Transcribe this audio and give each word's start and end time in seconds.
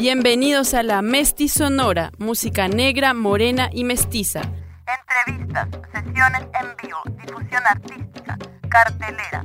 Bienvenidos 0.00 0.72
a 0.72 0.82
la 0.82 1.02
Mesti 1.02 1.50
Sonora, 1.50 2.10
música 2.16 2.68
negra, 2.68 3.12
morena 3.12 3.68
y 3.70 3.84
mestiza. 3.84 4.40
Entrevistas, 4.86 5.68
sesiones 5.92 6.40
en 6.58 6.74
vivo, 6.82 7.02
difusión 7.22 7.62
artística, 7.66 8.38
cartelera. 8.70 9.44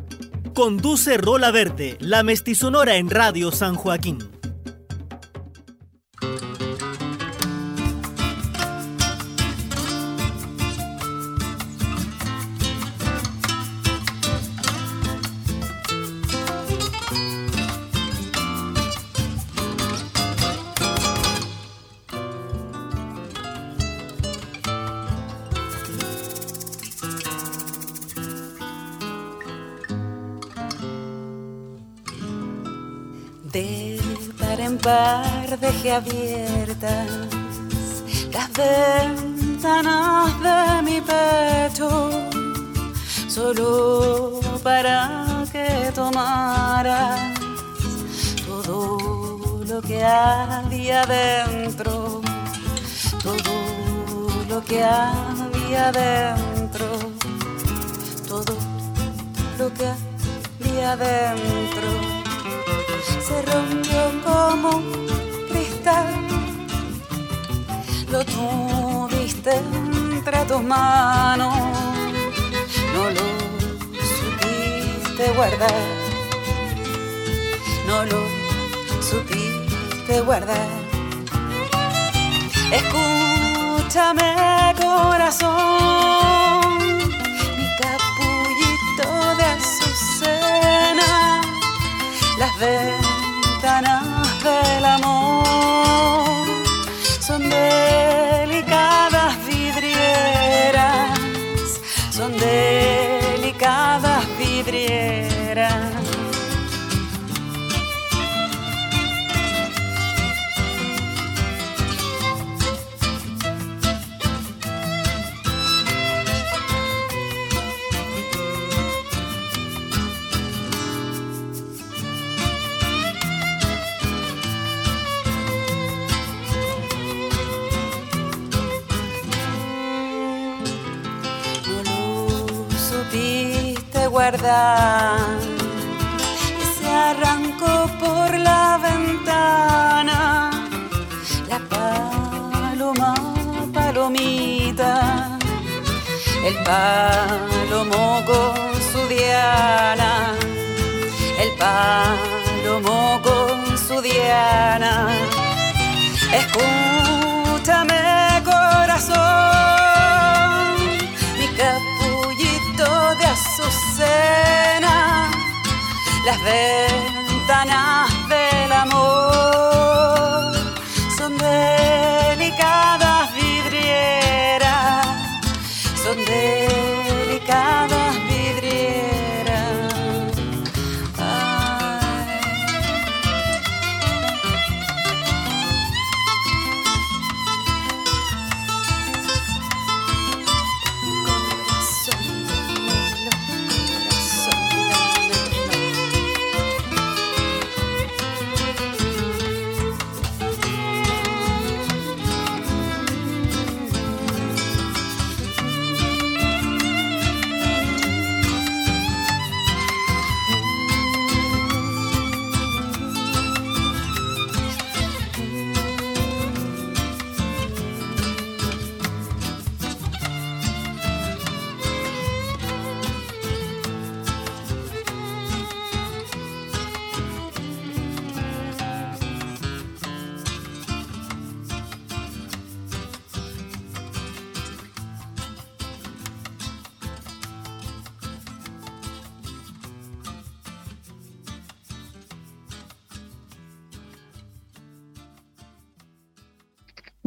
Conduce 0.54 1.18
Rola 1.18 1.52
Verde, 1.52 1.98
la 2.00 2.24
Sonora 2.56 2.96
en 2.96 3.10
Radio 3.10 3.52
San 3.52 3.76
Joaquín. 3.76 4.35
Par 35.56 35.72
dejé 35.72 35.92
abiertas 35.92 37.08
las 38.32 38.52
ventanas 38.54 40.34
de 40.42 40.82
mi 40.84 41.02
pecho, 41.02 42.10
solo 43.28 44.40
para 44.64 45.44
que 45.52 45.92
tomaras 45.94 47.40
todo 48.46 49.64
lo 49.66 49.82
que 49.82 50.04
había 50.04 51.06
dentro, 51.06 52.22
todo 53.24 53.54
lo 54.50 54.64
que 54.64 54.84
había 54.84 55.92
dentro, 55.92 56.86
todo 58.28 58.56
lo 59.58 59.74
que 59.74 59.88
había 59.88 60.98
dentro 60.98 62.06
se 63.28 63.42
rompió 63.42 64.22
como 64.24 64.82
cristal. 64.82 65.15
Lo 68.16 68.24
tuviste 68.24 69.52
entre 69.58 70.46
tus 70.46 70.64
manos, 70.64 71.54
no 72.94 73.10
lo 73.10 73.26
supiste 74.16 75.32
guardar, 75.36 75.74
no 77.86 78.06
lo 78.06 78.22
supiste 79.02 80.22
guardar. 80.22 80.66
Escúchame 82.72 84.34
corazón, 84.78 86.35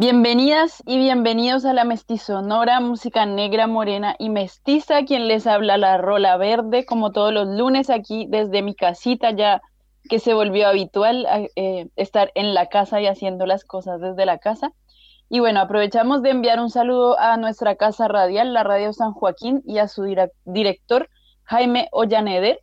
Bienvenidas 0.00 0.80
y 0.86 0.96
bienvenidos 0.96 1.64
a 1.64 1.72
la 1.72 1.82
Mestizonora, 1.82 2.78
música 2.78 3.26
negra, 3.26 3.66
morena 3.66 4.14
y 4.20 4.30
mestiza, 4.30 5.04
quien 5.04 5.26
les 5.26 5.44
habla 5.48 5.76
la 5.76 5.98
Rola 5.98 6.36
Verde, 6.36 6.86
como 6.86 7.10
todos 7.10 7.32
los 7.32 7.48
lunes 7.48 7.90
aquí 7.90 8.28
desde 8.30 8.62
mi 8.62 8.76
casita, 8.76 9.32
ya 9.32 9.60
que 10.08 10.20
se 10.20 10.34
volvió 10.34 10.68
habitual 10.68 11.26
eh, 11.56 11.88
estar 11.96 12.30
en 12.36 12.54
la 12.54 12.66
casa 12.66 13.00
y 13.00 13.08
haciendo 13.08 13.44
las 13.44 13.64
cosas 13.64 14.00
desde 14.00 14.24
la 14.24 14.38
casa. 14.38 14.70
Y 15.28 15.40
bueno, 15.40 15.58
aprovechamos 15.58 16.22
de 16.22 16.30
enviar 16.30 16.60
un 16.60 16.70
saludo 16.70 17.18
a 17.18 17.36
nuestra 17.36 17.74
casa 17.74 18.06
radial, 18.06 18.54
la 18.54 18.62
Radio 18.62 18.92
San 18.92 19.12
Joaquín, 19.12 19.64
y 19.66 19.78
a 19.78 19.88
su 19.88 20.04
director, 20.44 21.10
Jaime 21.42 21.88
Ollaneder. 21.90 22.60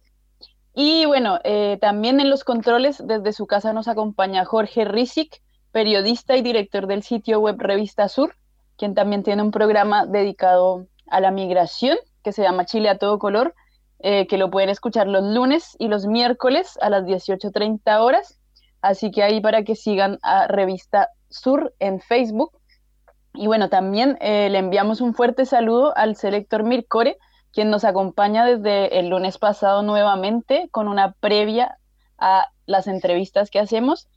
Y 0.74 1.06
bueno, 1.06 1.40
eh, 1.44 1.80
también 1.82 2.22
en 2.22 2.30
los 2.30 2.46
controles 2.46 3.04
desde 3.06 3.34
su 3.34 3.46
casa 3.46 3.74
nos 3.74 3.90
acompaña 3.90 4.46
Jorge 4.46 4.86
Rizik, 4.86 5.42
periodista 5.76 6.38
y 6.38 6.42
director 6.42 6.88
del 6.88 7.04
sitio 7.04 7.42
web 7.42 7.58
Revista 7.60 8.08
Sur, 8.08 8.34
quien 8.78 8.94
también 8.94 9.24
tiene 9.24 9.42
un 9.42 9.52
programa 9.52 10.06
dedicado 10.06 10.88
a 11.10 11.20
la 11.20 11.32
migración 11.32 11.98
que 12.24 12.32
se 12.32 12.44
llama 12.44 12.64
Chile 12.64 12.88
a 12.88 12.98
todo 12.98 13.20
color, 13.20 13.54
eh, 14.00 14.26
que 14.26 14.38
lo 14.38 14.50
pueden 14.50 14.70
escuchar 14.70 15.06
los 15.08 15.26
lunes 15.26 15.76
y 15.78 15.90
los 15.90 16.06
miércoles 16.06 16.80
a 16.80 16.90
las 16.90 17.04
18.30 17.04 18.00
horas. 18.00 18.40
Así 18.82 19.12
que 19.12 19.22
ahí 19.22 19.42
para 19.42 19.64
que 19.66 19.76
sigan 19.76 20.18
a 20.22 20.48
Revista 20.48 21.10
Sur 21.30 21.74
en 21.80 22.00
Facebook. 22.00 22.58
Y 23.34 23.48
bueno, 23.48 23.68
también 23.68 24.18
eh, 24.22 24.50
le 24.50 24.60
enviamos 24.60 25.02
un 25.02 25.14
fuerte 25.14 25.46
saludo 25.46 25.92
al 25.98 26.16
selector 26.16 26.64
Mircore, 26.64 27.18
quien 27.52 27.70
nos 27.70 27.84
acompaña 27.84 28.46
desde 28.46 28.98
el 28.98 29.10
lunes 29.10 29.38
pasado 29.38 29.84
nuevamente 29.84 30.70
con 30.72 30.88
una 30.88 31.12
previa 31.20 31.80
a 32.18 32.48
las 32.66 32.88
entrevistas 32.88 33.50
que 33.50 33.60
hacemos. 33.60 34.08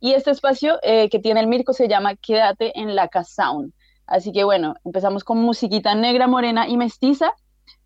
Y 0.00 0.12
este 0.12 0.30
espacio 0.30 0.78
eh, 0.82 1.08
que 1.10 1.18
tiene 1.18 1.40
el 1.40 1.46
Mirco 1.46 1.72
se 1.72 1.88
llama 1.88 2.16
Quédate 2.16 2.78
en 2.78 2.96
la 2.96 3.08
Sound. 3.22 3.72
Así 4.06 4.32
que 4.32 4.42
bueno, 4.44 4.74
empezamos 4.84 5.22
con 5.22 5.38
musiquita 5.38 5.94
negra, 5.94 6.26
morena 6.26 6.66
y 6.66 6.76
mestiza 6.76 7.32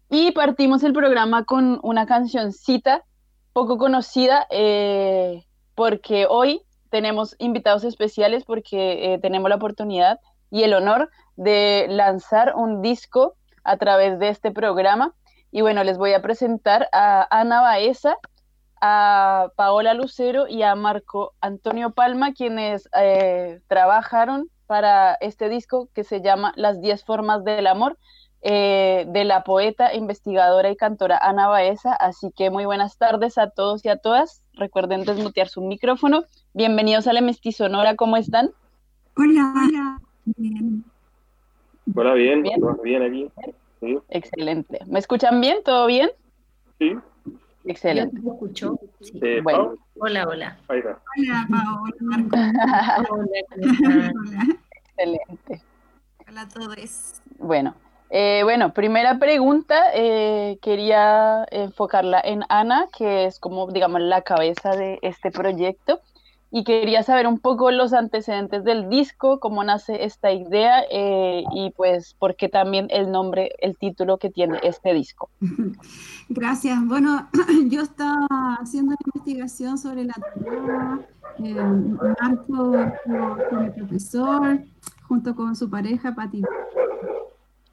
y 0.08 0.31
partimos 0.32 0.82
el 0.84 0.93
programa 0.93 1.44
con 1.44 1.81
una 1.82 2.06
cancioncita 2.06 3.05
poco 3.52 3.78
conocida 3.78 4.46
eh, 4.50 5.44
porque 5.75 6.26
hoy 6.28 6.62
tenemos 6.90 7.34
invitados 7.38 7.84
especiales 7.84 8.44
porque 8.44 9.14
eh, 9.14 9.19
tenemos 9.19 9.49
la 9.49 9.56
oportunidad 9.56 10.20
y 10.50 10.62
el 10.62 10.75
honor 10.75 11.11
de 11.37 11.87
lanzar 11.88 12.55
un 12.55 12.81
disco 12.81 13.34
a 13.64 13.76
través 13.76 14.19
de 14.19 14.28
este 14.28 14.52
programa. 14.52 15.14
Y 15.50 15.62
bueno, 15.62 15.82
les 15.84 15.99
voy 15.99 16.12
a 16.12 16.22
presentar 16.22 16.88
a 16.93 17.26
Ana 17.31 17.61
Baeza, 17.61 18.16
a 18.86 19.50
Paola 19.56 19.94
Lucero 19.94 20.46
y 20.46 20.62
a 20.62 20.75
Marco 20.75 21.32
Antonio 21.40 21.92
Palma, 21.92 22.34
quienes 22.34 22.86
eh, 22.94 23.60
trabajaron 23.66 24.50
para 24.66 25.14
este 25.22 25.48
disco 25.48 25.88
que 25.94 26.04
se 26.04 26.20
llama 26.20 26.52
Las 26.56 26.82
10 26.82 27.02
formas 27.06 27.44
del 27.44 27.66
amor, 27.66 27.96
eh, 28.42 29.06
de 29.08 29.25
la 29.25 29.42
poeta, 29.42 29.94
investigadora 29.94 30.70
y 30.70 30.76
cantora 30.76 31.16
Ana 31.16 31.48
Baeza. 31.48 31.94
Así 31.94 32.31
que 32.36 32.50
muy 32.50 32.66
buenas 32.66 32.98
tardes 32.98 33.38
a 33.38 33.48
todos 33.48 33.82
y 33.86 33.88
a 33.88 33.96
todas. 33.96 34.42
Recuerden 34.52 35.04
desmutear 35.04 35.48
su 35.48 35.62
micrófono. 35.62 36.25
Bienvenidos 36.52 37.06
a 37.06 37.14
la 37.14 37.22
Mestizonora, 37.22 37.96
¿cómo 37.96 38.19
están? 38.19 38.50
Hola, 39.16 39.98
bien. 40.37 40.84
Hola, 41.94 42.12
bien, 42.12 42.42
bien, 42.42 42.60
bien 42.82 43.02
aquí. 43.02 43.30
Excelente. 44.10 44.80
¿Me 44.84 44.98
escuchan 44.98 45.40
bien? 45.40 45.62
¿Todo 45.64 45.87
bien? 45.87 46.10
Sí. 46.78 46.98
Excelente. 47.64 48.20
¿Me 48.20 48.31
escucho? 48.31 48.78
Sí. 49.00 49.40
bueno. 49.43 49.75
Hola, 49.99 50.26
hola. 50.28 50.58
Hola, 50.69 51.00
Paola, 51.50 53.06
hola, 53.11 54.12
Excelente. 54.75 55.62
Hola 56.28 56.40
a 56.43 56.49
todos. 56.49 57.22
Bueno, 57.38 57.75
eh, 58.11 58.43
bueno, 58.44 58.72
primera 58.72 59.19
pregunta, 59.19 59.90
eh, 59.94 60.58
quería 60.62 61.46
enfocarla 61.50 62.20
en 62.22 62.44
Ana, 62.49 62.87
que 62.96 63.25
es 63.26 63.40
como, 63.40 63.70
digamos, 63.70 64.00
la 64.02 64.22
cabeza 64.22 64.76
de 64.76 64.99
este 65.02 65.31
proyecto, 65.31 66.00
y 66.56 66.62
quería 66.62 67.02
saber 67.02 67.26
un 67.26 67.40
poco 67.40 67.72
los 67.72 67.92
antecedentes 67.92 68.62
del 68.62 68.88
disco, 68.88 69.40
cómo 69.40 69.64
nace 69.64 70.04
esta 70.04 70.30
idea 70.30 70.84
eh, 70.88 71.42
y 71.52 71.72
pues 71.72 72.14
por 72.14 72.36
qué 72.36 72.48
también 72.48 72.86
el 72.90 73.10
nombre, 73.10 73.50
el 73.58 73.76
título 73.76 74.18
que 74.18 74.30
tiene 74.30 74.60
este 74.62 74.94
disco. 74.94 75.30
Gracias. 76.28 76.78
Bueno, 76.86 77.28
yo 77.66 77.80
estaba 77.82 78.28
haciendo 78.60 78.90
una 78.90 78.98
investigación 79.04 79.78
sobre 79.78 80.04
la 80.04 80.14
tierra, 80.38 81.00
Marco 82.22 82.72
como 83.02 83.72
profesor, 83.74 84.60
junto 85.08 85.34
con 85.34 85.56
su 85.56 85.68
pareja 85.68 86.14
Pati 86.14 86.40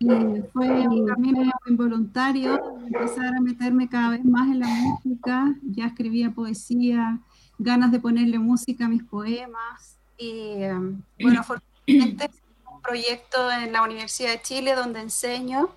y 0.02 0.42
fue 0.52 0.88
un 0.88 1.06
camino 1.06 1.52
involuntario 1.68 2.60
empezar 2.88 3.36
a 3.36 3.40
meterme 3.40 3.88
cada 3.88 4.10
vez 4.10 4.26
más 4.26 4.50
en 4.50 4.60
la 4.62 4.68
música. 4.68 5.56
Ya 5.62 5.86
escribía 5.86 6.32
poesía, 6.32 7.20
ganas 7.62 7.92
de 7.92 8.00
ponerle 8.00 8.40
música 8.40 8.86
a 8.86 8.90
mis 8.90 9.04
poemas. 9.04 9.98
Y 10.18 10.64
um, 10.66 11.02
bueno, 11.22 11.44
fue 11.44 11.58
un 11.88 12.82
proyecto 12.82 13.52
en 13.52 13.72
la 13.72 13.84
Universidad 13.84 14.32
de 14.32 14.42
Chile 14.42 14.76
donde 14.76 15.02
enseño 15.02 15.70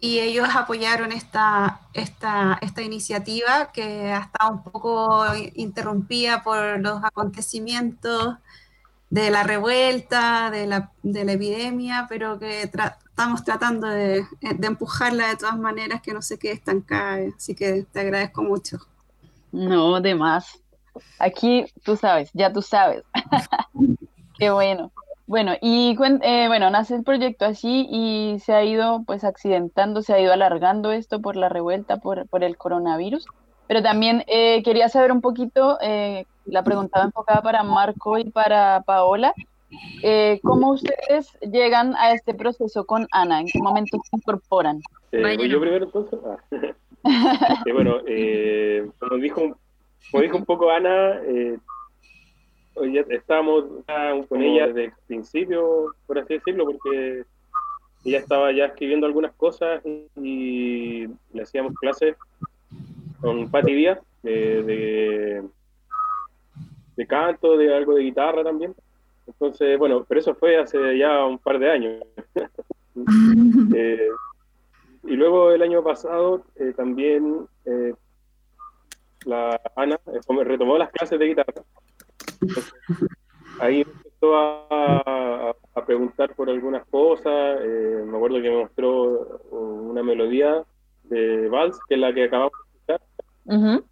y 0.00 0.20
ellos 0.20 0.48
apoyaron 0.54 1.10
esta, 1.10 1.80
esta, 1.92 2.58
esta 2.62 2.82
iniciativa 2.82 3.72
que 3.72 4.12
ha 4.12 4.20
estado 4.20 4.52
un 4.52 4.62
poco 4.62 5.24
interrumpida 5.54 6.42
por 6.42 6.78
los 6.80 7.02
acontecimientos 7.02 8.36
de 9.10 9.30
la 9.30 9.42
revuelta, 9.42 10.50
de 10.50 10.66
la, 10.66 10.92
de 11.02 11.24
la 11.24 11.32
epidemia, 11.32 12.06
pero 12.08 12.38
que 12.38 12.62
estamos 12.62 13.42
tratando 13.42 13.88
de, 13.88 14.24
de, 14.40 14.66
empujarla 14.66 15.28
de 15.28 15.36
todas 15.36 15.58
maneras, 15.58 16.02
que 16.02 16.12
no 16.12 16.22
se 16.22 16.38
quede 16.38 16.52
estancada. 16.52 17.18
Así 17.36 17.54
que 17.54 17.84
te 17.90 18.00
agradezco 18.00 18.42
mucho. 18.42 18.78
No, 19.50 20.00
de 20.00 20.14
más. 20.14 20.60
Aquí 21.18 21.66
tú 21.84 21.96
sabes, 21.96 22.30
ya 22.34 22.52
tú 22.52 22.62
sabes. 22.62 23.02
Qué 24.38 24.50
bueno. 24.50 24.92
Bueno, 25.26 25.52
y 25.60 25.94
eh, 26.22 26.48
bueno, 26.48 26.70
nace 26.70 26.94
el 26.94 27.04
proyecto 27.04 27.44
así 27.44 27.86
y 27.90 28.38
se 28.40 28.54
ha 28.54 28.64
ido 28.64 29.02
pues 29.06 29.24
accidentando, 29.24 30.00
se 30.00 30.14
ha 30.14 30.20
ido 30.20 30.32
alargando 30.32 30.90
esto 30.90 31.20
por 31.20 31.36
la 31.36 31.50
revuelta, 31.50 31.98
por, 31.98 32.26
por 32.28 32.42
el 32.44 32.56
coronavirus. 32.56 33.26
Pero 33.68 33.82
también 33.82 34.24
eh, 34.26 34.62
quería 34.62 34.88
saber 34.88 35.12
un 35.12 35.20
poquito, 35.20 35.78
eh, 35.82 36.24
la 36.46 36.64
pregunta 36.64 37.02
enfocada 37.02 37.42
para 37.42 37.62
Marco 37.62 38.16
y 38.16 38.30
para 38.30 38.82
Paola, 38.86 39.34
eh, 40.02 40.40
¿cómo 40.42 40.70
ustedes 40.72 41.36
llegan 41.42 41.94
a 41.96 42.12
este 42.12 42.32
proceso 42.32 42.86
con 42.86 43.06
Ana? 43.12 43.40
¿En 43.40 43.46
qué 43.46 43.58
momento 43.58 43.98
se 44.10 44.16
incorporan? 44.16 44.80
¿Voy 45.12 45.48
yo 45.50 45.60
primero 45.60 45.84
entonces? 45.84 46.18
Ah. 46.24 46.38
bueno, 47.74 47.98
como, 48.98 49.16
dijo, 49.16 49.58
como 50.10 50.22
dijo 50.22 50.36
un 50.36 50.44
poco 50.44 50.70
Ana, 50.70 51.20
ya 52.92 53.00
estábamos 53.10 53.64
con 54.28 54.42
ella 54.42 54.68
desde 54.68 54.84
el 54.86 54.92
principio, 55.06 55.94
por 56.06 56.18
así 56.18 56.34
decirlo, 56.34 56.64
porque 56.66 57.24
ella 58.04 58.18
estaba 58.18 58.52
ya 58.52 58.66
escribiendo 58.66 59.06
algunas 59.06 59.32
cosas 59.34 59.82
y 60.16 61.06
le 61.32 61.42
hacíamos 61.42 61.74
clases 61.74 62.16
con 63.20 63.50
Pati 63.50 63.74
Díaz, 63.74 63.98
de, 64.22 65.42
de, 66.96 67.06
canto, 67.06 67.56
de 67.56 67.74
algo 67.74 67.94
de 67.94 68.02
guitarra 68.02 68.44
también. 68.44 68.74
Entonces, 69.26 69.78
bueno, 69.78 70.04
pero 70.08 70.20
eso 70.20 70.34
fue 70.34 70.56
hace 70.58 70.98
ya 70.98 71.24
un 71.24 71.38
par 71.38 71.58
de 71.58 71.70
años. 71.70 72.04
Eh, 73.76 74.08
y 75.04 75.14
luego 75.14 75.52
el 75.52 75.62
año 75.62 75.84
pasado 75.84 76.42
eh, 76.56 76.72
también 76.76 77.46
eh, 77.64 77.94
la 79.24 79.60
Ana 79.76 79.98
retomó 80.44 80.78
las 80.78 80.90
clases 80.90 81.18
de 81.18 81.26
guitarra. 81.26 81.62
ahí 83.60 83.82
empezó 83.82 84.36
a, 84.36 85.54
a, 85.74 85.84
preguntar 85.86 86.34
por 86.34 86.50
algunas 86.50 86.86
cosas. 86.86 87.60
me 87.60 88.16
acuerdo 88.16 88.42
que 88.42 88.50
me 88.50 88.62
mostró 88.62 89.40
una 89.50 90.02
melodía 90.02 90.64
de 91.04 91.48
vals, 91.48 91.78
que 91.88 91.94
es 91.94 92.00
la 92.00 92.12
que 92.12 92.24
acabamos 92.24 92.52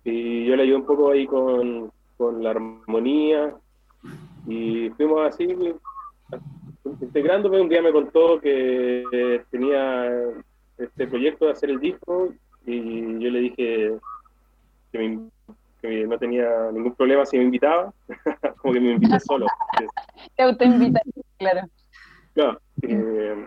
y 0.05 0.45
yo 0.45 0.55
le 0.55 0.65
ayudé 0.65 0.77
un 0.77 0.87
poco 0.87 1.11
ahí 1.11 1.27
con, 1.27 1.91
con 2.19 2.43
la 2.43 2.51
armonía 2.51 3.55
y 4.47 4.91
fuimos 4.91 5.27
así 5.27 5.49
integrándome. 7.01 7.61
Un 7.61 7.69
día 7.69 7.81
me 7.81 7.93
contó 7.93 8.39
que 8.39 9.43
tenía 9.51 10.13
este 10.77 11.07
proyecto 11.07 11.47
de 11.47 11.53
hacer 11.53 11.71
el 11.71 11.81
disco 11.81 12.35
y 12.67 13.19
yo 13.19 13.31
le 13.31 13.41
dije 13.41 13.99
que, 14.97 16.07
no 16.07 16.19
tenía 16.19 16.71
ningún 16.73 16.95
problema 16.95 17.25
si 17.25 17.39
me 17.39 17.45
invitaba, 17.45 17.93
como 18.57 18.75
que 18.75 18.81
me 18.81 18.93
invité 18.93 19.21
solo. 19.21 19.47
Te 20.37 20.43
autoinvitas, 20.43 21.03
claro. 21.39 21.61
Claro. 22.35 22.61
Eh, 22.83 23.47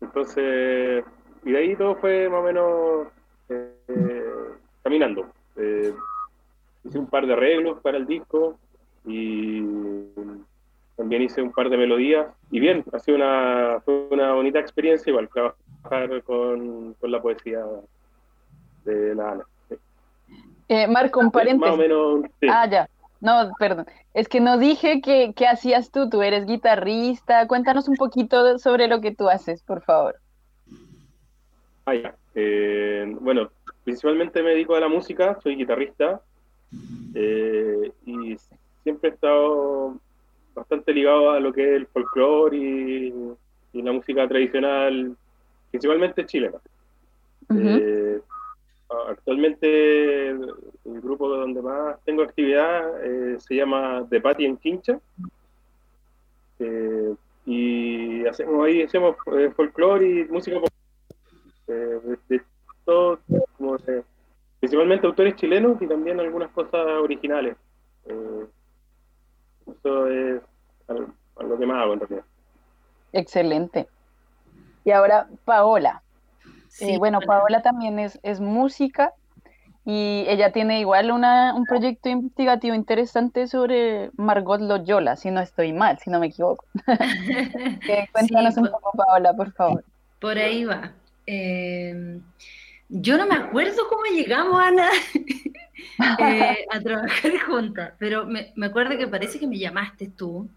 entonces, 0.00 1.04
y 1.44 1.52
de 1.52 1.58
ahí 1.58 1.76
todo 1.76 1.94
fue 1.96 2.28
más 2.28 2.40
o 2.40 2.42
menos 2.42 3.06
eh, 3.48 4.24
caminando. 4.82 5.26
Eh, 5.56 5.94
hice 6.84 6.98
un 6.98 7.06
par 7.06 7.26
de 7.26 7.34
arreglos 7.34 7.80
para 7.80 7.98
el 7.98 8.06
disco 8.06 8.58
y 9.04 9.62
también 10.96 11.22
hice 11.22 11.42
un 11.42 11.52
par 11.52 11.68
de 11.68 11.76
melodías. 11.76 12.26
Y 12.50 12.60
bien, 12.60 12.84
ha 12.92 12.98
sido 12.98 13.16
una, 13.16 13.80
fue 13.84 14.08
una 14.10 14.32
bonita 14.32 14.58
experiencia 14.58 15.10
igual 15.10 15.28
trabajar 15.28 16.22
con, 16.22 16.94
con 16.94 17.10
la 17.10 17.22
poesía 17.22 17.64
de 18.84 19.14
la 19.14 19.32
Ana. 19.32 19.44
Eh, 20.68 20.86
Marco, 20.88 21.20
un 21.20 21.30
paréntesis. 21.30 21.60
Más 21.60 21.74
o 21.74 21.76
menos. 21.76 22.30
Ah, 22.50 22.68
ya. 22.68 22.88
No, 23.20 23.50
perdón. 23.58 23.86
Es 24.14 24.28
que 24.28 24.40
no 24.40 24.58
dije 24.58 25.00
que, 25.00 25.32
qué 25.34 25.46
hacías 25.46 25.90
tú. 25.90 26.08
Tú 26.10 26.22
eres 26.22 26.46
guitarrista. 26.46 27.46
Cuéntanos 27.46 27.88
un 27.88 27.96
poquito 27.96 28.58
sobre 28.58 28.88
lo 28.88 29.00
que 29.00 29.14
tú 29.14 29.28
haces, 29.28 29.62
por 29.62 29.82
favor. 29.82 30.16
Ah, 31.86 31.94
ya. 31.94 32.14
Eh, 32.34 33.16
bueno, 33.20 33.50
principalmente 33.84 34.42
me 34.42 34.50
dedico 34.50 34.74
a 34.74 34.80
la 34.80 34.88
música, 34.88 35.38
soy 35.42 35.56
guitarrista 35.56 36.20
eh, 37.14 37.92
y 38.04 38.36
siempre 38.82 39.10
he 39.10 39.12
estado 39.12 39.96
bastante 40.54 40.92
ligado 40.92 41.30
a 41.30 41.40
lo 41.40 41.52
que 41.52 41.62
es 41.62 41.76
el 41.76 41.86
folclore 41.86 42.56
y, 42.56 43.12
la 43.72 43.92
música 43.92 44.26
tradicional, 44.26 45.14
principalmente 45.70 46.24
chilena. 46.24 46.58
Eh, 47.54 48.20
actualmente 49.08 50.36
grupo 50.84 51.28
donde 51.28 51.62
más 51.62 51.98
tengo 52.04 52.22
actividad 52.22 53.04
eh, 53.04 53.38
se 53.38 53.56
llama 53.56 54.06
The 54.08 54.20
Patty 54.20 54.44
en 54.44 54.56
Quincha. 54.56 54.98
Eh, 56.58 57.14
y 57.44 58.26
hacemos 58.26 58.66
ahí 58.66 58.82
hacemos 58.82 59.16
eh, 59.36 59.50
folclore 59.54 60.06
y 60.06 60.24
música 60.24 60.58
de, 61.66 62.18
de 62.28 62.42
todo, 62.84 63.18
principalmente 64.58 65.06
autores 65.06 65.36
chilenos 65.36 65.80
y 65.80 65.86
también 65.86 66.18
algunas 66.18 66.50
cosas 66.50 66.86
originales. 67.00 67.56
eso 69.66 70.08
es 70.08 70.42
algo 71.36 71.58
que 71.58 71.66
más 71.66 71.82
hago 71.82 71.92
en 71.94 72.00
realidad. 72.00 72.24
Excelente. 73.12 73.86
Y 74.84 74.90
ahora 74.90 75.28
Paola. 75.44 76.02
Bueno, 76.98 77.20
Paola 77.20 77.62
también 77.62 77.98
es, 77.98 78.18
es 78.22 78.40
música 78.40 79.12
y 79.88 80.24
ella 80.26 80.50
tiene 80.50 80.80
igual 80.80 81.12
una, 81.12 81.54
un 81.54 81.64
proyecto 81.64 82.08
investigativo 82.08 82.74
interesante 82.74 83.46
sobre 83.46 84.10
Margot 84.16 84.60
Loyola, 84.60 85.14
si 85.14 85.30
no 85.30 85.40
estoy 85.40 85.72
mal, 85.72 85.96
si 86.00 86.10
no 86.10 86.18
me 86.18 86.26
equivoco. 86.26 86.64
cuéntanos 88.12 88.56
un 88.56 88.68
poco, 88.68 88.90
Paola, 88.96 89.32
por 89.32 89.52
favor. 89.52 89.84
Por 90.20 90.38
ahí 90.38 90.64
va. 90.64 90.92
Em, 91.24 92.20
yo 92.88 93.16
no 93.16 93.26
me 93.26 93.36
acuerdo 93.36 93.82
cómo 93.88 94.02
llegamos, 94.12 94.60
Ana, 94.60 94.88
eh, 96.18 96.66
a 96.68 96.80
trabajar 96.80 97.38
juntas, 97.46 97.92
pero 97.96 98.26
me, 98.26 98.52
me, 98.56 98.66
acuerdo 98.66 98.98
que 98.98 99.06
parece 99.06 99.38
que 99.38 99.46
me 99.46 99.58
llamaste 99.58 100.08
tú. 100.08 100.48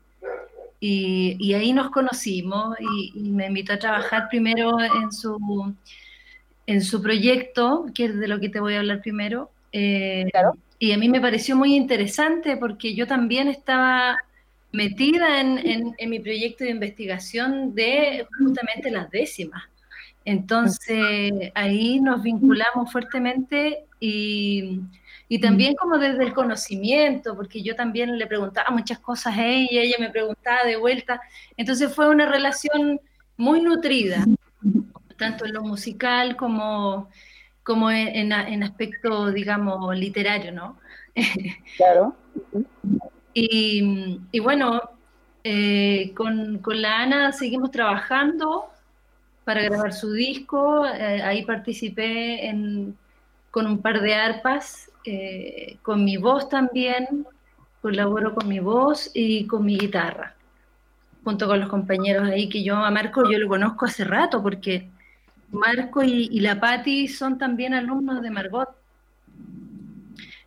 Y, 0.79 1.37
y 1.39 1.53
ahí 1.53 1.71
nos 1.71 1.91
conocimos 1.91 2.75
y, 2.79 3.11
y 3.13 3.29
me 3.29 3.45
invitó 3.45 3.73
a 3.73 3.79
trabajar 3.79 4.27
primero 4.27 4.79
en 4.79 5.11
su 5.11 5.37
en 6.69 6.83
su 6.83 7.01
proyecto, 7.01 7.87
que 7.95 8.05
es 8.05 8.19
de 8.19 8.27
lo 8.27 8.39
que 8.39 8.47
te 8.47 8.59
voy 8.59 8.75
a 8.75 8.79
hablar 8.79 9.01
primero. 9.01 9.49
Eh, 9.71 10.29
y 10.77 10.91
a 10.91 10.99
mí 10.99 11.09
me 11.09 11.19
pareció 11.19 11.55
muy 11.55 11.75
interesante 11.75 12.57
porque 12.57 12.93
yo 12.93 13.07
también 13.07 13.47
estaba 13.47 14.15
metida 14.71 15.41
en, 15.41 15.95
mi 16.07 16.19
proyecto 16.19 16.63
de 16.63 16.69
investigación 16.69 17.73
de 17.73 18.27
justamente 18.37 18.91
las 18.91 19.09
décimas. 19.09 19.63
Entonces 20.25 21.31
ahí 21.55 21.99
nos 22.01 22.21
vinculamos 22.21 22.91
fuertemente 22.91 23.85
y, 23.99 24.79
y, 25.27 25.39
también 25.41 25.73
como 25.73 25.97
desde 25.97 26.23
el 26.23 26.33
conocimiento, 26.33 27.35
porque 27.35 27.63
yo 27.63 27.75
también 27.75 28.15
le 28.15 28.27
preguntaba 28.27 28.69
muchas 28.69 28.99
cosas 28.99 29.35
a 29.35 29.43
ella, 29.43 29.81
ella 29.81 29.95
me 29.99 30.11
preguntaba 30.11 30.65
de 30.65 30.75
vuelta. 30.75 31.19
Entonces 31.57 31.91
fue 31.95 32.09
una 32.09 32.27
relación 32.27 33.01
muy 33.37 33.59
nutrida 33.59 34.23
tanto 35.19 35.45
en 35.45 35.53
lo 35.53 35.61
musical 35.61 36.35
como, 36.35 37.09
como 37.63 37.91
en, 37.91 38.31
en 38.31 38.63
aspecto, 38.63 39.31
digamos, 39.31 39.95
literario, 39.95 40.51
¿no? 40.51 40.77
Claro. 41.77 42.15
y, 43.33 44.19
y, 44.31 44.39
bueno, 44.39 44.81
eh, 45.43 46.13
con, 46.15 46.59
con, 46.59 46.81
la 46.81 47.01
Ana 47.01 47.31
seguimos 47.31 47.71
trabajando 47.71 48.65
para 49.43 49.63
grabar 49.63 49.93
su 49.93 50.11
disco. 50.13 50.85
Eh, 50.85 51.21
ahí 51.21 51.45
participé 51.45 52.47
en, 52.47 52.97
con 53.51 53.67
un 53.67 53.81
par 53.81 54.01
de 54.01 54.15
arpas, 54.15 54.91
eh, 55.05 55.77
con 55.81 56.03
mi 56.03 56.17
voz 56.17 56.49
también, 56.49 57.25
colaboro 57.81 58.33
con 58.33 58.47
mi 58.47 58.59
voz 58.59 59.11
y 59.13 59.47
con 59.47 59.65
mi 59.65 59.77
guitarra, 59.77 60.35
junto 61.23 61.47
con 61.47 61.59
los 61.59 61.69
compañeros 61.69 62.29
ahí 62.29 62.49
que 62.49 62.63
yo 62.63 62.75
a 62.75 62.91
Marco 62.91 63.29
yo 63.29 63.37
lo 63.39 63.47
conozco 63.47 63.85
hace 63.85 64.03
rato 64.03 64.41
porque 64.43 64.89
Marco 65.51 66.03
y, 66.03 66.39
la 66.39 66.59
Patti 66.59 67.07
son 67.07 67.37
también 67.37 67.73
alumnos 67.73 68.21
de 68.21 68.29
Margot. 68.29 68.69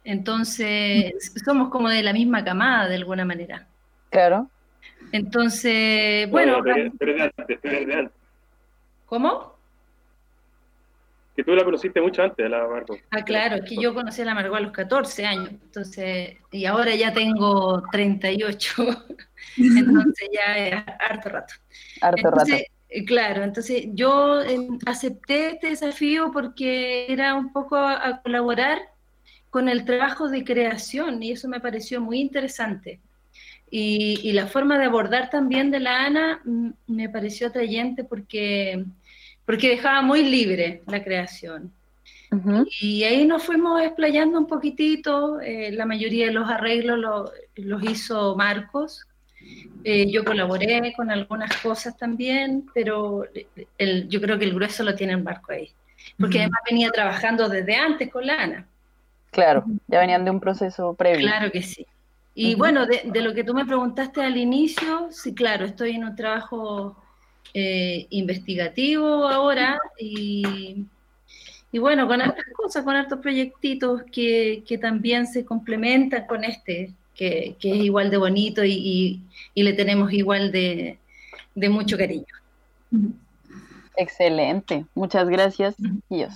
Entonces, 0.05 1.33
somos 1.45 1.69
como 1.71 1.89
de 1.89 2.03
la 2.03 2.13
misma 2.13 2.45
camada 2.45 2.89
de 2.89 2.97
alguna 2.97 3.25
manera. 3.25 3.67
Claro. 4.11 4.49
Entonces, 5.13 6.29
bueno. 6.31 6.63
¿Cómo? 9.07 9.53
Que 11.37 11.45
tú 11.45 11.55
la 11.55 11.65
conociste 11.65 12.01
mucho 12.01 12.23
antes, 12.23 12.49
la 12.49 12.67
Margot. 12.67 12.99
Ah, 13.11 13.25
claro, 13.25 13.57
es 13.57 13.63
que 13.63 13.77
yo 13.77 13.95
conocí 13.95 14.23
a 14.23 14.27
la 14.27 14.35
Margot 14.35 14.57
a 14.57 14.61
los 14.61 14.73
14 14.73 15.27
años. 15.27 15.49
Entonces, 15.51 16.37
y 16.51 16.67
ahora 16.67 16.95
ya 16.95 17.13
tengo 17.13 17.83
38. 17.91 18.85
entonces 19.57 20.29
ya 20.33 20.59
es 20.59 20.85
harto 20.99 21.29
rato. 21.29 21.55
Harto 22.01 22.31
rato. 22.31 22.53
Eh, 22.95 23.05
claro, 23.07 23.43
entonces 23.43 23.87
yo 23.95 24.43
em, 24.43 24.79
acepté 24.85 25.51
este 25.51 25.69
desafío 25.69 26.31
porque 26.31 27.07
era 27.09 27.35
un 27.35 27.53
poco 27.53 27.77
a, 27.77 28.21
colaborar 28.23 28.83
con 29.49 29.69
el 29.69 29.85
trabajo 29.87 30.29
de 30.29 30.45
creación 30.45 31.23
y 31.23 31.33
eso 31.33 31.49
me 31.49 31.61
pareció 31.61 32.01
muy 32.01 32.21
interesante. 32.21 33.01
Y, 33.71 34.33
la 34.33 34.47
forma 34.47 34.79
de 34.79 34.85
abordar 34.85 35.31
también 35.31 35.71
de 35.71 35.81
la 35.81 36.05
Ana 36.05 36.43
me 36.87 37.09
pareció 37.09 37.47
atrayente 37.47 38.05
porque, 38.05 38.85
porque 39.47 39.71
dejaba 39.71 40.03
muy 40.03 40.23
libre 40.25 40.83
la 40.87 41.03
creación. 41.03 41.73
Y 42.81 43.05
ahí 43.05 43.27
nos 43.27 43.45
fuimos 43.45 43.81
explayando 43.81 44.39
un 44.39 44.47
poquitito, 44.47 45.41
eh, 45.41 45.71
la 45.73 45.87
mayoría 45.87 46.27
de 46.27 46.33
los 46.33 46.49
arreglos 46.51 47.31
los 47.57 47.83
hizo 47.85 48.37
Marcos, 48.37 49.07
eh, 49.85 50.11
yo 50.11 50.25
colaboré 50.25 50.93
con 50.97 51.11
algunas 51.11 51.57
cosas 51.57 51.97
también, 51.97 52.67
pero 52.73 53.25
el, 53.79 54.09
yo 54.09 54.21
creo 54.21 54.39
que 54.39 54.45
el 54.45 54.55
grueso 54.55 54.85
lo 54.85 54.95
tiene 54.95 55.15
el 55.15 55.23
barco 55.23 55.53
ahí. 55.53 55.71
Porque 56.19 56.41
además 56.41 56.61
venía 56.69 56.91
trabajando 56.91 57.49
desde 57.49 57.77
antes 57.77 58.11
con 58.11 58.27
la 58.27 58.43
Ana. 58.43 58.67
Claro, 59.31 59.65
ya 59.89 60.01
venían 60.01 60.25
de 60.25 60.31
un 60.31 60.41
proceso 60.41 60.95
previo. 60.95 61.27
Claro 61.27 61.51
que 61.51 61.63
sí. 61.63 61.87
Y 62.35 62.55
bueno, 62.55 62.87
de, 62.87 63.21
lo 63.21 63.35
que 63.35 63.45
tú 63.45 63.55
me 63.55 63.65
preguntaste 63.65 64.23
al 64.23 64.37
inicio, 64.37 65.09
sí, 65.11 65.35
claro, 65.35 65.67
estoy 65.67 65.97
en 65.97 66.05
un 66.05 66.17
trabajo 66.17 66.97
eh, 67.53 68.07
investigativo 68.11 69.29
ahora 69.29 69.79
y, 69.99 70.87
y, 71.71 71.79
bueno, 71.79 72.07
con 72.07 72.23
otras 72.23 72.47
cosas, 72.55 72.85
con 72.85 72.97
hartos 72.97 73.19
proyectitos 73.21 74.03
que, 74.11 74.65
que 74.67 74.79
también 74.79 75.27
se 75.27 75.45
complementan 75.45 76.27
con 76.27 76.45
este, 76.45 76.95
que, 77.15 77.57
es 77.61 77.77
igual 77.77 78.11
de 78.11 78.17
bonito 78.17 78.65
y, 78.65 79.21
le 79.55 79.73
tenemos 79.73 80.13
igual 80.13 80.53
de, 80.53 80.99
mucho 81.55 81.97
cariño. 81.97 82.27
Excelente, 83.97 84.87
muchas 84.95 85.29
gracias, 85.29 85.77
Dios. 86.09 86.33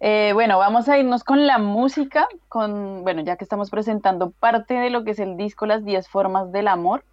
Eh, 0.00 0.32
bueno, 0.34 0.58
vamos 0.58 0.88
a 0.88 0.98
irnos 0.98 1.24
con 1.24 1.46
la 1.46 1.58
música, 1.58 2.28
con, 2.48 3.04
bueno, 3.04 3.22
ya 3.22 3.36
que 3.36 3.44
estamos 3.44 3.70
presentando 3.70 4.30
parte 4.32 4.74
de 4.74 4.90
lo 4.90 5.04
que 5.04 5.12
es 5.12 5.18
el 5.18 5.36
disco 5.36 5.66
Las 5.66 5.84
10 5.84 6.08
Formas 6.08 6.52
del 6.52 6.68
Amor, 6.68 7.04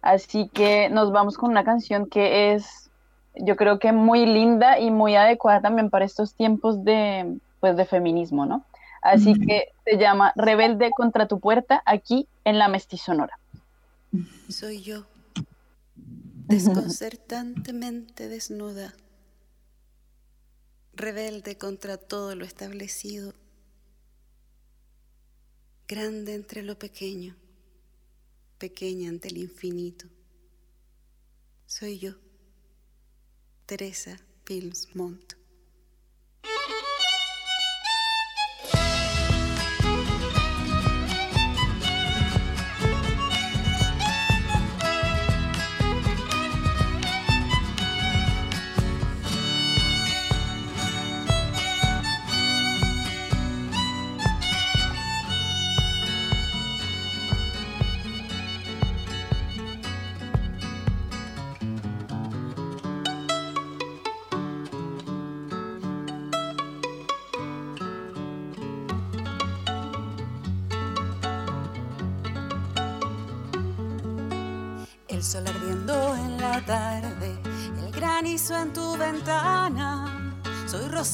así 0.00 0.48
que 0.52 0.88
nos 0.88 1.10
vamos 1.10 1.38
con 1.38 1.50
una 1.50 1.64
canción 1.64 2.06
que 2.06 2.52
es, 2.52 2.90
yo 3.34 3.56
creo 3.56 3.80
que 3.80 3.90
muy 3.90 4.26
linda 4.26 4.78
y 4.78 4.92
muy 4.92 5.16
adecuada 5.16 5.60
también 5.60 5.90
para 5.90 6.04
estos 6.04 6.34
tiempos 6.34 6.84
de, 6.84 7.36
pues, 7.58 7.76
de 7.76 7.84
feminismo, 7.84 8.46
¿no? 8.46 8.64
Así 9.02 9.34
que 9.34 9.68
se 9.84 9.98
llama 9.98 10.32
Rebelde 10.34 10.90
contra 10.90 11.26
tu 11.26 11.38
puerta 11.38 11.82
aquí 11.84 12.28
en 12.46 12.58
la 12.60 12.68
Mestizonora. 12.68 13.38
Soy 14.48 14.80
yo, 14.80 15.04
desconcertantemente 16.46 18.28
desnuda, 18.28 18.94
rebelde 20.94 21.58
contra 21.58 21.96
todo 21.98 22.36
lo 22.36 22.44
establecido, 22.44 23.34
grande 25.88 26.34
entre 26.34 26.62
lo 26.62 26.78
pequeño, 26.78 27.34
pequeña 28.58 29.08
ante 29.08 29.26
el 29.26 29.38
infinito. 29.38 30.06
Soy 31.66 31.98
yo, 31.98 32.12
Teresa 33.66 34.20
Pilsmont. 34.44 35.32
sol 35.32 35.45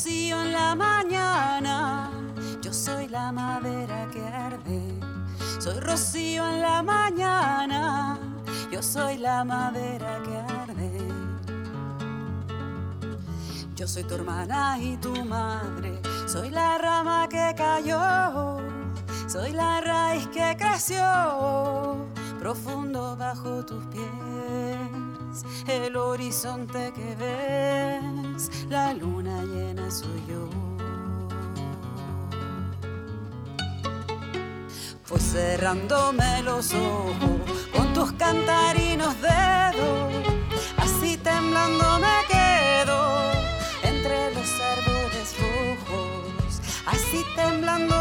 rocío 0.03 0.43
en 0.43 0.53
la 0.53 0.75
mañana, 0.75 2.11
yo 2.61 2.73
soy 2.73 3.07
la 3.07 3.31
madera 3.31 4.09
que 4.13 4.21
arde. 4.21 4.99
Soy 5.61 5.79
rocío 5.79 6.45
en 6.49 6.61
la 6.61 6.83
mañana, 6.83 8.19
yo 8.73 8.83
soy 8.83 9.19
la 9.19 9.45
madera 9.45 10.21
que 10.25 10.37
arde. 10.37 10.91
Yo 13.77 13.87
soy 13.87 14.03
tu 14.03 14.15
hermana 14.17 14.77
y 14.81 14.97
tu 14.97 15.25
madre, 15.25 16.01
soy 16.27 16.51
la 16.51 16.79
rama 16.79 17.29
que 17.29 17.55
cayó, 17.57 18.59
soy 19.29 19.53
la 19.53 19.81
raíz 19.83 20.27
que 20.29 20.57
creció. 20.59 21.07
Profundo 22.41 23.17
bajo 23.17 23.65
tus 23.65 23.85
pies, 23.87 24.11
el 25.69 25.97
horizonte 25.97 26.93
que 26.95 27.15
ves, 27.17 28.51
la 28.69 28.93
luna 28.95 29.43
llena 29.45 29.91
soy 29.91 30.23
yo. 30.29 30.49
Pues 35.09 35.23
cerrándome 35.33 36.43
los 36.43 36.73
ojos 36.73 37.69
con 37.77 37.93
tus 37.93 38.13
cantarinos 38.13 39.15
dedos, 39.21 40.13
así 40.79 41.17
temblando 41.19 41.99
me 41.99 42.19
quedo 42.29 43.31
entre 43.83 44.35
los 44.35 44.51
árboles 44.61 45.37
rojos, 45.39 46.61
así 46.87 47.25
temblando 47.37 47.92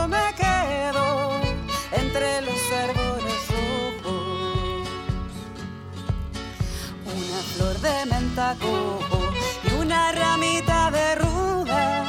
y 8.34 9.74
una 9.74 10.14
ramita 10.14 10.90
de 10.90 11.16
ruda 11.16 12.06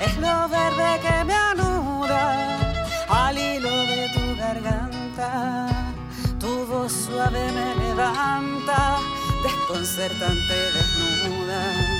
es 0.00 0.16
lo 0.16 0.48
verde 0.48 1.00
que 1.02 1.24
me 1.24 1.34
anuda 1.34 2.82
al 3.08 3.36
hilo 3.36 3.68
de 3.68 4.08
tu 4.14 4.36
garganta. 4.36 5.68
Tu 6.38 6.66
voz 6.66 6.92
suave 6.92 7.52
me 7.52 7.74
levanta, 7.74 9.00
desconcertante 9.42 10.54
desnuda. 10.72 11.99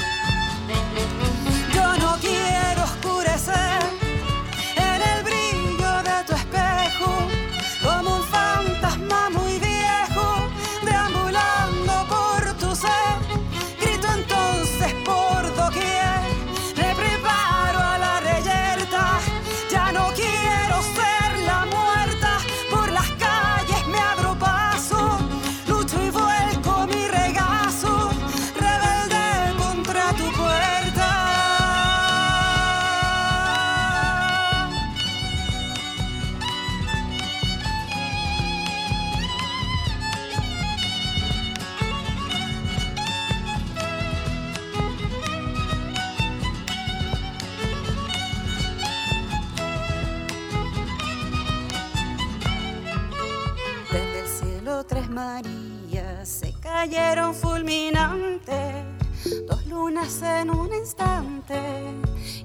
En 60.23 60.51
un 60.51 60.73
instante 60.75 61.59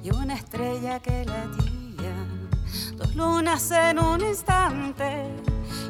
y 0.01 0.09
una 0.09 0.35
estrella 0.35 0.99
que 0.99 1.25
latía. 1.25 2.15
Dos 2.95 3.15
lunas 3.15 3.69
en 3.71 3.99
un 3.99 4.21
instante 4.21 5.27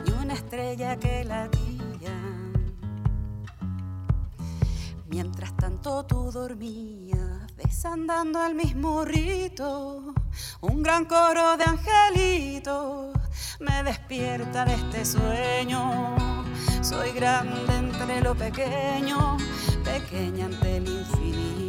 y 0.06 0.12
una 0.12 0.34
estrella 0.34 0.98
que 0.98 1.24
latía. 1.24 2.16
Mientras 5.08 5.56
tanto 5.58 6.06
tú 6.06 6.32
dormías, 6.32 7.56
desandando 7.56 8.42
al 8.42 8.56
mismo 8.56 9.06
rito, 9.06 10.14
un 10.62 10.82
gran 10.82 11.06
coro 11.06 11.58
de 11.58 11.66
angelitos 11.66 13.16
me 13.60 13.84
despierta 13.84 14.66
de 14.66 14.74
este 14.74 15.06
sueño. 15.06 16.16
Soy 16.82 17.12
grande 17.12 17.76
entre 17.76 18.22
lo 18.22 18.36
pequeño, 18.36 19.38
pequeña 19.84 20.46
ante 20.46 20.78
el 20.78 20.88
infinito. 20.88 21.65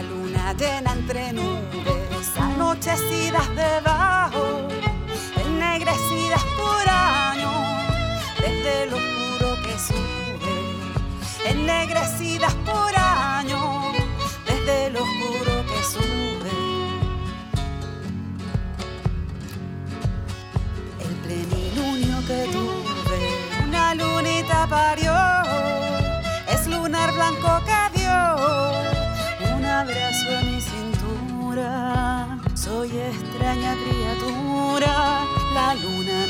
La 0.00 0.06
luna 0.08 0.54
llena 0.54 0.92
entre 0.94 1.30
nubes, 1.34 2.30
anochecidas 2.38 3.54
debajo, 3.54 4.66
ennegrecidas 5.44 6.42
por 6.56 6.88
años, 6.88 7.52
desde 8.40 8.86
lo 8.86 8.96
oscuro 8.96 9.62
que 9.62 9.78
sube, 9.78 11.50
ennegrecidas 11.50 12.54
por 12.64 12.96
años, 12.96 13.94
desde 14.46 14.88
lo 14.88 15.02
oscuro 15.02 15.66
que 15.68 15.82
sube. 15.84 16.56
El 20.98 21.14
plenilunio 21.24 22.26
que 22.26 22.48
tuve, 22.50 23.68
una 23.68 23.94
lunita 23.94 24.66
parió, 24.66 25.14
es 26.48 26.66
lunar 26.68 27.12
blanco 27.12 27.60
que 27.66 27.98
dio 27.98 28.89
abrazo 29.80 30.36
a 30.36 30.42
mi 30.42 30.60
cintura. 30.60 32.38
Soy 32.54 32.90
extraña 32.98 33.74
criatura, 33.82 35.24
la 35.54 35.74
luna 35.74 36.29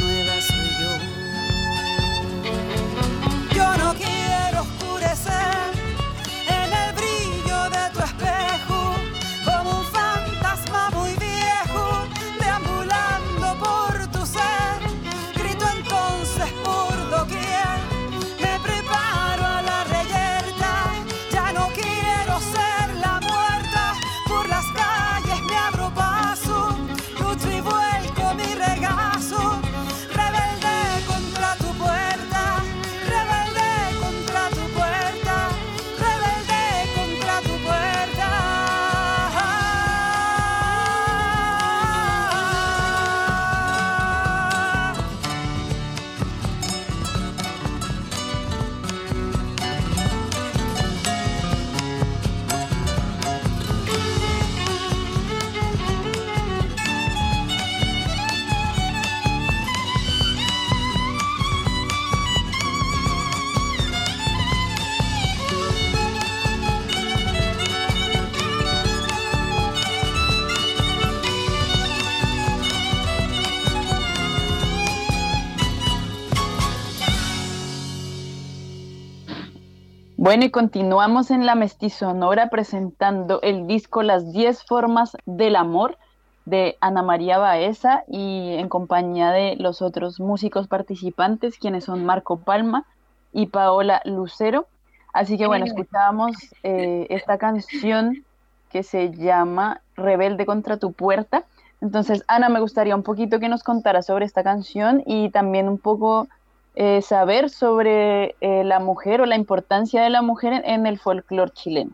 Bueno, 80.31 80.45
y 80.45 80.51
continuamos 80.53 81.33
en 81.33 81.45
la 81.45 81.57
Mestizonora 81.57 82.51
presentando 82.51 83.41
el 83.43 83.67
disco 83.67 84.05
Las 84.05 84.33
10 84.33 84.63
formas 84.63 85.17
del 85.27 85.57
amor 85.57 85.99
de 86.45 86.77
Ana 86.81 87.03
María 87.03 87.39
Baeza 87.39 88.05
y 88.07 88.55
en 88.55 88.69
compañía 88.69 89.33
de 89.33 89.57
los 89.57 89.83
otros 89.83 90.21
músicos 90.21 90.69
participantes, 90.69 91.59
quienes 91.59 91.83
son 91.83 92.05
Marco 92.05 92.37
Palma 92.39 92.87
y 93.33 93.47
Paola 93.47 94.03
Lucero. 94.05 94.69
Así 95.13 95.37
que 95.37 95.49
bueno, 95.49 95.65
escuchábamos 95.65 96.37
eh, 96.63 97.09
esta 97.11 97.37
canción 97.37 98.25
que 98.71 98.85
se 98.85 99.11
llama 99.11 99.81
Rebelde 99.97 100.47
contra 100.47 100.77
tu 100.77 100.93
puerta. 100.93 101.43
Entonces, 101.81 102.23
Ana, 102.29 102.49
me 102.51 102.61
gustaría 102.61 102.95
un 102.95 103.03
poquito 103.03 103.41
que 103.41 103.49
nos 103.49 103.65
contara 103.65 104.01
sobre 104.01 104.27
esta 104.27 104.45
canción 104.45 105.03
y 105.07 105.31
también 105.31 105.69
un 105.69 105.79
poco 105.79 106.29
eh, 106.75 107.03
saber 107.03 107.51
sobre 107.51 108.37
eh, 108.41 108.63
la 108.65 108.79
mujer 108.81 109.21
o 109.21 109.27
la 109.27 109.37
importancia 109.37 110.03
de 110.03 110.11
la 110.11 110.23
mujer 110.23 110.63
en, 110.65 110.87
el 110.87 110.99
folclore 110.99 111.51
chileno. 111.53 111.91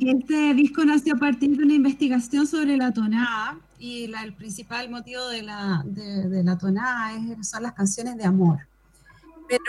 Este 0.00 0.54
disco 0.54 0.84
nació 0.84 1.14
a 1.14 1.18
partir 1.18 1.56
de 1.56 1.62
una 1.64 1.74
investigación 1.74 2.46
sobre 2.46 2.76
la 2.76 2.92
tonada 2.92 3.58
y 3.78 4.06
la- 4.08 4.22
el 4.22 4.34
principal 4.34 4.90
motivo 4.90 5.26
de 5.28 5.42
la, 5.42 5.82
de, 5.84 6.28
de 6.28 6.42
la 6.44 6.58
tonada 6.58 7.12
es- 7.14 7.48
son 7.48 7.62
las 7.62 7.72
canciones 7.72 8.16
de 8.16 8.24
amor. 8.24 8.58
Pero 9.48 9.62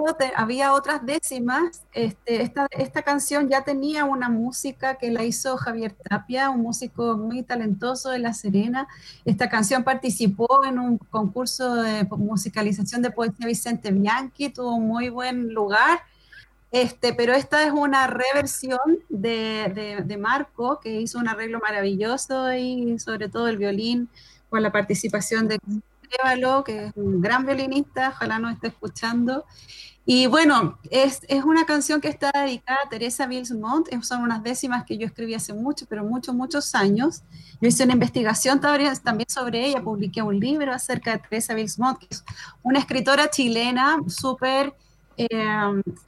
luego 0.00 0.14
te- 0.16 0.32
había 0.36 0.72
otras 0.72 1.04
décimas. 1.04 1.82
Este, 1.92 2.42
esta, 2.42 2.66
esta 2.70 3.02
canción 3.02 3.48
ya 3.48 3.62
tenía 3.64 4.04
una 4.04 4.28
música 4.28 4.96
que 4.96 5.10
la 5.10 5.24
hizo 5.24 5.56
Javier 5.56 5.92
Tapia, 6.08 6.50
un 6.50 6.62
músico 6.62 7.16
muy 7.16 7.42
talentoso 7.42 8.10
de 8.10 8.18
La 8.20 8.32
Serena. 8.34 8.86
Esta 9.24 9.48
canción 9.48 9.84
participó 9.84 10.64
en 10.64 10.78
un 10.78 10.98
concurso 10.98 11.74
de 11.76 12.04
musicalización 12.04 13.02
de 13.02 13.10
poesía 13.10 13.46
Vicente 13.46 13.90
Bianchi, 13.92 14.50
tuvo 14.50 14.78
muy 14.80 15.08
buen 15.10 15.52
lugar. 15.52 16.00
Este, 16.70 17.12
pero 17.14 17.32
esta 17.34 17.62
es 17.64 17.72
una 17.72 18.06
reversión 18.08 18.80
de, 19.08 19.70
de- 19.74 20.02
de 20.04 20.16
Marco, 20.16 20.80
que 20.80 21.00
hizo 21.00 21.18
un 21.18 21.28
arreglo 21.28 21.60
maravilloso 21.60 22.52
y 22.54 22.98
sobre 22.98 23.28
todo 23.28 23.46
el 23.48 23.58
violín, 23.58 24.08
con 24.50 24.62
la 24.62 24.72
participación 24.72 25.46
de 25.48 25.58
Évalo, 26.22 26.64
que 26.64 26.86
es 26.86 26.92
un 26.96 27.20
gran 27.20 27.44
violinista, 27.46 28.10
ojalá 28.10 28.38
nos 28.38 28.54
esté 28.54 28.68
escuchando. 28.68 29.44
Y 30.06 30.26
bueno, 30.26 30.78
es, 30.90 31.20
es 31.28 31.44
una 31.44 31.64
canción 31.64 32.00
que 32.00 32.08
está 32.08 32.30
dedicada 32.30 32.80
a 32.84 32.88
Teresa 32.90 33.26
Bilsmont, 33.26 33.88
son 34.02 34.22
unas 34.22 34.42
décimas 34.42 34.84
que 34.84 34.98
yo 34.98 35.06
escribí 35.06 35.32
hace 35.32 35.54
mucho, 35.54 35.86
pero 35.88 36.04
muchos, 36.04 36.34
muchos 36.34 36.74
años. 36.74 37.22
Yo 37.60 37.68
hice 37.68 37.84
una 37.84 37.94
investigación 37.94 38.60
también 38.60 39.28
sobre 39.30 39.66
ella, 39.66 39.82
publiqué 39.82 40.20
un 40.20 40.38
libro 40.38 40.74
acerca 40.74 41.12
de 41.12 41.18
Teresa 41.20 41.54
Bilsmont, 41.54 41.98
que 41.98 42.08
es 42.10 42.22
una 42.62 42.80
escritora 42.80 43.30
chilena 43.30 43.96
súper 44.06 44.74
eh, 45.16 45.28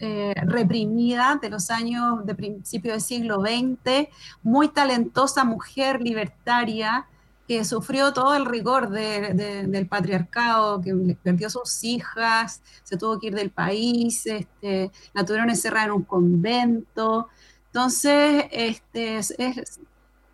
eh, 0.01 0.35
reprimida 0.47 1.39
de 1.41 1.49
los 1.49 1.71
años 1.71 2.27
de 2.27 2.35
principio 2.35 2.93
del 2.93 3.01
siglo 3.01 3.41
XX, 3.41 4.09
muy 4.43 4.69
talentosa 4.69 5.45
mujer 5.45 6.03
libertaria 6.03 7.07
que 7.47 7.65
sufrió 7.65 8.13
todo 8.13 8.35
el 8.35 8.45
rigor 8.45 8.91
de- 8.91 9.33
de- 9.35 9.67
del 9.67 9.87
patriarcado, 9.87 10.81
que 10.81 10.93
perdió 11.23 11.49
sus 11.49 11.85
hijas, 11.85 12.61
se 12.83 12.97
tuvo 12.97 13.21
que 13.21 13.29
ir 13.29 13.35
del 13.35 13.51
país, 13.51 14.27
este, 14.27 14.91
la 15.15 15.25
tuvieron 15.25 15.49
encerrada 15.51 15.87
en 15.87 15.93
un 15.93 16.03
convento. 16.03 17.29
Entonces, 17.67 18.47
este, 18.51 19.19
es- 19.19 19.35
es- 19.39 19.81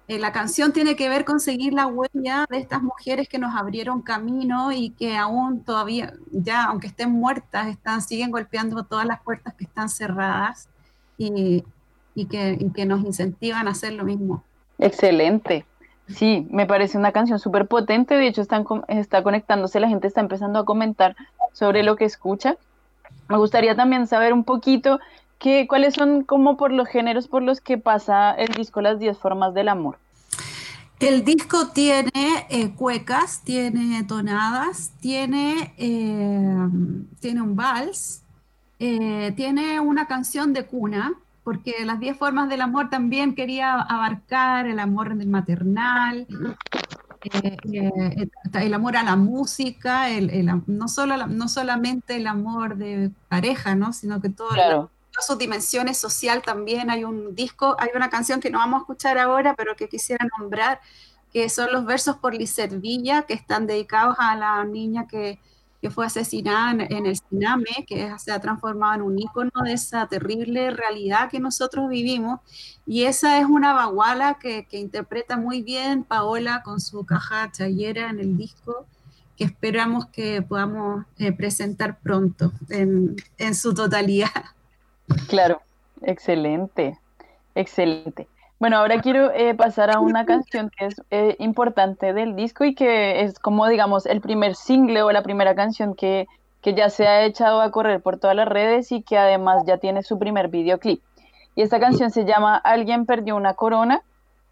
eh, 0.08 0.18
la 0.18 0.32
canción 0.32 0.72
tiene 0.72 0.96
que 0.96 1.08
ver 1.08 1.24
con 1.24 1.38
seguir 1.38 1.74
la 1.74 1.86
huella 1.86 2.46
de 2.48 2.58
estas 2.58 2.82
mujeres 2.82 3.28
que 3.28 3.38
nos 3.38 3.54
abrieron 3.54 4.00
camino 4.02 4.72
y 4.72 4.90
que 4.90 5.16
aún 5.16 5.62
todavía, 5.64 6.14
ya 6.30 6.64
aunque 6.64 6.86
estén 6.88 7.10
muertas, 7.10 7.68
están, 7.68 8.00
siguen 8.02 8.30
golpeando 8.30 8.84
todas 8.84 9.06
las 9.06 9.20
puertas 9.22 9.54
que 9.54 9.64
están 9.64 9.88
cerradas 9.88 10.68
y 11.18 11.64
que 12.26 12.84
nos 12.86 13.04
incentivan 13.04 13.68
a 13.68 13.72
hacer 13.72 13.92
lo 13.92 14.04
mismo. 14.04 14.42
Excelente. 14.78 15.64
Sí, 16.14 16.46
me 16.50 16.66
parece 16.66 16.98
una 16.98 17.12
canción 17.12 17.38
súper 17.38 17.66
potente. 17.66 18.14
De 18.14 18.26
hecho, 18.26 18.42
está 18.42 19.22
conectándose, 19.22 19.80
la 19.80 19.88
gente 19.88 20.06
está 20.06 20.20
empezando 20.20 20.58
a 20.58 20.64
comentar 20.64 21.16
sobre 21.52 21.82
lo 21.82 21.96
que 21.96 22.04
escucha. 22.04 22.56
Me 23.28 23.36
gustaría 23.36 23.74
también 23.74 24.06
saber 24.06 24.32
un 24.32 24.44
poquito 24.44 25.00
que, 25.38 25.66
cuáles 25.66 25.94
son 25.94 26.22
como 26.22 26.56
por 26.56 26.72
los 26.72 26.88
géneros 26.88 27.28
por 27.28 27.42
los 27.42 27.60
que 27.60 27.78
pasa 27.78 28.32
el 28.32 28.48
disco 28.54 28.80
Las 28.80 28.98
10 28.98 29.18
Formas 29.18 29.54
del 29.54 29.68
Amor. 29.68 29.98
El 31.00 31.24
disco 31.24 31.68
tiene 31.68 32.46
eh, 32.48 32.70
cuecas, 32.76 33.42
tiene 33.42 34.04
tonadas, 34.04 34.92
tiene, 35.00 35.74
eh, 35.76 36.68
tiene 37.18 37.42
un 37.42 37.56
vals, 37.56 38.22
eh, 38.78 39.32
tiene 39.34 39.80
una 39.80 40.06
canción 40.06 40.52
de 40.52 40.64
cuna, 40.64 41.12
porque 41.44 41.84
las 41.84 42.00
10 42.00 42.16
formas 42.16 42.48
del 42.48 42.60
amor 42.62 42.90
también 42.90 43.34
quería 43.34 43.74
abarcar 43.74 44.66
el 44.66 44.78
amor 44.78 45.14
del 45.16 45.28
maternal, 45.28 46.26
eh, 47.32 47.56
eh, 47.72 48.28
el 48.54 48.74
amor 48.74 48.96
a 48.96 49.02
la 49.02 49.16
música, 49.16 50.10
el, 50.10 50.30
el 50.30 50.50
no, 50.66 50.88
solo, 50.88 51.16
la- 51.16 51.26
no 51.26 51.48
solamente 51.48 52.16
el 52.16 52.26
amor 52.26 52.76
de 52.76 53.10
pareja, 53.28 53.74
¿no? 53.74 53.92
sino 53.92 54.20
que 54.20 54.28
todo 54.30 54.48
Claro. 54.50 54.90
todas 55.12 55.26
sus 55.26 55.38
dimensiones 55.38 55.98
social 55.98 56.42
también. 56.42 56.90
Hay 56.90 57.04
un 57.04 57.34
disco, 57.34 57.76
hay 57.78 57.90
una 57.94 58.10
canción 58.10 58.40
que 58.40 58.50
no 58.50 58.58
vamos 58.58 58.78
a 58.78 58.82
escuchar 58.82 59.18
ahora, 59.18 59.54
pero 59.56 59.76
que 59.76 59.88
quisiera 59.88 60.26
nombrar, 60.38 60.80
que 61.32 61.48
son 61.48 61.72
los 61.72 61.84
versos 61.86 62.16
por 62.16 62.34
Lisset 62.34 62.80
Villa, 62.80 63.22
que 63.22 63.34
están 63.34 63.66
dedicados 63.66 64.16
a 64.18 64.36
la 64.36 64.64
niña 64.64 65.06
que, 65.06 65.38
que 65.82 65.90
fue 65.90 66.06
asesinada 66.06 66.86
en, 66.88 67.06
el 67.06 67.16
Siname, 67.16 67.84
que 67.88 68.14
se 68.18 68.30
ha 68.30 68.40
transformado 68.40 68.94
en 68.94 69.02
un 69.02 69.18
ícono 69.18 69.50
de 69.64 69.72
esa 69.72 70.06
terrible 70.06 70.70
realidad 70.70 71.28
que 71.28 71.40
nosotros 71.40 71.88
vivimos. 71.88 72.38
Y 72.86 73.02
esa 73.02 73.40
es 73.40 73.46
una 73.46 73.72
baguala 73.72 74.38
que, 74.40 74.64
que 74.66 74.78
interpreta 74.78 75.36
muy 75.36 75.60
bien 75.60 76.04
Paola 76.04 76.62
con 76.62 76.80
su 76.80 77.04
caja 77.04 77.50
chayera 77.50 78.10
en 78.10 78.20
el 78.20 78.36
disco 78.36 78.86
que 79.36 79.44
esperamos 79.44 80.06
que 80.06 80.40
podamos 80.42 81.04
eh, 81.18 81.32
presentar 81.32 81.98
pronto 81.98 82.52
en, 82.68 83.16
en 83.38 83.54
su 83.56 83.74
totalidad. 83.74 84.30
Claro, 85.26 85.60
excelente, 86.02 86.98
excelente. 87.56 88.28
Bueno, 88.62 88.76
ahora 88.76 89.00
quiero 89.00 89.32
eh, 89.32 89.54
pasar 89.56 89.90
a 89.90 89.98
una 89.98 90.24
canción 90.24 90.70
que 90.70 90.86
es 90.86 91.02
eh, 91.10 91.34
importante 91.40 92.12
del 92.12 92.36
disco 92.36 92.64
y 92.64 92.76
que 92.76 93.22
es 93.22 93.40
como, 93.40 93.66
digamos, 93.66 94.06
el 94.06 94.20
primer 94.20 94.54
single 94.54 95.02
o 95.02 95.10
la 95.10 95.24
primera 95.24 95.56
canción 95.56 95.96
que, 95.96 96.28
que 96.60 96.72
ya 96.72 96.88
se 96.88 97.08
ha 97.08 97.24
echado 97.24 97.60
a 97.60 97.72
correr 97.72 98.00
por 98.00 98.20
todas 98.20 98.36
las 98.36 98.46
redes 98.46 98.92
y 98.92 99.02
que 99.02 99.18
además 99.18 99.64
ya 99.66 99.78
tiene 99.78 100.04
su 100.04 100.16
primer 100.16 100.46
videoclip. 100.46 101.02
Y 101.56 101.62
esta 101.62 101.80
canción 101.80 102.12
se 102.12 102.24
llama 102.24 102.54
Alguien 102.56 103.04
perdió 103.04 103.34
una 103.34 103.54
corona, 103.54 104.00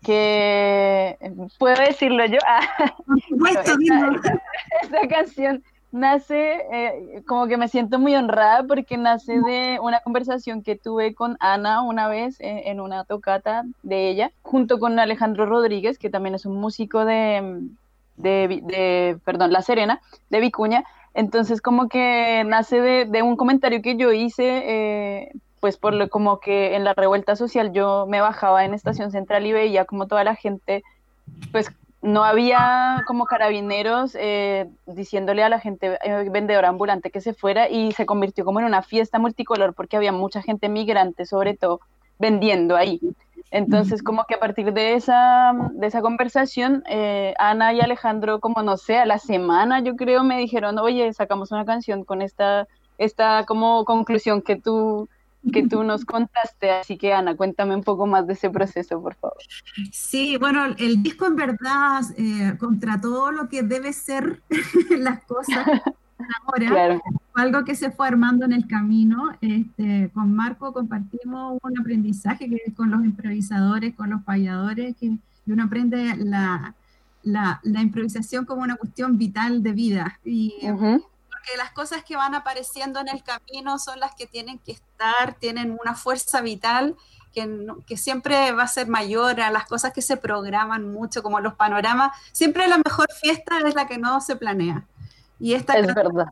que 0.04 1.16
puedo 1.60 1.76
decirlo 1.80 2.26
yo. 2.26 2.38
Ah, 2.48 2.62
Por 3.06 3.20
supuesto, 3.20 3.60
esta- 3.60 3.76
dilo. 3.78 4.20
esta 4.82 5.06
canción 5.08 5.62
nace, 5.92 6.60
eh, 6.72 7.22
como 7.26 7.46
que 7.46 7.56
me 7.56 7.68
siento 7.68 7.98
muy 7.98 8.14
honrada 8.14 8.64
porque 8.64 8.96
nace 8.96 9.40
de 9.40 9.78
una 9.82 10.00
conversación 10.00 10.62
que 10.62 10.76
tuve 10.76 11.14
con 11.14 11.36
Ana 11.40 11.82
una 11.82 12.08
vez 12.08 12.40
eh, 12.40 12.62
en 12.66 12.80
una 12.80 13.04
tocata 13.04 13.64
de 13.82 14.08
ella, 14.08 14.30
junto 14.42 14.78
con 14.78 14.98
Alejandro 14.98 15.46
Rodríguez, 15.46 15.98
que 15.98 16.10
también 16.10 16.34
es 16.34 16.46
un 16.46 16.56
músico 16.60 17.04
de, 17.04 17.60
de, 18.16 18.46
Vi- 18.48 18.60
de, 18.62 19.18
perdón, 19.24 19.52
La 19.52 19.62
Serena, 19.62 20.00
de 20.30 20.40
Vicuña. 20.40 20.84
Entonces 21.12 21.60
como 21.60 21.88
que 21.88 22.44
nace 22.46 22.80
de, 22.80 23.04
de 23.04 23.22
un 23.22 23.36
comentario 23.36 23.82
que 23.82 23.96
yo 23.96 24.12
hice, 24.12 24.62
eh, 24.64 25.32
pues 25.58 25.76
por 25.76 25.92
lo 25.92 26.08
como 26.08 26.38
que 26.38 26.76
en 26.76 26.84
la 26.84 26.94
revuelta 26.94 27.34
social 27.36 27.72
yo 27.72 28.06
me 28.08 28.20
bajaba 28.20 28.64
en 28.64 28.74
Estación 28.74 29.10
Central 29.10 29.44
y 29.44 29.52
veía 29.52 29.84
como 29.84 30.06
toda 30.06 30.22
la 30.24 30.36
gente 30.36 30.82
pues 31.52 31.70
no 32.02 32.24
había 32.24 33.04
como 33.06 33.26
carabineros 33.26 34.16
eh, 34.18 34.68
diciéndole 34.86 35.42
a 35.42 35.48
la 35.48 35.60
gente 35.60 35.98
eh, 36.02 36.28
vendedora 36.30 36.68
ambulante 36.68 37.10
que 37.10 37.20
se 37.20 37.34
fuera 37.34 37.68
y 37.68 37.92
se 37.92 38.06
convirtió 38.06 38.44
como 38.44 38.60
en 38.60 38.66
una 38.66 38.82
fiesta 38.82 39.18
multicolor 39.18 39.74
porque 39.74 39.96
había 39.96 40.12
mucha 40.12 40.40
gente 40.42 40.68
migrante 40.68 41.26
sobre 41.26 41.56
todo 41.56 41.80
vendiendo 42.18 42.76
ahí. 42.76 43.00
Entonces 43.50 44.02
como 44.02 44.24
que 44.24 44.34
a 44.34 44.40
partir 44.40 44.72
de 44.72 44.94
esa, 44.94 45.52
de 45.72 45.86
esa 45.86 46.00
conversación, 46.02 46.84
eh, 46.88 47.34
Ana 47.38 47.72
y 47.72 47.80
Alejandro, 47.80 48.40
como 48.40 48.62
no 48.62 48.76
sé, 48.76 48.98
a 48.98 49.06
la 49.06 49.18
semana 49.18 49.80
yo 49.80 49.96
creo 49.96 50.22
me 50.22 50.38
dijeron, 50.38 50.78
oye, 50.78 51.12
sacamos 51.12 51.50
una 51.50 51.64
canción 51.64 52.04
con 52.04 52.22
esta, 52.22 52.68
esta 52.96 53.44
como 53.46 53.84
conclusión 53.84 54.40
que 54.40 54.56
tú, 54.56 55.08
que 55.52 55.66
tú 55.66 55.82
nos 55.84 56.04
contaste. 56.04 56.70
Así 56.70 56.96
que 56.98 57.12
Ana, 57.12 57.36
cuéntame 57.36 57.74
un 57.74 57.82
poco 57.82 58.06
más 58.06 58.26
de 58.26 58.34
ese 58.34 58.50
proceso, 58.50 59.00
por 59.00 59.14
favor. 59.14 59.38
Sí, 59.90 60.36
bueno, 60.36 60.64
el 60.78 61.02
disco 61.02 61.26
en 61.26 61.36
verdad, 61.36 62.02
eh, 62.16 62.56
contra 62.58 63.00
todo 63.00 63.30
lo 63.32 63.48
que 63.48 63.62
debe 63.62 63.92
ser 63.92 64.42
las 64.90 65.24
cosas 65.24 65.66
ahora, 66.44 66.68
Claro. 66.68 67.02
algo 67.34 67.64
que 67.64 67.74
se 67.74 67.90
fue 67.90 68.06
armando 68.08 68.44
en 68.44 68.52
el 68.52 68.66
camino. 68.66 69.32
Este, 69.40 70.10
con 70.12 70.34
Marco 70.34 70.72
compartimos 70.72 71.58
un 71.62 71.80
aprendizaje 71.80 72.48
que 72.48 72.62
es 72.66 72.74
con 72.74 72.90
los 72.90 73.02
improvisadores, 73.04 73.94
con 73.94 74.10
los 74.10 74.22
payadores, 74.22 74.94
que 74.96 75.16
uno 75.46 75.64
aprende 75.64 76.14
la, 76.16 76.74
la, 77.22 77.60
la 77.62 77.80
improvisación 77.80 78.44
como 78.44 78.62
una 78.62 78.76
cuestión 78.76 79.16
vital 79.16 79.62
de 79.62 79.72
vida. 79.72 80.18
Y. 80.24 80.54
porque 81.40 81.56
las 81.56 81.72
cosas 81.72 82.04
que 82.04 82.16
van 82.16 82.34
apareciendo 82.34 83.00
en 83.00 83.08
el 83.08 83.22
camino 83.22 83.78
son 83.78 83.98
las 83.98 84.14
que 84.14 84.26
tienen 84.26 84.58
que 84.58 84.72
estar, 84.72 85.34
tienen 85.38 85.76
una 85.80 85.94
fuerza 85.94 86.40
vital 86.42 86.96
que, 87.32 87.66
que 87.86 87.96
siempre 87.96 88.52
va 88.52 88.64
a 88.64 88.68
ser 88.68 88.88
mayor 88.88 89.40
a 89.40 89.50
las 89.50 89.64
cosas 89.66 89.92
que 89.92 90.02
se 90.02 90.16
programan 90.16 90.92
mucho, 90.92 91.22
como 91.22 91.40
los 91.40 91.54
panoramas. 91.54 92.12
Siempre 92.32 92.68
la 92.68 92.78
mejor 92.78 93.06
fiesta 93.12 93.58
es 93.66 93.74
la 93.74 93.86
que 93.86 93.96
no 93.96 94.20
se 94.20 94.36
planea. 94.36 94.84
Y 95.38 95.54
esta 95.54 95.74
Es 95.78 95.94
verdad. 95.94 96.26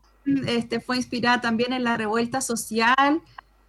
este, 0.45 0.79
fue 0.79 0.97
inspirada 0.97 1.41
también 1.41 1.73
en 1.73 1.83
la 1.83 1.97
revuelta 1.97 2.41
social 2.41 3.21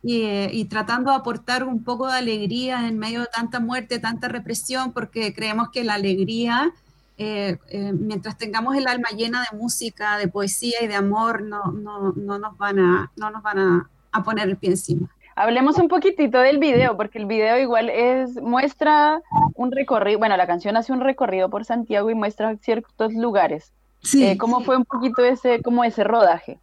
y, 0.03 0.23
eh, 0.23 0.51
y 0.53 0.67
tratando 0.67 1.11
de 1.11 1.17
aportar 1.17 1.65
un 1.65 1.85
poco 1.85 2.09
de 2.09 2.19
alegría 2.19 2.87
en 2.87 2.99
medio 2.99 3.21
de 3.21 3.29
tanta 3.33 3.61
muerte, 3.61 3.99
tanta 3.99 4.29
represión, 4.29 4.93
porque 4.93 5.33
creemos 5.33 5.71
que 5.71 5.85
la 5.85 5.95
alegría, 5.95 6.75
eh, 7.23 7.59
eh, 7.69 7.93
mientras 7.93 8.39
tengamos 8.39 8.75
el 8.77 8.87
alma 8.89 9.11
llena 9.11 9.45
de 9.51 9.59
música, 9.59 10.17
de 10.17 10.27
poesía 10.27 10.79
y 10.83 10.87
de 10.87 10.95
amor, 10.95 11.43
no, 11.43 11.65
no, 11.71 12.13
no 12.13 12.39
nos 12.39 12.57
van, 12.57 12.79
a, 12.79 13.13
no 13.17 13.31
nos 13.31 13.43
van 13.43 13.59
a, 13.59 13.91
a 14.11 14.23
poner 14.23 14.49
el 14.49 14.57
pie 14.57 14.71
encima. 14.71 15.09
Hablemos 15.37 15.77
un 15.79 15.89
poquitito 15.89 16.39
del 16.39 16.59
video, 16.59 16.97
porque 16.97 17.19
el 17.19 17.27
video 17.27 17.59
igual 17.59 17.89
es, 17.89 18.35
muestra 18.43 19.21
un 19.55 19.71
recorrido, 19.71 20.19
bueno, 20.19 20.37
la 20.37 20.47
canción 20.47 20.77
hace 20.77 20.93
un 20.93 21.01
recorrido 21.01 21.49
por 21.49 21.65
Santiago 21.65 22.11
y 22.11 22.15
muestra 22.15 22.57
ciertos 22.57 23.13
lugares. 23.13 23.73
Sí. 24.03 24.25
Eh, 24.25 24.39
¿Cómo 24.39 24.61
fue 24.61 24.77
un 24.77 24.85
poquito 24.85 25.23
ese, 25.23 25.61
como 25.63 25.85
ese 25.85 26.05
rodaje? 26.05 26.59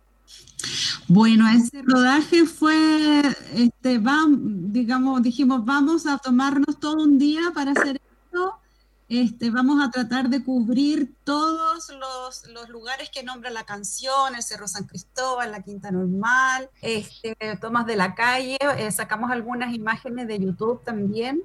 Bueno, 1.08 1.46
ese 1.50 1.82
rodaje 1.84 2.46
fue, 2.46 3.22
este, 3.56 4.00
vam- 4.00 4.38
digamos, 4.72 5.22
dijimos, 5.22 5.64
vamos 5.64 6.06
a 6.06 6.18
tomarnos 6.18 6.80
todo 6.80 7.04
un 7.04 7.18
día 7.18 7.42
para 7.54 7.72
hacer 7.72 8.02
esto. 8.02 8.60
Este, 9.10 9.50
vamos 9.52 9.82
a 9.82 9.90
tratar 9.90 10.28
de 10.28 10.44
cubrir 10.44 11.16
todos 11.24 11.90
los, 11.90 12.70
lugares 12.70 13.10
que 13.10 13.24
nombra 13.24 13.50
la 13.50 13.64
canción, 13.64 14.36
el 14.36 14.44
Cerro 14.44 14.68
San 14.68 14.86
Cristóbal, 14.86 15.52
la 15.52 15.64
Quinta 15.64 15.92
Normal, 15.92 16.70
este, 16.82 17.36
tomas 17.62 17.86
de 17.86 17.96
la 17.96 18.16
calle, 18.16 18.58
eh, 18.78 18.92
sacamos 18.92 19.32
algunas 19.32 19.74
imágenes 19.74 20.28
de 20.28 20.40
YouTube 20.40 20.84
también. 20.84 21.42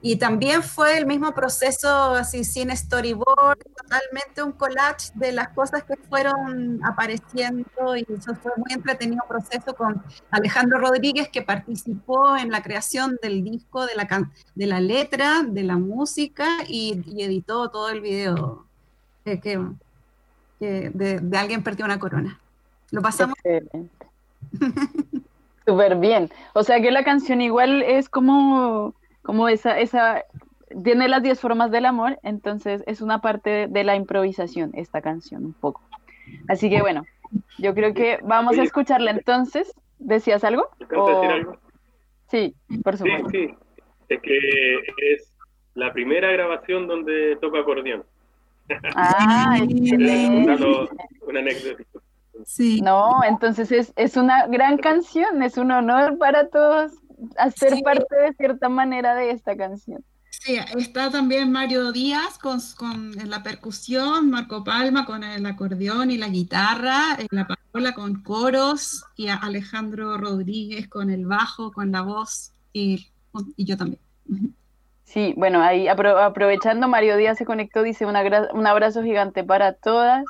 Y 0.00 0.16
también 0.16 0.62
fue 0.62 0.96
el 0.96 1.06
mismo 1.06 1.32
proceso, 1.34 1.88
así 2.14 2.44
sin 2.44 2.70
storyboard, 2.76 3.58
totalmente 3.76 4.42
un 4.44 4.52
collage 4.52 5.10
de 5.14 5.32
las 5.32 5.48
cosas 5.48 5.82
que 5.82 5.96
fueron 6.08 6.80
apareciendo 6.84 7.96
y 7.96 8.06
eso 8.08 8.34
fue 8.36 8.52
muy 8.56 8.72
entretenido 8.72 9.24
proceso 9.28 9.74
con 9.74 10.00
Alejandro 10.30 10.78
Rodríguez 10.78 11.28
que 11.28 11.42
participó 11.42 12.36
en 12.36 12.50
la 12.50 12.62
creación 12.62 13.18
del 13.22 13.42
disco, 13.42 13.86
de 13.86 13.96
la, 13.96 14.30
de 14.54 14.66
la 14.66 14.80
letra, 14.80 15.42
de 15.42 15.64
la 15.64 15.76
música 15.78 16.46
y, 16.68 17.02
y 17.06 17.22
editó 17.24 17.68
todo 17.70 17.88
el 17.88 18.00
video 18.00 18.66
que, 19.24 19.40
que- 19.40 19.60
que 20.60 20.90
de, 20.94 21.20
de 21.20 21.38
Alguien 21.38 21.62
perdió 21.62 21.84
una 21.84 21.98
corona. 22.00 22.38
Lo 22.90 23.00
pasamos 23.02 23.36
Excelente. 23.44 24.06
Súper 25.66 25.96
bien. 25.96 26.30
O 26.54 26.62
sea 26.62 26.80
que 26.80 26.90
la 26.90 27.04
canción 27.04 27.40
igual 27.40 27.82
es 27.82 28.08
como, 28.08 28.94
como 29.28 29.46
esa, 29.50 29.78
esa, 29.78 30.24
tiene 30.82 31.06
las 31.06 31.22
10 31.22 31.38
formas 31.38 31.70
del 31.70 31.84
amor, 31.84 32.18
entonces 32.22 32.82
es 32.86 33.02
una 33.02 33.20
parte 33.20 33.66
de 33.68 33.84
la 33.84 33.94
improvisación 33.94 34.70
esta 34.72 35.02
canción, 35.02 35.44
un 35.44 35.52
poco. 35.52 35.82
Así 36.48 36.70
que 36.70 36.80
bueno, 36.80 37.04
yo 37.58 37.74
creo 37.74 37.92
que 37.92 38.18
vamos 38.22 38.58
a 38.58 38.62
escucharla 38.62 39.10
entonces. 39.10 39.70
¿Decías 39.98 40.44
algo? 40.44 40.70
Sí, 42.30 42.54
por 42.82 42.96
Sí, 42.96 43.04
supuesto. 43.04 43.28
sí. 43.28 43.54
Es 44.08 44.22
que 44.22 44.76
es 45.12 45.34
la 45.74 45.92
primera 45.92 46.32
grabación 46.32 46.86
donde 46.86 47.36
toca 47.42 47.58
acordeón. 47.58 48.02
Ah, 48.94 49.58
excelente. 49.62 50.56
una 51.26 51.40
anécdota. 51.40 51.82
Sí. 52.46 52.80
No, 52.80 53.22
entonces 53.28 53.72
es, 53.72 53.92
es 53.96 54.16
una 54.16 54.46
gran 54.46 54.78
canción, 54.78 55.42
es 55.42 55.58
un 55.58 55.70
honor 55.70 56.16
para 56.16 56.48
todos 56.48 56.92
hacer 57.36 57.74
Sí. 57.74 57.82
parte 57.82 58.14
de 58.16 58.32
cierta 58.34 58.68
manera 58.68 59.14
de 59.14 59.30
esta 59.30 59.56
canción. 59.56 60.04
Sí, 60.30 60.56
está 60.76 61.10
también 61.10 61.50
Mario 61.50 61.90
Díaz 61.90 62.38
con, 62.38 62.60
con 62.76 63.12
la 63.28 63.42
percusión, 63.42 64.30
Marco 64.30 64.62
Palma 64.62 65.04
con 65.04 65.24
el 65.24 65.44
acordeón 65.46 66.10
y 66.10 66.18
la 66.18 66.28
guitarra, 66.28 67.16
la 67.30 67.46
Paola 67.46 67.92
con 67.92 68.22
coros 68.22 69.04
y 69.16 69.28
a 69.28 69.36
Alejandro 69.36 70.16
Rodríguez 70.16 70.86
con 70.88 71.10
el 71.10 71.26
bajo, 71.26 71.72
con 71.72 71.90
la 71.90 72.02
voz 72.02 72.52
y, 72.72 73.08
y 73.56 73.64
yo 73.64 73.76
también. 73.76 74.00
Sí, 75.04 75.34
bueno, 75.36 75.62
ahí 75.62 75.86
apro- 75.86 76.22
aprovechando, 76.22 76.86
Mario 76.86 77.16
Díaz 77.16 77.38
se 77.38 77.46
conectó, 77.46 77.82
dice 77.82 78.04
un 78.06 78.66
abrazo 78.66 79.02
gigante 79.02 79.42
para 79.42 79.72
todas, 79.72 80.24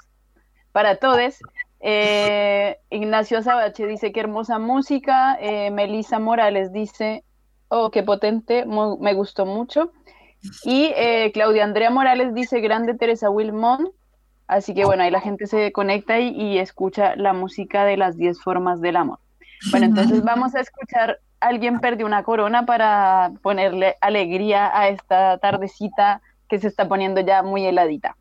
para 0.72 0.96
todes. 0.96 1.40
Eh, 1.80 2.76
Ignacio 2.90 3.42
Sabache 3.42 3.86
dice 3.86 4.12
qué 4.12 4.20
hermosa 4.20 4.58
música. 4.58 5.36
Eh, 5.40 5.70
Melissa 5.70 6.18
Morales 6.18 6.72
dice, 6.72 7.24
oh, 7.68 7.90
qué 7.90 8.02
potente, 8.02 8.64
me 8.66 9.14
gustó 9.14 9.46
mucho. 9.46 9.92
Y 10.64 10.92
eh, 10.96 11.30
Claudia 11.32 11.64
Andrea 11.64 11.90
Morales 11.90 12.34
dice, 12.34 12.60
grande 12.60 12.94
Teresa 12.94 13.30
Wilmont. 13.30 13.90
Así 14.46 14.72
que 14.74 14.84
bueno, 14.84 15.02
ahí 15.02 15.10
la 15.10 15.20
gente 15.20 15.46
se 15.46 15.72
conecta 15.72 16.18
y, 16.18 16.28
y 16.30 16.58
escucha 16.58 17.16
la 17.16 17.32
música 17.32 17.84
de 17.84 17.98
las 17.98 18.16
10 18.16 18.40
formas 18.40 18.80
del 18.80 18.96
amor. 18.96 19.18
Bueno, 19.70 19.86
entonces 19.86 20.22
vamos 20.24 20.54
a 20.54 20.60
escuchar 20.60 21.18
Alguien 21.40 21.78
perdió 21.78 22.04
una 22.04 22.24
corona 22.24 22.66
para 22.66 23.30
ponerle 23.42 23.96
alegría 24.00 24.76
a 24.76 24.88
esta 24.88 25.38
tardecita 25.38 26.20
que 26.48 26.58
se 26.58 26.66
está 26.66 26.88
poniendo 26.88 27.20
ya 27.20 27.42
muy 27.42 27.64
heladita. 27.64 28.16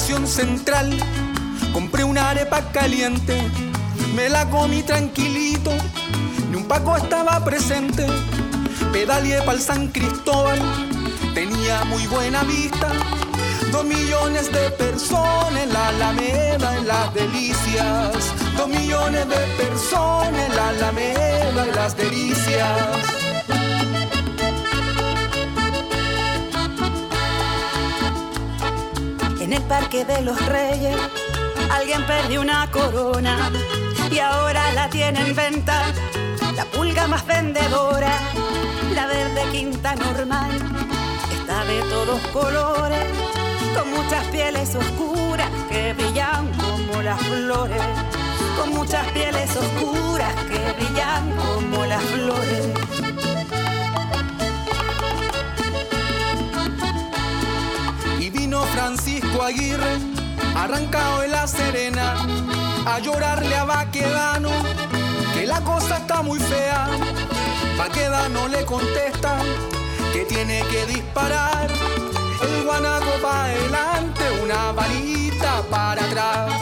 Central, 0.00 0.90
compré 1.72 2.02
una 2.02 2.30
arepa 2.30 2.72
caliente, 2.72 3.40
me 4.16 4.28
la 4.28 4.50
comí 4.50 4.82
tranquilito, 4.82 5.70
ni 6.50 6.56
un 6.56 6.64
paco 6.66 6.96
estaba 6.96 7.44
presente. 7.44 8.04
Pedaleé 8.92 9.40
pa'l 9.42 9.60
San 9.60 9.88
Cristóbal, 9.88 10.58
tenía 11.32 11.84
muy 11.84 12.08
buena 12.08 12.42
vista. 12.42 12.88
Dos 13.70 13.84
millones 13.84 14.50
de 14.52 14.70
personas 14.70 15.62
en 15.62 15.72
la 15.72 15.88
Alameda, 15.88 16.76
en 16.76 16.88
las 16.88 17.14
delicias. 17.14 18.34
Dos 18.56 18.68
millones 18.68 19.28
de 19.28 19.46
personas 19.62 20.40
en 20.48 20.56
la 20.56 20.68
Alameda, 20.70 21.66
en 21.68 21.76
las 21.76 21.96
delicias. 21.96 23.23
El 29.54 29.62
Parque 29.62 30.04
de 30.04 30.20
los 30.22 30.44
Reyes 30.46 30.96
alguien 31.70 32.04
perdió 32.06 32.40
una 32.40 32.68
corona 32.70 33.50
y 34.10 34.18
ahora 34.18 34.72
la 34.72 34.88
tiene 34.90 35.20
en 35.20 35.34
venta 35.34 35.82
la 36.56 36.64
pulga 36.64 37.06
más 37.06 37.24
vendedora, 37.26 38.12
la 38.94 39.06
verde 39.06 39.42
quinta 39.52 39.94
normal. 39.94 40.50
Está 41.32 41.64
de 41.64 41.80
todos 41.82 42.20
colores, 42.32 43.06
con 43.76 43.90
muchas 43.90 44.24
pieles 44.26 44.74
oscuras 44.74 45.50
que 45.68 45.92
brillan 45.92 46.48
como 46.54 47.02
las 47.02 47.20
flores, 47.20 47.82
con 48.58 48.70
muchas 48.70 49.06
pieles 49.08 49.50
oscuras 49.56 50.34
que 50.48 50.84
brillan 50.84 51.30
como 51.36 51.86
las 51.86 52.02
flores. 52.02 53.53
Francisco 58.74 59.40
Aguirre, 59.40 59.98
arrancado 60.56 61.20
de 61.20 61.28
la 61.28 61.46
Serena, 61.46 62.16
a 62.84 62.98
llorarle 62.98 63.54
a 63.54 63.64
Baquedano, 63.64 64.50
que 65.32 65.46
la 65.46 65.60
cosa 65.60 65.98
está 65.98 66.22
muy 66.22 66.40
fea. 66.40 66.88
Baquedano 67.78 68.48
le 68.48 68.64
contesta 68.64 69.38
que 70.12 70.24
tiene 70.24 70.64
que 70.72 70.86
disparar. 70.86 71.68
El 72.42 72.64
guanaco 72.64 73.12
para 73.22 73.44
adelante, 73.44 74.24
una 74.42 74.72
balita 74.72 75.62
para 75.70 76.04
atrás. 76.04 76.52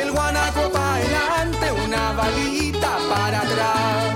El 0.00 0.12
guanaco 0.12 0.70
para 0.72 0.94
adelante, 0.94 1.72
una 1.84 2.12
balita 2.12 2.96
para 3.10 3.40
atrás. 3.42 4.15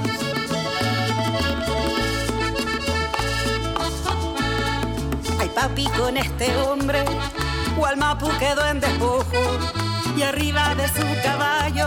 Papi 5.55 5.87
con 5.97 6.17
este 6.17 6.57
hombre, 6.59 7.05
Gualmapu 7.77 8.29
quedó 8.39 8.67
en 8.67 8.81
despojo 8.81 9.59
y 10.17 10.23
arriba 10.23 10.75
de 10.75 10.89
su 10.89 11.23
caballo 11.23 11.87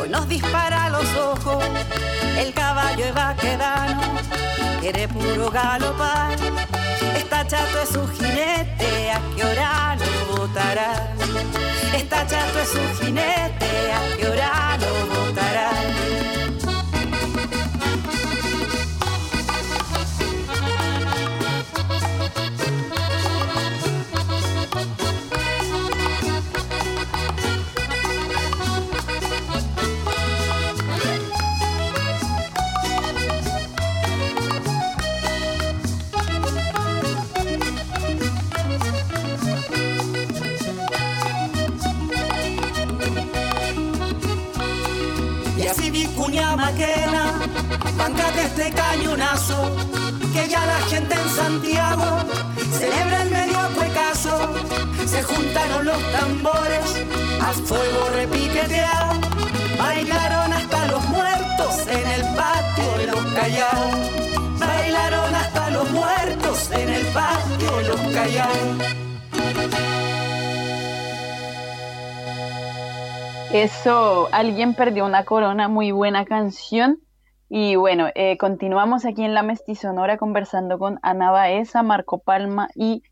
hoy 0.00 0.08
nos 0.08 0.28
dispara 0.28 0.88
los 0.90 1.06
ojos. 1.16 1.64
El 2.38 2.52
caballo 2.52 3.04
va 3.16 3.34
quedando, 3.36 4.02
quiere 4.80 5.08
puro 5.08 5.50
galopar. 5.50 6.36
Está 7.16 7.46
chato 7.46 7.82
es 7.82 7.88
su 7.90 8.06
jinete, 8.08 9.10
¿a 9.10 9.20
qué 9.34 9.44
hora 9.44 9.96
lo 9.96 10.36
botará? 10.36 11.14
Está 11.94 12.26
chato 12.26 12.58
es 12.60 12.68
su 12.68 13.04
jinete, 13.04 13.92
¿a 13.92 14.16
qué 14.16 14.28
hora 14.28 14.78
lo? 14.78 15.25
Este 48.58 48.72
cañonazo, 48.72 49.70
que 50.32 50.48
ya 50.48 50.64
la 50.64 50.80
gente 50.88 51.14
en 51.14 51.28
Santiago 51.28 52.18
celebra 52.72 53.22
el 53.22 53.30
medio 53.30 53.58
cuecaso. 53.74 54.54
Se 55.06 55.22
juntaron 55.22 55.84
los 55.84 56.12
tambores, 56.12 57.04
a 57.42 57.52
fuego 57.52 58.08
repiqueteado, 58.14 59.20
bailaron 59.78 60.52
hasta 60.54 60.86
los 60.86 61.04
muertos 61.08 61.86
en 61.86 62.08
el 62.08 62.22
patio 62.34 62.98
de 62.98 63.06
los 63.06 63.26
callados. 63.34 64.58
Bailaron 64.58 65.34
hasta 65.34 65.70
los 65.70 65.90
muertos 65.90 66.70
en 66.70 66.88
el 66.88 67.06
patio 67.08 67.76
de 67.76 67.84
los 67.88 68.00
callados. 68.14 68.96
Eso, 73.52 74.28
alguien 74.32 74.74
perdió 74.74 75.04
una 75.04 75.24
corona, 75.24 75.68
muy 75.68 75.90
buena 75.90 76.24
canción. 76.24 77.05
Y 77.48 77.76
bueno, 77.76 78.08
eh, 78.14 78.36
continuamos 78.38 79.04
aquí 79.04 79.22
en 79.22 79.34
la 79.34 79.42
Mestizonora 79.42 80.16
conversando 80.16 80.78
con 80.78 80.98
Ana 81.02 81.30
Baeza, 81.30 81.82
Marco 81.82 82.18
Palma 82.18 82.68
y 82.74 83.02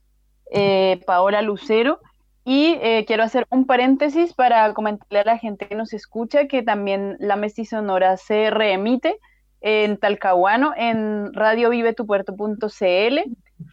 eh, 0.50 1.00
Paola 1.06 1.42
Lucero. 1.42 2.00
Y 2.44 2.76
eh, 2.82 3.04
quiero 3.06 3.22
hacer 3.22 3.46
un 3.50 3.64
paréntesis 3.64 4.34
para 4.34 4.74
comentarle 4.74 5.20
a 5.20 5.24
la 5.24 5.38
gente 5.38 5.66
que 5.66 5.76
nos 5.76 5.92
escucha 5.94 6.46
que 6.46 6.62
también 6.62 7.16
la 7.18 7.36
Mestizonora 7.36 8.16
se 8.16 8.50
reemite 8.50 9.18
en 9.60 9.96
Talcahuano 9.96 10.74
en 10.76 11.32
radiovivetupuerto.cl 11.32 13.18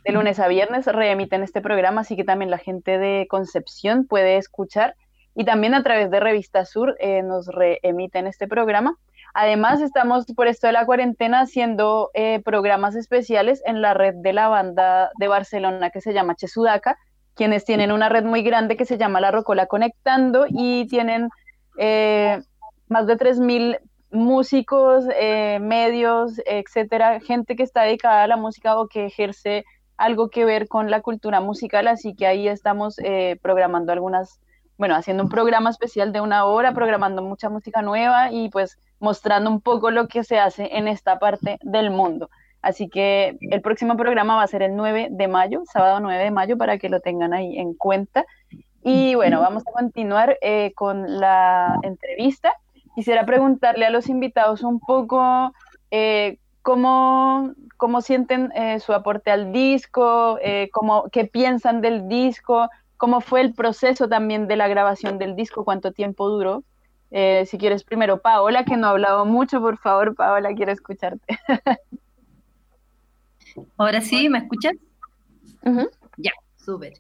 de 0.06 0.12
lunes 0.14 0.40
a 0.40 0.48
viernes 0.48 0.86
reemiten 0.86 1.44
este 1.44 1.60
programa, 1.60 2.02
así 2.02 2.16
que 2.16 2.24
también 2.24 2.50
la 2.50 2.60
gente 2.60 2.98
de 2.98 3.28
Concepción 3.30 4.06
puede 4.06 4.38
escuchar 4.38 4.96
y 5.36 5.46
también 5.46 5.74
a 5.74 5.84
través 5.84 6.12
de 6.12 6.20
Revista 6.20 6.66
Sur 6.66 6.96
eh, 7.00 7.24
nos 7.24 7.48
reemiten 7.48 8.28
este 8.28 8.48
programa. 8.48 8.98
Además, 9.34 9.80
estamos 9.80 10.26
por 10.36 10.48
esto 10.48 10.68
de 10.68 10.74
la 10.74 10.86
cuarentena 10.86 11.42
haciendo 11.42 12.12
eh, 12.14 12.42
programas 12.44 12.96
especiales 12.96 13.62
en 13.66 13.82
la 13.82 13.94
red 13.94 14.16
de 14.16 14.34
la 14.34 14.50
banda 14.50 15.10
de 15.18 15.28
Barcelona 15.30 15.90
que 15.90 16.02
se 16.02 16.14
llama 16.14 16.36
Chesudaca, 16.36 16.98
quienes 17.34 17.64
tienen 17.64 17.94
una 17.94 18.10
red 18.10 18.26
muy 18.26 18.44
grande 18.44 18.76
que 18.76 18.86
se 18.86 18.98
llama 18.98 19.22
La 19.22 19.32
Rocola 19.32 19.68
Conectando 19.68 20.48
y 20.50 20.86
tienen 20.88 21.30
eh, 21.78 22.42
más 22.90 23.08
de 23.08 23.18
3.000 23.18 23.80
músicos, 24.14 25.06
medios, 25.62 26.42
etcétera, 26.46 27.22
gente 27.22 27.56
que 27.56 27.64
está 27.64 27.84
dedicada 27.84 28.24
a 28.24 28.28
la 28.28 28.36
música 28.36 28.78
o 28.78 28.90
que 28.90 29.06
ejerce 29.06 29.64
algo 29.96 30.30
que 30.30 30.44
ver 30.44 30.68
con 30.68 30.92
la 30.92 31.00
cultura 31.00 31.40
musical, 31.40 31.88
así 31.88 32.14
que 32.14 32.28
ahí 32.28 32.50
estamos 32.50 32.98
programando 33.42 33.94
algunas 33.94 34.42
bueno, 34.82 34.96
haciendo 34.96 35.22
un 35.22 35.30
programa 35.30 35.70
especial 35.70 36.12
de 36.12 36.22
una 36.22 36.46
hora, 36.46 36.74
programando 36.74 37.22
mucha 37.22 37.52
música 37.52 37.84
nueva 37.84 38.32
y 38.32 38.50
pues 38.50 38.80
mostrando 39.00 39.52
un 39.52 39.62
poco 39.62 39.92
lo 39.92 40.08
que 40.08 40.24
se 40.24 40.40
hace 40.40 40.76
en 40.76 40.88
esta 40.88 41.20
parte 41.20 41.60
del 41.62 41.92
mundo. 41.92 42.32
Así 42.64 42.90
que 42.90 43.38
el 43.42 43.62
próximo 43.62 43.96
programa 43.96 44.38
va 44.38 44.42
a 44.42 44.48
ser 44.48 44.64
el 44.64 44.76
9 44.76 45.10
de 45.12 45.28
mayo, 45.28 45.62
sábado 45.72 46.00
9 46.00 46.24
de 46.24 46.32
mayo, 46.32 46.58
para 46.58 46.80
que 46.80 46.90
lo 46.90 47.00
tengan 47.00 47.32
ahí 47.32 47.60
en 47.60 47.76
cuenta. 47.76 48.26
Y 48.82 49.14
bueno, 49.14 49.40
vamos 49.40 49.62
a 49.68 49.72
continuar 49.72 50.40
eh, 50.42 50.74
con 50.74 51.20
la 51.20 51.78
entrevista. 51.84 52.52
Quisiera 52.96 53.24
preguntarle 53.24 53.86
a 53.86 53.92
los 53.92 54.10
invitados 54.10 54.64
un 54.64 54.80
poco 54.80 55.54
eh, 55.92 56.40
cómo, 56.64 57.52
cómo, 57.78 58.02
sienten 58.02 58.52
eh, 58.56 58.80
su 58.80 58.94
aporte 58.94 59.30
al 59.30 59.52
disco, 59.52 60.40
cómo, 60.72 61.04
qué 61.12 61.26
piensan 61.26 61.82
del 61.82 62.08
disco, 62.08 62.68
cómo 63.02 63.20
fue 63.20 63.42
el 63.42 63.56
proceso 63.56 64.08
también 64.08 64.48
de 64.48 64.56
la 64.56 64.68
grabación 64.68 65.18
del 65.18 65.36
disco, 65.36 65.66
cuánto 65.66 65.92
tiempo 65.92 66.30
duró. 66.30 66.64
Eh, 67.10 67.48
si 67.48 67.58
quieres 67.58 67.84
primero, 67.84 68.22
Paola, 68.22 68.64
que 68.64 68.78
no 68.78 68.86
ha 68.86 68.90
hablado 68.92 69.26
mucho, 69.26 69.60
por 69.60 69.80
favor, 69.80 70.14
Paola, 70.14 70.54
quiero 70.54 70.72
escucharte. 70.72 71.26
Ahora 73.78 74.02
sí, 74.02 74.30
¿me 74.30 74.38
escuchas? 74.38 74.74
Ya, 76.18 76.32
súper. 76.58 76.94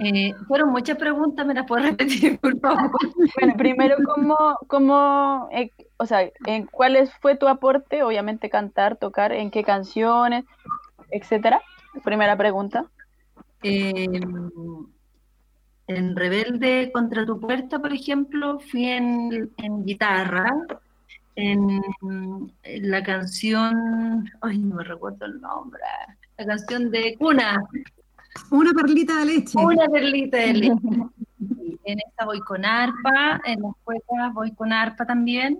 Eh, 0.00 0.34
fueron 0.48 0.70
muchas 0.70 0.98
preguntas, 0.98 1.46
¿me 1.46 1.54
las 1.54 1.68
puedo 1.68 1.84
repetir, 1.84 2.36
por 2.40 2.58
favor? 2.58 2.90
Bueno, 3.38 3.54
primero, 3.56 3.96
¿cómo, 4.04 4.58
cómo 4.66 5.48
eh, 5.52 5.70
o 5.96 6.06
sea, 6.06 6.28
en 6.44 6.66
cuál 6.66 7.08
fue 7.20 7.36
tu 7.36 7.46
aporte? 7.46 8.02
Obviamente 8.02 8.50
cantar, 8.50 8.96
tocar, 8.96 9.30
en 9.30 9.52
qué 9.52 9.62
canciones, 9.62 10.44
etcétera. 11.12 11.62
Primera 12.02 12.36
pregunta. 12.36 12.86
Eh, 13.62 14.20
en 15.86 16.16
Rebelde 16.16 16.90
contra 16.92 17.26
tu 17.26 17.38
puerta, 17.38 17.78
por 17.78 17.92
ejemplo, 17.92 18.58
fui 18.58 18.86
en, 18.86 19.50
guitarra, 19.84 20.50
en, 21.36 21.82
la 22.62 23.02
canción, 23.02 24.30
ay, 24.40 24.58
no 24.58 24.76
me 24.76 24.84
recuerdo 24.84 25.26
el 25.26 25.40
nombre, 25.40 25.82
la 26.38 26.46
canción 26.46 26.90
de 26.90 27.16
Cuna. 27.18 27.62
Una 28.50 28.72
perlita 28.72 29.18
de 29.18 29.24
leche. 29.26 29.58
Una 29.58 29.86
perlita 29.86 30.38
de 30.38 30.54
leche. 30.54 30.88
en 31.84 31.98
esta 31.98 32.24
voy 32.24 32.40
con 32.40 32.64
arpa, 32.64 33.40
en 33.44 33.62
las 33.62 33.72
cuecas 33.84 34.32
voy 34.32 34.52
con 34.52 34.72
arpa 34.72 35.04
también, 35.04 35.58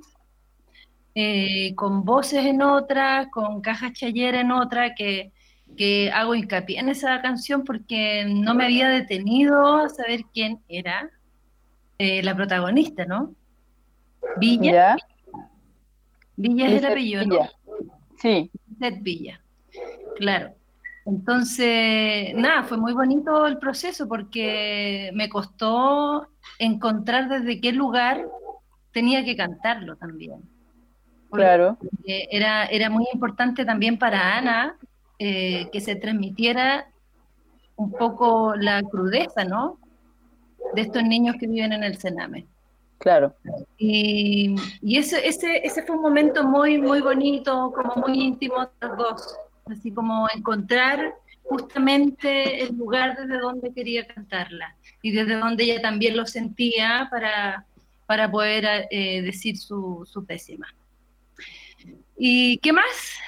eh, 1.14 1.74
con 1.74 2.04
voces 2.04 2.46
en 2.46 2.62
otra, 2.62 3.28
con 3.30 3.60
cajas 3.60 3.92
chayera 3.92 4.40
en 4.40 4.50
otra, 4.50 4.94
que 4.94 5.32
que 5.76 6.10
hago 6.12 6.34
hincapié 6.34 6.78
en 6.78 6.88
esa 6.88 7.20
canción 7.22 7.64
porque 7.64 8.24
no 8.26 8.54
me 8.54 8.64
había 8.64 8.88
detenido 8.88 9.76
a 9.76 9.88
saber 9.88 10.22
quién 10.32 10.60
era 10.68 11.10
eh, 11.98 12.22
la 12.22 12.34
protagonista, 12.34 13.04
¿no? 13.04 13.34
Villa. 14.38 14.96
Villa 16.36 16.66
es 16.68 16.82
el 16.82 16.86
apellido, 16.86 17.26
¿no? 17.26 17.38
Sí. 18.18 18.50
Villa. 19.00 19.40
Claro. 20.16 20.54
Entonces, 21.06 22.34
nada, 22.34 22.64
fue 22.64 22.78
muy 22.78 22.94
bonito 22.94 23.46
el 23.46 23.58
proceso 23.58 24.08
porque 24.08 25.10
me 25.14 25.28
costó 25.28 26.28
encontrar 26.58 27.28
desde 27.28 27.60
qué 27.60 27.72
lugar 27.72 28.24
tenía 28.92 29.24
que 29.24 29.36
cantarlo 29.36 29.96
también. 29.96 30.40
Claro. 31.30 31.76
Era, 32.06 32.64
era 32.66 32.88
muy 32.88 33.04
importante 33.12 33.64
también 33.64 33.98
para 33.98 34.38
Ana 34.38 34.76
eh, 35.18 35.68
que 35.72 35.80
se 35.80 35.96
transmitiera 35.96 36.88
un 37.76 37.90
poco 37.92 38.54
la 38.56 38.82
crudeza, 38.82 39.44
¿no? 39.44 39.78
De 40.74 40.82
estos 40.82 41.02
niños 41.02 41.36
que 41.38 41.46
viven 41.46 41.72
en 41.72 41.84
el 41.84 41.98
Sename. 41.98 42.46
Claro. 42.98 43.34
Y, 43.76 44.54
y 44.80 44.96
ese, 44.96 45.26
ese, 45.26 45.58
ese 45.66 45.82
fue 45.82 45.96
un 45.96 46.02
momento 46.02 46.44
muy, 46.44 46.78
muy 46.78 47.00
bonito, 47.00 47.72
como 47.74 48.06
muy 48.06 48.20
íntimo 48.20 48.60
de 48.60 48.88
los 48.88 48.96
dos. 48.96 49.36
Así 49.66 49.90
como 49.90 50.26
encontrar 50.34 51.14
justamente 51.42 52.62
el 52.62 52.76
lugar 52.76 53.16
desde 53.16 53.38
donde 53.38 53.72
quería 53.72 54.06
cantarla 54.06 54.76
y 55.02 55.12
desde 55.12 55.36
donde 55.36 55.64
ella 55.64 55.82
también 55.82 56.16
lo 56.16 56.26
sentía 56.26 57.08
para, 57.10 57.66
para 58.06 58.30
poder 58.30 58.86
eh, 58.90 59.20
decir 59.22 59.58
su, 59.58 60.08
su 60.10 60.24
pésima. 60.24 60.66
¿Y 62.16 62.58
qué 62.58 62.72
más? 62.72 63.18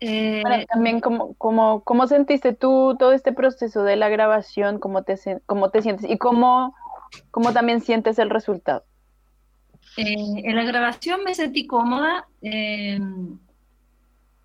Eh, 0.00 0.42
también, 0.68 1.00
¿cómo, 1.00 1.34
cómo, 1.34 1.80
cómo 1.82 2.06
sentiste 2.06 2.52
tú 2.52 2.96
todo 2.98 3.12
este 3.12 3.32
proceso 3.32 3.82
de 3.82 3.96
la 3.96 4.08
grabación? 4.08 4.78
¿Cómo 4.78 5.02
te, 5.02 5.16
cómo 5.46 5.70
te 5.70 5.82
sientes? 5.82 6.10
¿Y 6.10 6.18
cómo, 6.18 6.74
cómo 7.30 7.52
también 7.52 7.80
sientes 7.80 8.18
el 8.18 8.30
resultado? 8.30 8.84
Eh, 9.96 10.42
en 10.44 10.56
la 10.56 10.64
grabación 10.64 11.24
me 11.24 11.34
sentí 11.34 11.66
cómoda. 11.66 12.26
Eh, 12.42 13.00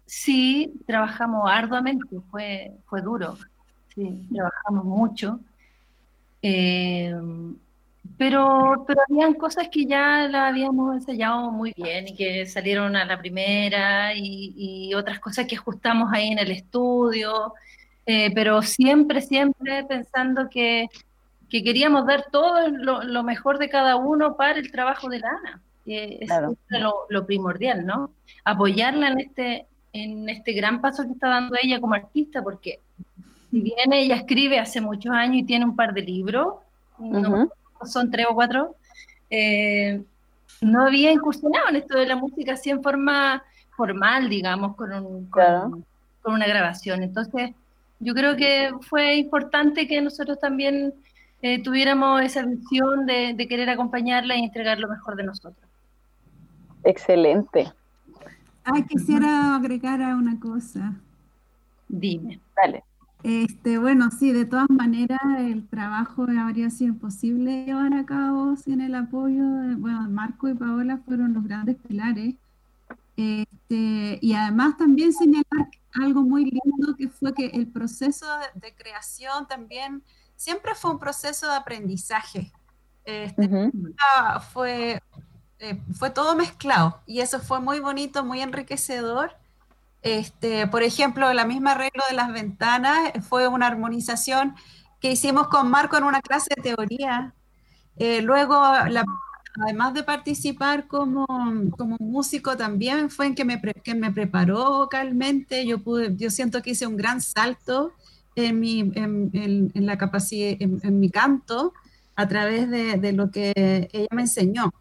sí, 0.06 0.74
trabajamos 0.88 1.50
arduamente, 1.52 2.06
fue, 2.30 2.72
fue 2.86 3.02
duro. 3.02 3.38
Sí, 3.94 4.28
trabajamos 4.34 4.86
mucho. 4.86 5.40
Pero, 8.18 8.84
pero 8.88 9.02
habían 9.10 9.34
cosas 9.34 9.70
que 9.70 9.86
ya 9.86 10.28
la 10.28 10.48
habíamos 10.48 10.96
ensayado 10.96 11.52
muy 11.52 11.74
bien 11.76 12.08
y 12.08 12.16
que 12.16 12.46
salieron 12.46 12.96
a 12.96 13.06
la 13.06 13.18
primera 13.20 14.14
y, 14.16 14.94
otras 14.94 15.20
cosas 15.20 15.48
que 15.48 15.56
ajustamos 15.56 16.12
ahí 16.12 16.28
en 16.28 16.40
el 16.40 16.52
estudio, 16.52 17.54
eh, 18.06 18.32
pero 18.36 18.62
siempre, 18.62 19.22
siempre 19.22 19.84
pensando 19.86 20.50
que, 20.50 20.90
que 21.50 21.64
queríamos 21.64 22.06
dar 22.06 22.26
todo 22.32 22.68
lo, 22.70 23.24
mejor 23.24 23.58
de 23.58 23.70
cada 23.70 23.96
uno 23.96 24.36
para 24.36 24.60
el 24.60 24.72
trabajo 24.72 25.10
de 25.10 25.20
Lana. 25.20 25.62
que 25.86 26.20
es 26.22 26.30
lo, 26.70 27.06
lo, 27.10 27.26
primordial, 27.26 27.86
¿no? 27.86 28.12
Apoyarla 28.44 29.10
en 29.10 29.20
este, 29.20 29.66
en 29.94 30.30
este 30.30 30.54
gran 30.54 30.82
paso 30.82 31.04
que 31.04 31.14
está 31.14 31.30
dando 31.30 31.56
ella 31.62 31.80
como 31.80 31.96
artista, 31.96 32.44
porque 32.44 32.80
si 33.52 33.60
bien 33.62 33.92
ella 33.92 34.16
escribe 34.16 34.60
hace 34.60 34.82
muchos 34.82 35.14
años 35.14 35.38
y 35.38 35.44
tiene 35.44 35.66
un 35.66 35.76
par 35.76 35.94
de 35.94 36.02
libros, 36.02 36.56
son 37.86 38.12
tres 38.12 38.28
o 38.30 38.36
cuatro, 38.36 38.76
eh, 39.30 40.02
no 40.62 40.86
había 40.86 41.12
incursionado 41.12 41.70
en 41.70 41.78
esto 41.78 41.98
de 41.98 42.06
la 42.06 42.16
música 42.16 42.54
así 42.54 42.70
en 42.70 42.84
forma 42.84 43.44
formal, 43.76 44.30
digamos, 44.30 44.76
con, 44.76 44.94
un, 44.94 45.26
con, 45.28 45.84
una 46.26 46.46
grabación. 46.46 47.02
Entonces, 47.02 47.52
yo 48.00 48.14
creo 48.14 48.36
que 48.36 48.72
fue 48.82 49.16
importante 49.16 49.88
que 49.88 50.02
nosotros 50.02 50.40
también 50.40 50.94
eh, 51.42 51.64
tuviéramos 51.64 52.22
esa 52.22 52.46
visión 52.46 53.06
de, 53.06 53.36
querer 53.50 53.70
acompañarla 53.70 54.36
y 54.36 54.44
entregar 54.44 54.78
lo 54.80 54.88
mejor 54.88 55.16
de 55.16 55.24
nosotros. 55.24 55.68
Excelente. 56.84 57.72
Ah, 58.64 58.82
quisiera 58.88 59.56
agregar 59.56 60.02
a 60.04 60.16
una 60.16 60.40
cosa. 60.40 60.94
Dime. 61.88 62.40
Dale. 62.56 62.84
Este, 63.24 63.78
bueno, 63.78 64.10
sí, 64.12 64.32
de 64.32 64.46
todas 64.46 64.70
maneras 64.70 65.20
el 65.40 65.68
trabajo 65.68 66.26
habría 66.40 66.70
sido 66.70 66.94
imposible 66.94 67.66
llevar 67.66 67.94
a 67.94 68.06
cabo 68.06 68.56
sin 68.56 68.82
el 68.82 68.96
apoyo 68.96 69.44
de, 69.44 69.76
bueno, 69.76 70.10
Marco 70.10 70.50
y 70.50 70.54
Paola 70.54 71.00
fueron 71.06 71.34
los 71.34 71.44
grandes 71.44 71.78
pilares. 71.88 72.36
Este, 73.18 74.20
y 74.22 74.34
además 74.34 74.78
también 74.78 75.14
señalar 75.14 75.70
algo 75.94 76.24
muy 76.24 76.46
lindo 76.46 76.96
que 76.98 77.10
fue 77.10 77.34
que 77.34 77.48
el 77.48 77.68
proceso 77.68 78.26
de, 78.40 78.68
de 78.68 78.76
creación 78.76 79.48
también 79.48 80.04
siempre 80.36 80.74
fue 80.74 80.92
un 80.92 81.00
proceso 81.00 81.48
de 81.48 81.54
aprendizaje. 81.54 82.52
Este, 83.04 83.50
fue, 84.52 85.02
eh, 85.60 85.82
fue 85.94 86.10
todo 86.10 86.36
mezclado 86.36 87.02
y 87.06 87.20
eso 87.20 87.40
fue 87.40 87.60
muy 87.60 87.80
bonito, 87.80 88.24
muy 88.24 88.42
enriquecedor. 88.42 89.36
Este, 90.02 90.66
por 90.68 90.84
ejemplo, 90.84 91.32
la 91.34 91.46
misma 91.46 91.74
arreglo 91.74 92.04
de 92.10 92.16
las 92.16 92.34
ventanas 92.34 93.12
fue 93.28 93.48
una 93.48 93.68
armonización 93.68 94.56
que 95.00 95.12
hicimos 95.12 95.48
con 95.48 95.70
Marco 95.70 95.98
en 95.98 96.04
una 96.06 96.22
clase 96.22 96.50
de 96.56 96.62
teoría. 96.62 97.34
Eh, 97.98 98.22
luego, 98.22 98.56
la- 98.90 99.06
además 99.64 99.94
de 99.94 100.04
participar 100.04 100.88
como, 100.88 101.26
como 101.78 101.98
músico, 102.00 102.56
también 102.58 103.10
fue 103.10 103.28
en 103.28 103.36
que 103.36 103.46
me, 103.46 103.62
que 103.62 103.96
me 103.96 104.12
preparó 104.12 104.78
vocalmente. 104.80 105.66
Yo, 105.68 105.80
pude, 105.84 106.16
yo 106.18 106.30
siento 106.32 106.62
que 106.62 106.72
hice 106.72 106.88
un 106.88 106.98
gran 106.98 107.22
salto 107.22 107.92
en, 108.36 108.60
mi, 108.60 108.80
en, 108.80 109.30
en- 109.34 109.72
en 109.74 109.86
la 109.86 109.98
capacidad, 109.98 110.56
en, 110.60 111.00
mi 111.00 111.10
canto 111.12 111.74
a 112.16 112.28
través 112.28 112.70
de, 112.70 112.98
de 112.98 113.12
lo 113.14 113.30
que 113.32 113.54
ella 113.94 114.08
me 114.12 114.22
enseñó. 114.24 114.72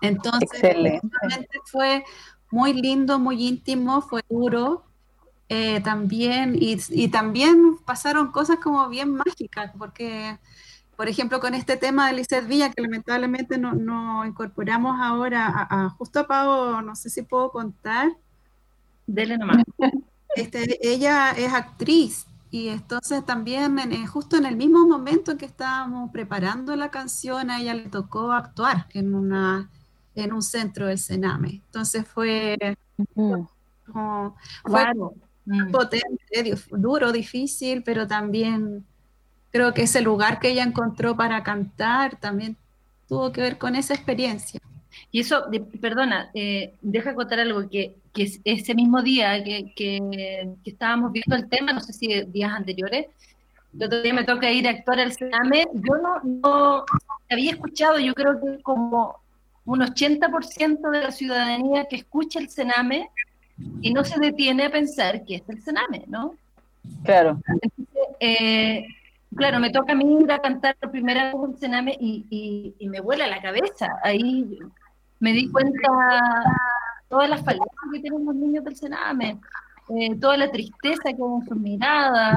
Entonces, 0.00 0.48
fue 1.70 2.04
muy 2.52 2.74
lindo, 2.74 3.20
muy 3.20 3.46
íntimo, 3.48 4.02
fue 4.02 4.22
duro 4.30 4.86
eh, 5.48 5.80
también, 5.82 6.56
y, 6.60 6.78
y 6.90 7.08
también 7.10 7.78
pasaron 7.86 8.32
cosas 8.32 8.58
como 8.62 8.88
bien 8.88 9.14
mágicas, 9.16 9.72
porque, 9.78 10.38
por 10.96 11.08
ejemplo, 11.08 11.40
con 11.40 11.54
este 11.54 11.76
tema 11.78 12.08
de 12.08 12.14
Lizeth 12.14 12.46
Villa, 12.48 12.70
que 12.72 12.82
lamentablemente 12.82 13.58
no, 13.58 13.74
no 13.74 14.24
incorporamos 14.26 14.98
ahora 15.00 15.48
a, 15.48 15.86
a 15.86 15.90
justo 15.90 16.20
a 16.20 16.26
Pau, 16.28 16.82
no 16.82 16.96
sé 16.96 17.10
si 17.10 17.22
puedo 17.22 17.50
contar, 17.52 18.10
Dele 19.06 19.36
nomás. 19.38 19.62
este, 20.34 20.78
ella 20.88 21.32
es 21.32 21.52
actriz 21.52 22.26
y 22.50 22.68
entonces 22.68 23.24
también 23.24 23.78
en- 23.78 24.06
justo 24.06 24.36
en 24.36 24.46
el 24.46 24.56
mismo 24.56 24.86
momento 24.86 25.32
en 25.32 25.38
que 25.38 25.46
estábamos 25.46 26.10
preparando 26.12 26.76
la 26.76 26.90
canción 26.90 27.50
a 27.50 27.60
ella 27.60 27.74
le 27.74 27.88
tocó 27.88 28.32
actuar 28.32 28.86
en 28.94 29.14
una 29.14 29.70
en 30.14 30.32
un 30.32 30.42
centro 30.42 30.86
del 30.86 30.98
Sename. 30.98 31.60
Entonces 31.66 32.06
fue 32.06 32.56
como 33.14 34.36
fue 34.64 34.70
Claro. 34.82 35.14
Mm. 35.44 35.70
potente, 35.72 36.54
duro, 36.70 37.10
difícil, 37.10 37.82
pero 37.82 38.06
también 38.06 38.84
creo 39.50 39.74
que 39.74 39.82
ese 39.82 40.00
lugar 40.00 40.38
que 40.38 40.50
ella 40.50 40.62
encontró 40.62 41.16
para 41.16 41.42
cantar 41.42 42.16
también 42.20 42.56
tuvo 43.08 43.32
que 43.32 43.40
ver 43.40 43.58
con 43.58 43.74
esa 43.74 43.92
experiencia. 43.94 44.60
Y 45.10 45.20
eso, 45.20 45.46
de- 45.50 45.60
perdona, 45.60 46.30
eh, 46.34 46.74
deja 46.80 47.14
contar 47.14 47.40
algo 47.40 47.68
que, 47.68 47.96
que 48.12 48.22
es- 48.24 48.40
ese 48.44 48.74
mismo 48.74 49.02
día 49.02 49.42
que, 49.42 49.72
que- 49.74 50.48
que 50.62 50.70
estábamos 50.70 51.12
viendo 51.12 51.34
el 51.34 51.48
tema, 51.48 51.72
no 51.72 51.80
sé 51.80 51.92
si 51.92 52.06
días 52.26 52.52
anteriores, 52.52 53.06
el 53.74 53.84
otro 53.86 54.00
día 54.02 54.14
me 54.14 54.24
toca 54.24 54.50
ir 54.50 54.66
a 54.68 54.70
actuar 54.70 55.00
al 55.00 55.12
Sename, 55.12 55.66
yo 55.74 55.94
no, 55.96 56.20
no 56.22 56.84
había 57.30 57.50
escuchado, 57.52 57.98
yo 57.98 58.14
creo 58.14 58.38
que 58.40 58.62
como 58.62 59.16
un 59.64 59.80
80% 59.80 60.90
de 60.90 61.00
la 61.02 61.10
ciudadanía 61.12 61.84
que 61.86 61.96
escucha 61.96 62.38
el 62.40 62.48
Sename 62.48 63.08
y 63.80 63.92
no 63.92 64.04
se 64.04 64.18
detiene 64.18 64.64
a 64.66 64.70
pensar 64.72 65.24
que 65.24 65.36
es 65.36 65.42
el 65.48 65.62
Sename, 65.62 66.04
¿no? 66.08 66.34
Claro. 67.04 67.38
Eh, 68.20 68.84
claro, 69.36 69.60
me 69.60 69.70
toca 69.70 69.92
a 69.92 69.96
mí 69.96 70.18
ir 70.20 70.32
a 70.32 70.40
cantar 70.40 70.76
por 70.76 70.90
primera 70.90 71.26
vez 71.26 71.34
en 71.44 71.58
Sename 71.58 71.96
y, 72.00 72.26
y- 72.30 72.74
y 72.78 72.88
me 72.88 73.00
vuela 73.00 73.26
la 73.26 73.40
cabeza. 73.40 73.88
Ahí 74.02 74.58
me 75.20 75.32
di 75.32 75.48
cuenta 75.50 75.88
todas 77.08 77.28
las 77.30 77.40
falencias 77.44 77.70
que 77.92 78.00
tienen 78.00 78.24
los 78.24 78.34
niños 78.34 78.64
del 78.64 78.74
Sename, 78.76 79.38
eh, 79.90 80.14
toda 80.20 80.36
la 80.36 80.50
tristeza 80.50 81.02
que 81.04 81.10
hay 81.10 81.34
en 81.40 81.44
sus 81.46 81.56
miradas, 81.56 82.36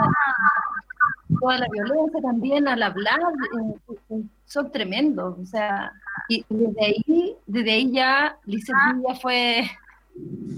toda 1.40 1.58
la 1.58 1.68
violencia 1.72 2.22
también 2.22 2.68
al 2.68 2.84
hablar, 2.84 3.20
eh, 4.10 4.22
son 4.56 4.72
tremendos. 4.72 5.38
O 5.38 5.46
sea, 5.46 5.92
y 6.30 6.46
desde 6.50 6.86
ahí, 6.86 7.36
desde 7.46 7.72
ahí 7.72 7.92
ya 7.92 8.38
Lizeth 8.46 8.76
Villa 8.96 9.16
fue, 9.22 9.64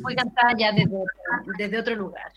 fue 0.02 0.16
cantada 0.16 0.54
ya 0.58 0.72
desde, 0.72 1.04
desde 1.58 1.80
otro 1.80 1.96
lugar. 1.96 2.32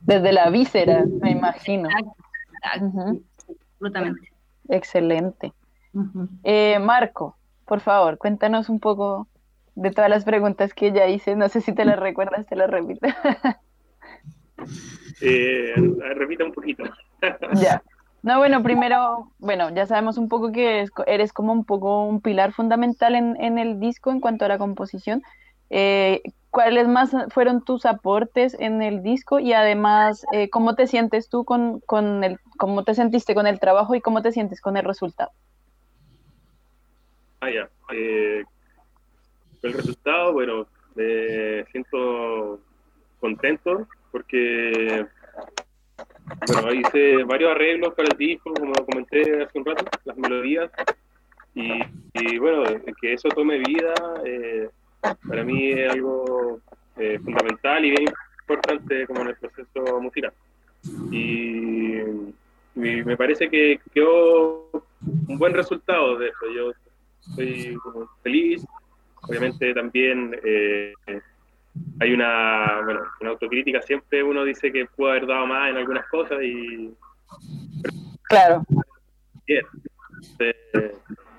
Desde 0.00 0.32
la 0.32 0.48
víscera, 0.50 1.04
me 1.20 1.32
imagino. 1.32 1.88
Exacto, 1.90 2.24
exacto, 2.54 3.54
absolutamente. 3.72 4.32
Excelente. 4.68 5.52
Eh, 6.44 6.78
Marco, 6.80 7.36
por 7.66 7.80
favor, 7.80 8.18
cuéntanos 8.18 8.68
un 8.68 8.80
poco 8.80 9.28
de 9.74 9.90
todas 9.90 10.08
las 10.08 10.24
preguntas 10.24 10.72
que 10.72 10.92
ya 10.92 11.06
hice. 11.06 11.36
No 11.36 11.48
sé 11.48 11.60
si 11.60 11.72
te 11.74 11.84
las 11.84 11.98
recuerdas, 11.98 12.46
te 12.46 12.56
las 12.56 12.70
repito. 12.70 13.06
Eh, 15.20 15.72
repita 16.16 16.44
un 16.44 16.52
poquito. 16.52 16.82
Ya. 17.54 17.80
No, 18.22 18.38
bueno, 18.38 18.62
primero, 18.62 19.32
bueno, 19.38 19.70
ya 19.74 19.86
sabemos 19.86 20.18
un 20.18 20.28
poco 20.28 20.50
que 20.52 20.82
es- 20.82 20.90
eres 21.06 21.32
como 21.32 21.52
un 21.52 21.64
poco 21.64 22.04
un 22.04 22.20
pilar 22.20 22.52
fundamental 22.52 23.14
en, 23.14 23.36
en 23.40 23.58
el 23.58 23.78
disco 23.80 24.10
en 24.10 24.20
cuanto 24.20 24.44
a 24.44 24.48
la 24.48 24.58
composición. 24.58 25.22
Eh, 25.70 26.22
¿cuáles 26.50 26.88
más 26.88 27.12
fueron 27.30 27.62
tus 27.64 27.86
aportes 27.86 28.54
en 28.58 28.82
el 28.82 29.02
disco? 29.02 29.38
Y 29.38 29.52
además, 29.52 30.24
eh, 30.32 30.50
¿cómo 30.50 30.74
te 30.74 30.86
sientes 30.86 31.28
tú 31.28 31.44
con, 31.44 31.80
con 31.80 32.24
el, 32.24 32.38
cómo 32.58 32.84
te 32.84 32.94
sentiste 32.94 33.34
con 33.34 33.46
el 33.46 33.60
trabajo 33.60 33.94
y 33.94 34.00
cómo 34.00 34.22
te 34.22 34.32
sientes 34.32 34.60
con 34.60 34.76
el 34.76 34.84
resultado? 34.84 35.30
Ah, 37.40 37.50
ya. 37.50 37.70
Eh, 37.92 38.42
el 39.62 39.72
resultado, 39.72 40.32
bueno, 40.32 40.66
me 40.94 41.64
siento 41.72 42.60
contento 43.20 43.86
porque, 44.10 45.06
bueno, 46.46 46.72
hice 46.74 47.24
varios 47.24 47.50
arreglos 47.50 47.94
para 47.94 48.08
el 48.10 48.18
disco, 48.18 48.52
como 48.54 48.72
comenté 48.72 49.42
hace 49.42 49.58
un 49.58 49.64
rato, 49.64 49.84
las 50.04 50.16
melodías, 50.16 50.70
y, 51.54 52.38
bueno, 52.38 52.64
que 53.00 53.14
eso 53.14 53.28
tome 53.30 53.58
vida, 53.58 53.94
eh, 54.24 54.68
para 55.26 55.42
mí 55.44 55.70
es 55.70 55.90
algo 55.90 56.60
eh, 56.96 57.18
fundamental 57.24 57.84
y 57.84 57.90
bien 57.90 58.04
importante 58.42 59.06
como 59.06 59.22
en 59.22 59.28
el 59.28 59.36
proceso 59.36 60.00
musical. 60.00 60.32
Y, 61.10 61.98
y 61.98 63.02
me 63.04 63.16
parece 63.16 63.50
que 63.50 63.80
quedó 63.92 64.70
un 65.28 65.38
buen 65.38 65.52
resultado 65.52 66.16
de 66.16 66.28
eso. 66.28 66.46
Yo 66.54 66.72
estoy 67.28 67.76
feliz. 68.22 68.64
Obviamente 69.22 69.74
también 69.74 70.38
eh, 70.44 70.92
hay 72.00 72.12
una, 72.12 72.80
bueno, 72.84 73.00
una 73.20 73.30
autocrítica. 73.30 73.82
Siempre 73.82 74.22
uno 74.22 74.44
dice 74.44 74.72
que 74.72 74.86
pudo 74.86 75.10
haber 75.10 75.26
dado 75.26 75.46
más 75.46 75.70
en 75.70 75.76
algunas 75.76 76.06
cosas 76.08 76.38
y 76.42 76.94
Claro, 78.22 78.62
bien. 79.46 79.64
Eh, 80.38 80.94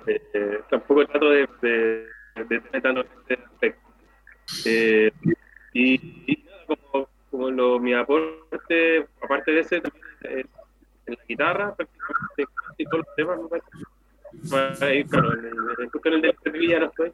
eh, 0.08 0.22
eh, 0.34 0.60
tampoco 0.70 1.06
trato 1.06 1.30
de, 1.30 1.48
de, 1.62 2.08
de 2.36 2.60
tener 2.62 2.82
tanto 2.82 3.02
este 3.02 3.34
aspecto. 3.36 3.90
Eh, 4.66 5.12
y, 5.74 5.94
y 6.32 6.46
nada, 6.46 6.66
como, 6.66 7.10
como 7.30 7.52
lo, 7.52 7.80
mi 7.80 7.94
aporte, 7.94 9.08
aparte 9.22 9.52
de 9.52 9.60
ese, 9.60 9.82
también 9.82 10.48
en 11.06 11.14
la 11.14 11.24
guitarra, 11.28 11.76
prácticamente 11.76 12.46
casi 12.68 12.84
todos 12.86 13.06
los 13.06 13.16
temas, 13.16 13.40
me 13.42 13.50
parece. 13.50 13.68
Bueno, 14.32 15.08
claro, 15.10 15.34
en 15.34 15.46
el, 15.46 15.54
en, 16.06 16.14
el 16.14 16.22
de 16.22 16.34
Perlilla 16.34 16.80
no 16.80 16.86
estoy. 16.88 17.12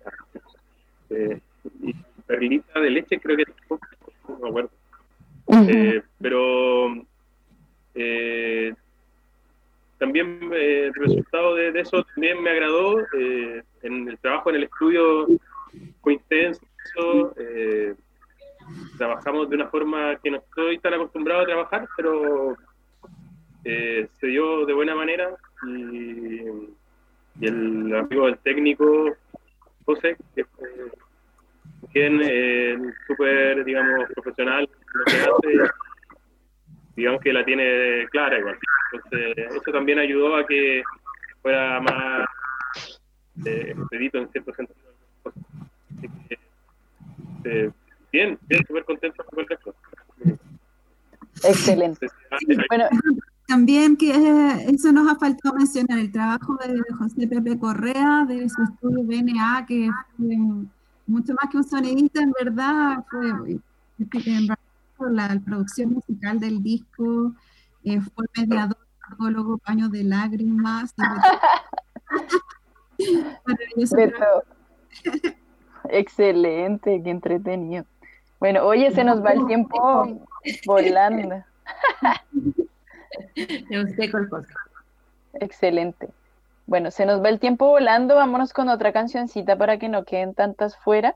Eh, 1.10 1.40
y 1.82 1.96
Perlita 2.26 2.80
de 2.80 2.90
leche 2.90 3.20
creo 3.20 3.38
que 3.38 3.46
no 4.28 4.40
me 4.40 4.50
acuerdo. 4.50 4.70
Eh, 5.48 6.02
pero 6.20 6.96
eh, 7.94 8.74
también 10.00 10.50
eh, 10.54 10.86
el 10.88 10.94
resultado 10.94 11.56
de, 11.56 11.72
de 11.72 11.82
eso 11.82 12.04
también 12.04 12.42
me 12.42 12.50
agradó. 12.50 13.00
en 13.84 14.10
el 14.10 14.18
trabajo 14.20 14.50
en 14.50 14.58
el 14.58 14.64
estudio 14.64 15.28
fue 16.02 16.14
intenso. 16.14 16.66
trabajamos 18.98 19.50
de 19.50 19.56
una 19.56 19.68
forma 19.68 20.16
que 20.18 20.32
no 20.32 20.38
estoy 20.38 20.80
tan 20.80 20.96
acostumbrado 20.96 21.42
a 21.42 21.46
trabajar, 21.46 21.88
pero 21.96 22.58
se 23.64 24.28
dio 24.28 24.66
de 24.66 24.74
buena 24.74 24.96
manera. 24.96 25.36
Y, 25.68 26.42
y 27.40 27.48
el 27.48 27.96
amigo 27.96 28.26
del 28.26 28.38
técnico, 28.40 29.16
José, 29.86 30.18
que 30.36 30.46
fue 30.46 30.70
quien 31.96 32.20
eh, 32.22 32.78
súper, 33.08 33.64
digamos, 33.64 34.04
profesional 34.14 34.70
en 34.70 35.00
lo 35.00 35.06
que 35.06 35.14
hace, 35.14 35.72
digamos 36.98 37.22
que 37.22 37.32
la 37.32 37.46
tiene 37.46 38.06
clara 38.12 38.38
igual. 38.38 38.58
Entonces, 38.92 39.46
eso 39.56 39.72
también 39.72 40.00
ayudó 40.00 40.36
a 40.36 40.46
que 40.46 40.84
fuera 41.42 41.80
más 41.80 42.28
eh, 43.46 43.74
expedito 43.78 44.18
en 44.18 44.30
cierto 44.30 44.54
sentido. 44.56 44.78
Así 45.98 46.10
que 46.28 46.38
este, 47.38 47.72
bien, 48.12 48.38
bien, 48.50 48.66
súper 48.68 48.84
contento 48.84 49.24
con 49.24 49.40
el 49.40 49.48
resto. 49.48 49.74
Excelente. 51.46 52.08
Bueno, 52.70 52.86
También 53.48 53.96
que 53.96 54.10
eh, 54.10 54.66
eso 54.68 54.92
nos 54.92 55.10
ha 55.10 55.16
faltado 55.18 55.56
mencionar, 55.56 56.00
el 56.00 56.12
trabajo 56.12 56.58
de 56.58 56.78
José 56.98 57.26
Pepe 57.26 57.58
Correa, 57.58 58.26
de 58.28 58.50
su 58.50 58.62
estudio 58.64 59.04
BNA, 59.04 59.66
que 59.66 59.90
fue 60.18 60.36
mucho 61.08 61.34
más 61.34 61.50
que 61.52 61.58
un 61.58 61.64
sonidista, 61.64 62.22
en 62.22 62.32
verdad, 62.32 63.04
fue 63.10 63.60
este, 64.00 64.48
la 65.12 65.40
producción 65.46 65.94
musical 65.94 66.40
del 66.40 66.64
disco, 66.64 67.34
eh, 67.84 68.00
fue 68.02 68.26
mediador, 68.38 68.78
psicólogo, 69.10 69.58
paño 69.60 69.90
de 69.90 70.04
lágrimas. 70.04 70.94
Excelente, 75.90 77.02
qué 77.04 77.10
entretenido. 77.10 77.86
Bueno, 78.40 78.64
oye, 78.64 78.92
se 78.92 79.04
nos 79.04 79.22
va 79.24 79.32
el 79.32 79.46
tiempo 79.46 80.28
volando. 80.66 81.44
Excelente. 85.34 86.10
Bueno, 86.68 86.92
se 86.92 87.06
nos 87.06 87.24
va 87.24 87.30
el 87.30 87.40
tiempo 87.40 87.68
volando. 87.68 88.16
Vámonos 88.16 88.54
con 88.54 88.70
otra 88.70 88.92
cancioncita 88.92 89.56
para 89.56 89.78
que 89.78 89.90
no 89.90 90.04
queden 90.04 90.34
tantas 90.34 90.78
fuera. 90.78 91.16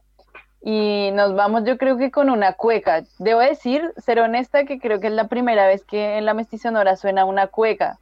Y 0.61 1.11
nos 1.13 1.35
vamos, 1.35 1.63
yo 1.63 1.77
creo 1.77 1.97
que 1.97 2.11
con 2.11 2.29
una 2.29 2.53
cueca. 2.53 3.03
Debo 3.17 3.39
decir, 3.39 3.93
ser 3.97 4.19
honesta, 4.19 4.65
que 4.65 4.79
creo 4.79 4.99
que 4.99 5.07
es 5.07 5.13
la 5.13 5.27
primera 5.27 5.67
vez 5.67 5.85
que 5.85 6.17
en 6.17 6.25
la 6.25 6.33
mestizonora 6.33 6.95
suena 6.97 7.25
una 7.25 7.47
cueca. 7.47 7.97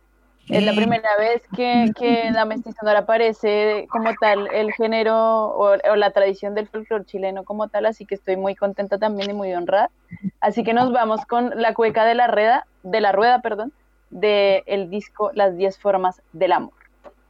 Es 0.49 0.63
la 0.63 0.73
primera 0.73 1.09
vez 1.19 1.41
que, 1.55 1.91
que 1.97 2.27
en 2.27 2.33
la 2.33 2.45
mestizonora 2.45 2.99
aparece 2.99 3.85
como 3.89 4.11
tal 4.21 4.47
el 4.53 4.71
género 4.71 5.47
o, 5.47 5.73
o 5.73 5.95
la 5.97 6.11
tradición 6.11 6.55
del 6.55 6.69
folclore 6.69 7.03
chileno 7.03 7.43
como 7.43 7.67
tal, 7.67 7.85
así 7.85 8.05
que 8.05 8.15
estoy 8.15 8.37
muy 8.37 8.55
contenta 8.55 8.97
también 8.97 9.29
y 9.29 9.33
muy 9.33 9.53
honrada. 9.53 9.91
Así 10.39 10.63
que 10.63 10.73
nos 10.73 10.93
vamos 10.93 11.25
con 11.25 11.51
la 11.61 11.73
cueca 11.73 12.05
de 12.05 12.15
la 12.15 12.27
rueda, 12.27 12.65
de 12.83 13.01
la 13.01 13.11
rueda, 13.11 13.41
perdón, 13.41 13.73
del 14.09 14.63
el 14.67 14.89
disco 14.89 15.31
Las 15.33 15.57
10 15.57 15.77
formas 15.79 16.21
del 16.31 16.53
amor. 16.53 16.86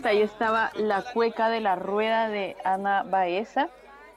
90 0.00 0.08
ahí 0.08 0.22
estaba 0.22 0.70
La 0.76 1.04
cueca 1.12 1.50
de 1.50 1.60
la 1.60 1.76
rueda 1.76 2.28
de 2.30 2.56
Ana 2.64 3.02
Baeza 3.02 3.68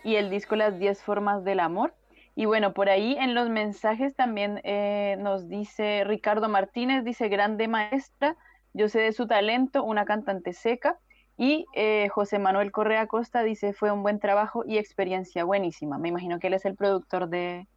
y 0.04 0.16
el 0.16 0.30
disco 0.30 0.56
Las 0.56 0.80
10 0.80 1.02
formas 1.02 1.44
del 1.44 1.60
amor. 1.60 1.94
Y 2.36 2.46
bueno, 2.46 2.74
por 2.74 2.88
ahí 2.88 3.18
en 3.20 3.36
los 3.36 3.50
mensajes 3.50 4.16
también 4.16 4.62
eh, 4.64 5.18
nos 5.20 5.50
dice 5.50 6.04
Ricardo 6.06 6.48
Martínez, 6.48 7.04
dice 7.04 7.28
grande 7.28 7.68
maestra, 7.68 8.38
yo 8.74 8.88
sé 8.88 9.02
de 9.02 9.12
su 9.12 9.28
talento, 9.28 9.84
una 9.84 10.06
cantante 10.06 10.54
seca. 10.54 11.00
Y 11.38 11.66
eh, 11.74 12.08
José 12.10 12.40
Manuel 12.40 12.72
Correa 12.72 13.08
Costa 13.08 13.44
dice 13.44 13.74
fue 13.74 13.92
un 13.92 14.04
buen 14.04 14.20
trabajo 14.20 14.64
y 14.66 14.78
experiencia 14.78 15.44
buenísima. 15.44 15.98
Me 15.98 16.10
imagino 16.10 16.40
que 16.40 16.48
él 16.48 16.54
es 16.54 16.64
el 16.64 16.76
productor 16.76 17.28
de, 17.28 17.68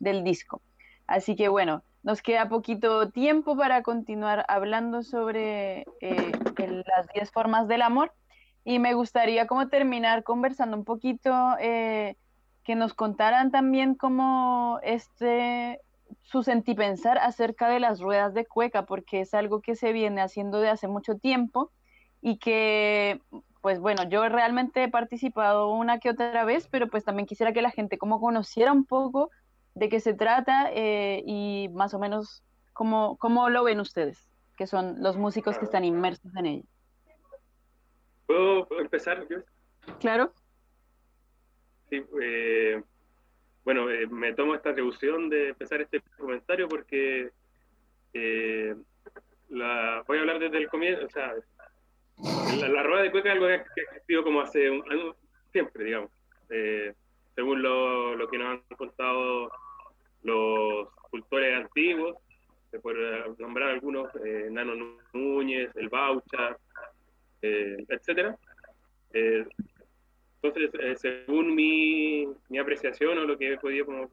del 0.00 0.22
disco. 0.22 0.60
Así 1.06 1.34
que 1.34 1.48
bueno, 1.48 1.82
nos 2.04 2.20
queda 2.20 2.48
poquito 2.48 3.08
tiempo 3.10 3.56
para 3.56 3.82
continuar 3.82 4.44
hablando 4.48 5.02
sobre 5.02 5.86
eh, 6.00 6.32
las 6.86 7.08
10 7.14 7.32
formas 7.32 7.66
del 7.66 7.82
amor. 7.82 8.12
Y 8.62 8.78
me 8.78 8.92
gustaría 8.92 9.46
como 9.46 9.68
terminar 9.68 10.22
conversando 10.22 10.76
un 10.76 10.84
poquito, 10.84 11.32
eh, 11.58 12.16
que 12.62 12.76
nos 12.76 12.92
contaran 12.92 13.50
también 13.50 13.94
como 13.94 14.80
este, 14.82 15.80
su 16.22 16.42
sentipensar 16.42 17.16
acerca 17.18 17.68
de 17.68 17.80
las 17.80 18.00
ruedas 18.00 18.34
de 18.34 18.46
cueca, 18.46 18.84
porque 18.84 19.20
es 19.20 19.32
algo 19.32 19.62
que 19.62 19.74
se 19.74 19.92
viene 19.92 20.20
haciendo 20.20 20.60
de 20.60 20.68
hace 20.68 20.88
mucho 20.88 21.16
tiempo 21.16 21.72
y 22.20 22.36
que, 22.38 23.20
pues 23.62 23.80
bueno, 23.80 24.04
yo 24.04 24.28
realmente 24.28 24.84
he 24.84 24.88
participado 24.88 25.70
una 25.70 25.98
que 26.00 26.10
otra 26.10 26.44
vez, 26.44 26.68
pero 26.70 26.88
pues 26.88 27.04
también 27.04 27.26
quisiera 27.26 27.54
que 27.54 27.62
la 27.62 27.70
gente 27.70 27.96
como 27.96 28.20
conociera 28.20 28.72
un 28.72 28.84
poco 28.84 29.30
de 29.74 29.88
qué 29.88 30.00
se 30.00 30.14
trata 30.14 30.70
eh, 30.72 31.22
y 31.26 31.68
más 31.72 31.94
o 31.94 31.98
menos 31.98 32.42
cómo, 32.72 33.16
cómo 33.18 33.50
lo 33.50 33.64
ven 33.64 33.80
ustedes, 33.80 34.28
que 34.56 34.66
son 34.66 35.02
los 35.02 35.16
músicos 35.16 35.58
que 35.58 35.64
están 35.64 35.84
inmersos 35.84 36.34
en 36.36 36.46
ello. 36.46 36.64
¿Puedo, 38.26 38.66
empezar 38.80 39.26
yo? 39.28 39.38
Claro, 40.00 40.32
Sí, 41.90 42.02
eh, 42.22 42.82
bueno, 43.64 43.90
eh, 43.90 44.06
me 44.06 44.34
tomo 44.34 44.54
esta 44.54 44.70
atribución 44.70 45.30
de 45.30 45.50
empezar 45.50 45.80
este 45.80 46.00
comentario 46.18 46.68
porque 46.68 47.30
eh, 48.12 48.74
la, 49.48 50.02
voy 50.06 50.18
a 50.18 50.20
hablar 50.20 50.38
desde 50.38 50.58
el 50.58 50.68
comienzo, 50.68 51.06
o 51.06 51.10
sea, 51.10 51.34
la, 52.60 52.68
la 52.68 52.82
rueda 52.82 53.02
de 53.02 53.10
cueca 53.10 53.30
es 53.30 53.34
algo 53.34 53.46
que 53.46 53.52
ha 53.52 53.84
existido 53.84 54.22
como 54.22 54.42
hace 54.42 54.70
un, 54.70 54.84
siempre, 55.50 55.84
digamos. 55.84 56.10
Eh, 56.50 56.94
según 57.34 57.62
lo, 57.62 58.14
lo, 58.14 58.28
que 58.28 58.38
nos 58.38 58.48
han 58.48 58.76
contado 58.76 59.50
los 60.24 60.88
cultores 61.10 61.56
antiguos, 61.56 62.16
puede 62.82 63.22
nombrar 63.38 63.70
algunos, 63.70 64.08
eh, 64.24 64.48
Nano 64.50 64.98
Núñez, 65.12 65.70
el 65.76 65.88
Baucha, 65.88 66.56
eh, 67.40 67.76
etcétera. 67.88 68.36
Eh, 69.12 69.44
entonces, 70.42 70.70
eh, 70.80 70.96
según 70.96 71.54
mi, 71.54 72.26
mi, 72.48 72.58
apreciación 72.58 73.16
o 73.16 73.24
lo 73.24 73.38
que 73.38 73.52
he 73.52 73.58
podido 73.58 73.86
como 73.86 74.10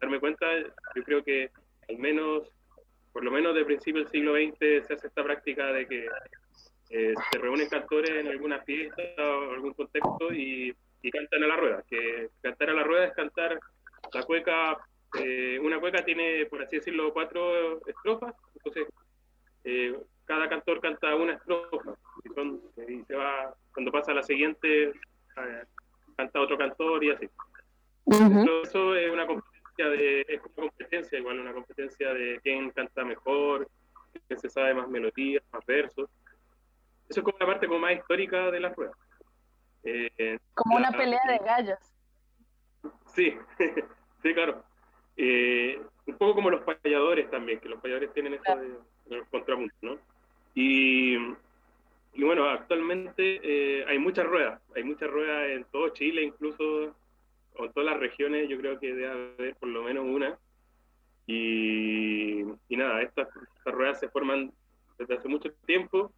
darme 0.00 0.20
cuenta, 0.20 0.46
yo 0.94 1.02
creo 1.04 1.22
que 1.22 1.50
al 1.88 1.98
menos, 1.98 2.52
por 3.12 3.24
lo 3.24 3.30
menos 3.30 3.54
de 3.54 3.64
principio 3.64 4.02
del 4.02 4.10
siglo 4.10 4.34
XX, 4.34 4.86
se 4.86 4.94
hace 4.94 5.06
esta 5.06 5.24
práctica 5.24 5.72
de 5.72 5.86
que 5.86 6.06
eh, 6.90 7.14
se 7.30 7.38
reúnen 7.38 7.68
cantores 7.70 8.10
en 8.10 8.28
alguna 8.28 8.60
fiesta 8.64 9.02
o 9.18 9.52
algún 9.52 9.72
contexto 9.72 10.32
y, 10.32 10.74
y, 11.00 11.10
cantan 11.10 11.44
a 11.44 11.46
la 11.46 11.56
rueda. 11.56 11.84
Que 11.88 12.28
cantar 12.42 12.68
a 12.68 12.74
la 12.74 12.84
rueda 12.84 13.06
es 13.06 13.14
cantar 13.14 13.58
la 14.12 14.22
cueca, 14.24 14.76
eh, 15.18 15.58
una 15.60 15.78
cueca 15.78 16.04
tiene, 16.04 16.46
por 16.46 16.62
así 16.62 16.76
decirlo, 16.76 17.12
cuatro 17.12 17.86
estrofas, 17.86 18.34
entonces 18.54 18.86
eh, 19.64 19.96
cada 20.24 20.48
cantor 20.48 20.80
canta 20.80 21.14
una 21.14 21.34
estrofa 21.34 21.94
y, 22.24 22.28
son, 22.34 22.60
y, 22.88 23.04
se 23.04 23.14
va, 23.14 23.54
cuando 23.74 23.92
pasa 23.92 24.12
a 24.12 24.14
la 24.14 24.22
siguiente, 24.22 24.84
eh, 24.88 25.64
canta 26.16 26.40
otro 26.40 26.56
cantor 26.56 27.04
y 27.04 27.10
así. 27.10 27.28
Uh 28.04 28.14
-huh. 28.14 28.62
Eso 28.64 28.94
es 28.96 29.12
una 29.12 29.26
competencia 29.26 29.88
de, 29.88 30.20
es 30.28 30.40
una 30.40 30.68
competencia 30.68 31.18
igual, 31.18 31.40
una 31.40 31.52
competencia 31.52 32.14
de 32.14 32.40
quién 32.42 32.70
canta 32.70 33.04
mejor, 33.04 33.68
quién 34.26 34.38
se 34.38 34.48
sabe 34.48 34.74
más 34.74 34.88
melodías, 34.88 35.42
más 35.52 35.64
versos. 35.66 36.08
Eso 37.08 37.20
es 37.20 37.24
como 37.24 37.36
la 37.38 37.46
parte 37.46 37.66
como 37.66 37.80
más 37.80 37.92
histórica 37.92 38.50
de 38.50 38.60
la 38.60 38.70
rueda. 38.70 38.92
Eh, 39.84 40.38
como 40.54 40.78
la, 40.78 40.88
una 40.88 40.98
pelea 40.98 41.20
de 41.28 41.38
gallos. 41.38 41.78
Sí, 43.14 43.36
sí, 44.22 44.34
claro. 44.34 44.64
Eh, 45.16 45.80
un 46.06 46.16
poco 46.16 46.34
como 46.34 46.50
los 46.50 46.62
payadores 46.62 47.30
también, 47.30 47.60
que 47.60 47.68
los 47.68 47.80
payadores 47.80 48.12
tienen 48.12 48.34
eso 48.34 48.56
de, 48.56 48.68
de 49.06 49.16
los 49.16 49.28
contrapuntos, 49.28 49.76
¿no? 49.82 49.98
Y, 50.54 51.16
y, 52.14 52.22
bueno, 52.22 52.48
actualmente 52.48 53.40
eh, 53.42 53.84
hay 53.86 53.98
muchas 53.98 54.26
ruedas, 54.26 54.60
hay 54.74 54.84
muchas 54.84 55.10
ruedas 55.10 55.50
en 55.50 55.64
todo 55.64 55.88
Chile, 55.90 56.22
incluso 56.22 56.94
o 57.54 57.64
en 57.64 57.72
todas 57.72 57.90
las 57.90 58.00
regiones, 58.00 58.48
yo 58.48 58.58
creo 58.58 58.78
que 58.78 58.94
debe 58.94 59.08
haber 59.08 59.54
por 59.56 59.68
lo 59.68 59.82
menos 59.82 60.04
una. 60.04 60.38
Y, 61.26 62.40
y 62.68 62.76
nada, 62.76 63.02
estas, 63.02 63.28
estas 63.56 63.74
ruedas 63.74 64.00
se 64.00 64.08
forman 64.08 64.52
desde 64.98 65.14
hace 65.14 65.28
mucho 65.28 65.52
tiempo 65.66 66.12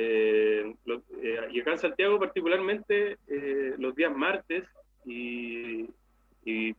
eh, 0.00 0.74
lo, 0.84 1.02
eh, 1.22 1.48
y 1.50 1.60
acá 1.60 1.72
en 1.72 1.78
Santiago 1.78 2.20
particularmente 2.20 3.18
eh, 3.26 3.74
los 3.78 3.96
días 3.96 4.14
martes 4.14 4.64
y, 5.04 5.90
y, 6.44 6.76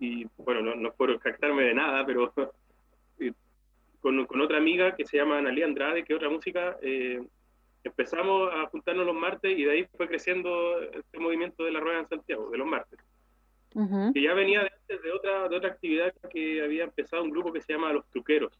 y 0.00 0.26
bueno, 0.38 0.62
no, 0.62 0.74
no 0.74 0.92
puedo 0.92 1.18
captarme 1.20 1.62
de 1.62 1.74
nada, 1.74 2.04
pero 2.06 2.32
con, 4.00 4.26
con, 4.26 4.40
otra 4.40 4.56
amiga 4.56 4.96
que 4.96 5.04
se 5.04 5.18
llama 5.18 5.38
Analia 5.38 5.66
Andrade, 5.66 6.04
que 6.04 6.14
otra 6.14 6.30
música, 6.30 6.78
eh, 6.80 7.22
empezamos 7.84 8.50
a 8.52 8.66
juntarnos 8.66 9.06
los 9.06 9.14
martes 9.14 9.56
y 9.56 9.64
de 9.64 9.70
ahí 9.70 9.86
fue 9.96 10.08
creciendo 10.08 10.80
este 10.80 11.18
movimiento 11.18 11.64
de 11.64 11.72
la 11.72 11.80
rueda 11.80 12.00
en 12.00 12.08
Santiago, 12.08 12.50
de 12.50 12.58
los 12.58 12.66
martes. 12.66 12.98
Uh 13.74 13.82
-huh. 13.82 14.12
Que 14.12 14.22
ya 14.22 14.34
venía 14.34 14.62
de 14.62 14.70
antes 14.72 15.02
de 15.02 15.12
otra, 15.12 15.48
de 15.48 15.56
otra 15.56 15.70
actividad 15.70 16.14
que 16.30 16.62
había 16.62 16.84
empezado 16.84 17.22
un 17.22 17.30
grupo 17.30 17.52
que 17.52 17.60
se 17.60 17.74
llama 17.74 17.92
Los 17.92 18.08
Truqueros. 18.08 18.58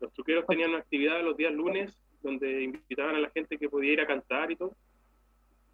Los 0.00 0.12
Truqueros 0.12 0.46
tenían 0.46 0.70
una 0.70 0.78
actividad 0.78 1.20
los 1.22 1.36
días 1.36 1.52
lunes 1.52 2.00
donde 2.22 2.62
invitaban 2.62 3.16
a 3.16 3.20
la 3.20 3.30
gente 3.30 3.58
que 3.58 3.68
podía 3.68 3.92
ir 3.92 4.00
a 4.00 4.06
cantar 4.06 4.50
y 4.52 4.56
todo, 4.56 4.74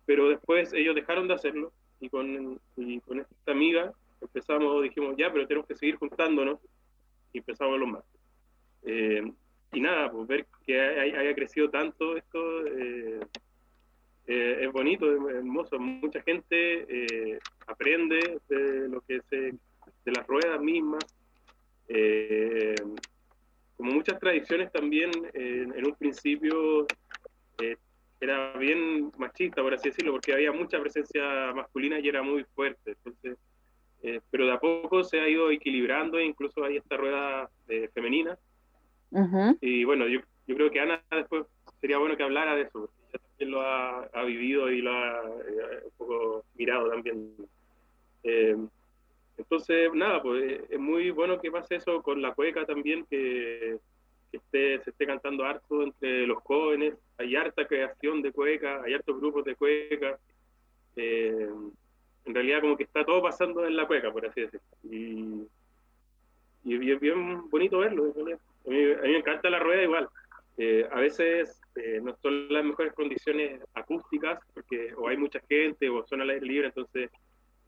pero 0.06 0.30
después 0.30 0.72
ellos 0.72 0.94
dejaron 0.94 1.28
de 1.28 1.34
hacerlo 1.34 1.72
y 2.00 2.08
con, 2.08 2.60
y 2.76 3.00
con 3.00 3.20
esta 3.20 3.52
amiga 3.52 3.92
empezamos, 4.20 4.82
dijimos, 4.82 5.14
ya, 5.16 5.32
pero 5.32 5.46
tenemos 5.46 5.66
que 5.66 5.74
seguir 5.74 5.96
juntándonos 5.96 6.58
y 7.32 7.38
empezamos 7.38 7.78
los 7.78 7.88
martes. 7.88 8.20
Eh, 8.82 9.22
y 9.72 9.80
nada, 9.80 10.10
pues 10.10 10.26
ver 10.26 10.46
que 10.66 10.80
haya, 10.80 11.20
haya 11.20 11.34
crecido 11.34 11.68
tanto 11.70 12.16
esto 12.16 12.66
eh, 12.66 13.20
eh, 14.26 14.58
es 14.62 14.72
bonito, 14.72 15.10
es 15.12 15.36
hermoso. 15.36 15.78
Mucha 15.78 16.22
gente 16.22 16.86
eh, 16.88 17.38
aprende 17.66 18.40
de 18.48 18.88
lo 18.88 19.00
que 19.02 19.20
se, 19.28 19.36
de 19.36 20.12
las 20.12 20.26
ruedas 20.26 20.60
mismas. 20.60 21.04
Eh, 21.88 22.74
como 23.76 23.92
muchas 23.92 24.18
tradiciones 24.18 24.72
también 24.72 25.10
en 25.34 25.84
un 25.84 25.94
principio 25.96 26.86
era 28.20 28.52
bien 28.56 29.10
machista, 29.18 29.60
por 29.62 29.74
así 29.74 29.88
decirlo, 29.88 30.12
porque 30.12 30.32
había 30.32 30.52
mucha 30.52 30.80
presencia 30.80 31.52
masculina 31.52 31.98
y 31.98 32.08
era 32.08 32.22
muy 32.22 32.44
fuerte. 32.54 32.92
Entonces, 32.92 33.36
pero 34.30 34.46
de 34.46 34.52
a 34.52 34.59
poco 34.59 35.02
se 35.02 35.20
ha 35.20 35.28
ido 35.28 35.50
equilibrando 35.50 36.18
e 36.18 36.24
incluso 36.24 36.64
hay 36.64 36.76
esta 36.76 36.96
rueda 36.96 37.48
femenina. 37.94 38.36
Uh 39.11 39.20
-huh. 39.20 39.59
Y 39.61 39.84
bueno, 39.84 40.07
yo, 40.09 40.20
yo 40.46 40.57
creo 40.57 40.70
que 40.70 40.80
Ana 40.80 41.02
después 41.11 41.46
sería 41.80 41.98
bueno 41.98 42.16
que 42.16 42.22
hablara 42.22 42.55
de 42.55 42.62
eso, 42.62 42.80
porque 42.80 42.94
ella 43.11 43.18
también 43.28 43.50
lo 43.50 43.61
ha, 43.62 44.05
ha 44.05 44.24
vivido 44.24 44.70
y 44.70 44.82
lo 44.82 44.90
ha 44.90 45.20
eh, 45.20 45.82
un 45.84 45.90
poco 45.96 46.44
mirado 46.55 46.90
también. 46.90 47.34
Eh, 48.24 48.57
entonces, 49.36 49.92
nada, 49.92 50.22
pues 50.22 50.62
es 50.68 50.78
muy 50.78 51.11
bueno 51.11 51.40
que 51.40 51.50
pase 51.50 51.76
eso 51.76 52.02
con 52.02 52.22
la 52.22 52.34
cueca 52.34 52.64
también, 52.64 53.05
que, 53.07 53.78
que 54.30 54.36
esté, 54.36 54.82
se 54.84 54.90
esté 54.90 55.07
cantando 55.07 55.44
harto 55.44 55.82
entre 55.82 56.26
los 56.26 56.38
jóvenes. 56.42 56.94
Hay 57.18 57.34
harta 57.36 57.66
creación 57.66 58.22
de 58.22 58.32
cueca, 58.32 58.82
hay 58.82 58.94
hartos 58.94 59.20
grupos 59.20 59.44
de 59.44 59.55
cueca. 59.55 60.18
Eh, 60.96 61.48
en 62.25 62.35
realidad, 62.35 62.61
como 62.61 62.77
que 62.77 62.85
está 62.85 63.05
todo 63.05 63.22
pasando 63.22 63.66
en 63.66 63.77
la 63.77 63.87
cueca, 63.87 64.12
por 64.12 64.27
así 64.27 64.43
decirlo. 64.43 64.66
Y, 64.85 65.47
y 66.64 66.93
es 66.93 67.01
bien 67.01 67.49
bonito 67.51 67.79
verlo. 67.79 68.14
A 68.16 68.22
mí, 68.22 68.33
a 68.93 69.03
mí, 69.03 69.09
me 69.11 69.18
encanta 69.18 69.51
la 69.51 69.59
rueda 69.59 69.83
igual. 69.83 70.09
Eh, 70.57 70.87
a 70.93 71.01
veces 71.01 71.61
eh, 71.75 72.01
no 72.01 72.16
son 72.22 72.49
las 72.53 72.64
mejores 72.64 72.93
condiciones 72.93 73.61
acústicas, 73.75 74.39
porque 74.53 74.95
o 74.97 75.09
hay 75.09 75.16
mucha 75.16 75.41
gente 75.49 75.89
o 75.89 76.07
son 76.07 76.20
al 76.20 76.31
aire 76.31 76.47
libre, 76.47 76.66
entonces 76.68 77.11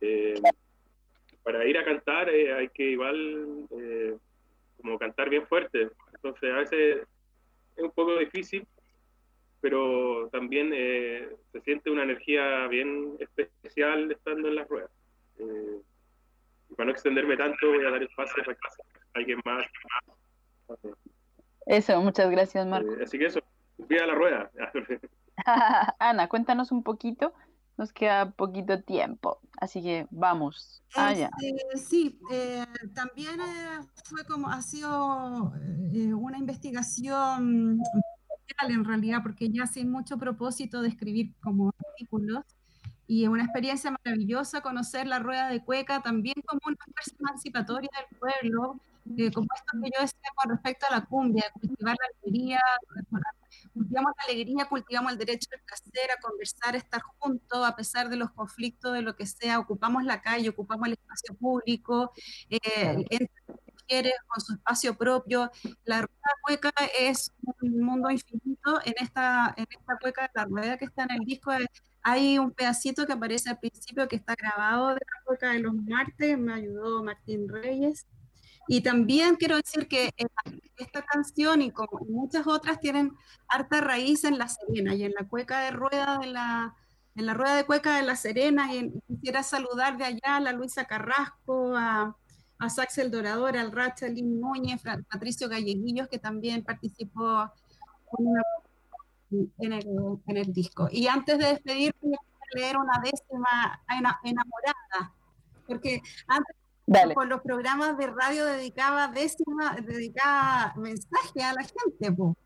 eh, 0.01 0.41
para 1.43 1.65
ir 1.65 1.79
a 1.79 1.85
cantar 1.85 2.29
hay 2.29 2.69
que 2.69 2.85
igual 2.85 3.67
como 4.77 4.99
cantar 4.99 5.31
bien 5.31 5.47
fuerte. 5.47 5.89
Entonces 6.15 6.53
a 6.53 6.59
veces 6.59 7.07
es 7.77 7.85
un 7.85 7.91
poco 7.91 8.17
difícil, 8.19 8.67
pero 9.69 10.29
también 10.31 10.71
eh, 10.73 11.29
se 11.51 11.61
siente 11.63 11.91
una 11.91 12.05
energía 12.05 12.69
bien 12.69 13.17
especial 13.19 14.13
estando 14.13 14.47
en 14.47 14.55
las 14.55 14.69
ruedas. 14.69 14.91
y 15.41 16.75
para 16.77 16.87
no 16.87 16.93
extenderme 16.93 17.37
tanto, 17.37 17.67
voy 17.67 17.85
a 17.85 17.91
dar 17.91 18.01
espacio 18.01 18.45
para 18.45 18.55
que 18.55 18.61
alguien 19.15 19.41
más 19.45 19.67
eso, 21.67 22.01
muchas 22.01 22.31
gracias, 22.31 22.65
Marco. 22.65 22.93
Eh, 22.93 23.03
así 23.03 23.19
que 23.19 23.27
eso, 23.27 23.41
vía 23.77 24.07
la 24.07 24.15
rueda. 24.15 24.53
Ana, 25.99 26.29
cuéntanos 26.29 26.71
un 26.71 26.85
poquito. 26.85 27.35
Nos 27.77 27.93
queda 27.93 28.31
poquito 28.31 28.83
tiempo, 28.83 29.41
así 29.59 29.83
que 29.83 30.07
vamos. 30.11 30.83
Allá. 30.95 31.29
Este, 31.43 31.77
sí, 31.77 32.19
eh, 32.33 32.65
también 32.95 33.39
eh, 33.39 33.81
fue 34.05 34.25
como, 34.25 34.49
ha 34.49 34.63
sido 34.63 35.53
eh, 35.93 36.15
una 36.15 36.39
investigación 36.39 37.79
en 38.69 38.85
realidad, 38.85 39.21
porque 39.23 39.51
ya 39.51 39.67
sin 39.67 39.91
mucho 39.91 40.19
propósito 40.19 40.83
de 40.83 40.89
escribir 40.89 41.35
como 41.41 41.73
artículos, 41.91 42.45
y 43.07 43.27
una 43.27 43.45
experiencia 43.45 43.91
maravillosa 44.05 44.61
conocer 44.63 45.07
la 45.07 45.19
rueda 45.21 45.49
de 45.49 45.65
cueca 45.65 46.03
también 46.03 46.35
como 46.45 46.61
una 46.67 46.77
fuerza 46.93 47.15
emancipatoria 47.21 47.91
del 47.97 48.19
pueblo, 48.19 48.81
eh, 49.17 49.31
como 49.31 49.47
esto 49.55 49.79
que 49.81 49.91
yo 49.95 50.03
decía 50.03 50.31
con 50.35 50.51
respecto 50.51 50.87
a 50.91 50.97
la 50.97 51.05
cumbia, 51.05 51.45
cultivar 51.53 51.97
la 51.97 52.07
alegría, 52.23 52.61
cultivamos 53.73 54.13
la 54.19 54.25
alegría, 54.33 54.69
cultivamos 54.69 55.13
el 55.13 55.19
derecho 55.19 55.49
de 55.53 55.59
placer, 55.59 56.11
a 56.11 56.21
conversar, 56.21 56.75
a 56.75 56.79
estar 56.79 57.03
juntos, 57.19 57.65
a 57.65 57.77
pesar 57.77 58.09
de 58.09 58.17
los 58.17 58.33
conflictos, 58.33 58.93
de 58.95 59.03
lo 59.03 59.15
que 59.15 59.27
sea, 59.27 59.61
ocupamos 59.61 60.03
la 60.03 60.21
calle, 60.21 60.49
ocupamos 60.49 60.89
el 60.89 60.95
espacio 60.95 61.35
público, 61.37 62.13
eh, 62.51 63.05
mujeres 63.89 64.15
con 64.27 64.41
su 64.41 64.55
espacio 64.55 64.97
propio. 64.97 65.51
La 65.85 66.03
rueda 66.03 66.31
cueca 66.43 66.73
es 66.99 67.33
un 67.63 67.81
mundo 67.81 68.11
infinito. 68.11 68.81
En 68.85 68.95
esta, 69.01 69.55
en 69.57 69.67
esta 69.71 69.99
cueca 70.01 70.31
la 70.35 70.45
rueda 70.45 70.77
que 70.79 70.87
está 70.87 71.05
en 71.05 71.13
el 71.13 71.21
disco 71.21 71.53
hay 72.03 72.39
un 72.39 72.53
pedacito 72.53 73.05
que 73.05 73.15
aparece 73.15 73.51
al 73.51 73.59
principio 73.59 74.07
que 74.07 74.17
está 74.17 74.37
grabado 74.37 74.89
de 74.89 74.95
la 74.95 75.25
cueca 75.25 75.51
de 75.51 75.59
los 75.59 75.75
martes, 75.75 76.39
me 76.39 76.55
ayudó 76.55 77.03
Martín 77.03 77.49
Reyes. 77.49 78.07
Y 78.69 78.81
también 78.81 79.37
quiero 79.37 79.57
decir 79.57 79.89
que 79.89 80.13
esta 80.77 81.03
canción 81.03 81.63
y 81.63 81.73
como 81.73 82.05
muchas 82.09 82.47
otras 82.47 82.81
tienen 82.81 83.13
harta 83.49 83.81
raíz 83.81 84.25
en 84.25 84.39
La 84.39 84.49
Serena 84.49 84.95
y 84.95 85.05
en 85.05 85.15
la 85.19 85.27
cueca 85.27 85.61
de 85.63 85.71
rueda 85.73 86.19
de 86.19 86.29
la, 86.29 86.75
en 87.17 87.27
la 87.27 87.35
rueda 87.35 87.57
de 87.57 87.67
cueca 87.67 87.97
de 87.97 88.03
La 88.03 88.17
Serena 88.17 88.73
y 88.73 88.93
quisiera 89.09 89.43
saludar 89.43 89.97
de 89.99 90.05
allá 90.05 90.37
a 90.37 90.41
la 90.41 90.53
Luisa 90.53 90.85
Carrasco, 90.85 91.77
a, 91.77 92.17
a 92.59 92.69
Sax 92.71 92.99
El 92.99 93.11
Dorador, 93.11 93.57
al 93.57 93.73
Racha 93.73 94.09
Lin 94.09 94.41
Núñez, 94.41 94.83
Patricio 95.11 95.49
Galleguillos, 95.49 96.09
que 96.09 96.19
también 96.19 96.65
participó 96.65 97.51
en, 99.59 99.73
el, 99.73 99.87
en 100.27 100.37
el 100.37 100.53
disco. 100.53 100.89
Y 100.91 101.07
antes 101.09 101.39
de 101.39 101.47
despedirme, 101.47 101.95
voy 102.03 102.15
a 102.15 102.59
leer 102.59 102.77
una 102.77 103.01
décima 103.03 103.83
ena- 103.89 104.21
enamorada, 104.25 105.13
porque 105.67 106.01
antes 106.29 106.57
Dale. 106.87 107.15
por 107.15 107.27
los 107.27 107.41
programas 107.43 107.99
de 107.99 108.07
radio 108.07 108.47
dedicaba 108.47 109.09
décima, 109.09 109.77
dedicaba 109.83 110.73
mensaje 110.77 111.43
a 111.43 111.53
la 111.53 111.63
gente, 111.63 112.13
po. 112.13 112.37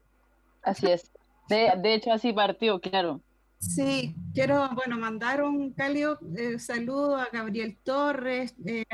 Así 0.62 0.86
es. 0.86 1.10
De, 1.48 1.72
de 1.76 1.94
hecho, 1.94 2.12
así 2.12 2.32
partió, 2.32 2.80
claro. 2.80 3.20
Sí, 3.58 4.14
quiero, 4.32 4.70
bueno, 4.74 4.96
mandar 4.96 5.42
un 5.42 5.72
cálido 5.74 6.18
eh, 6.34 6.58
saludo 6.58 7.16
a 7.16 7.28
Gabriel 7.30 7.76
Torres, 7.84 8.54
eh, 8.64 8.84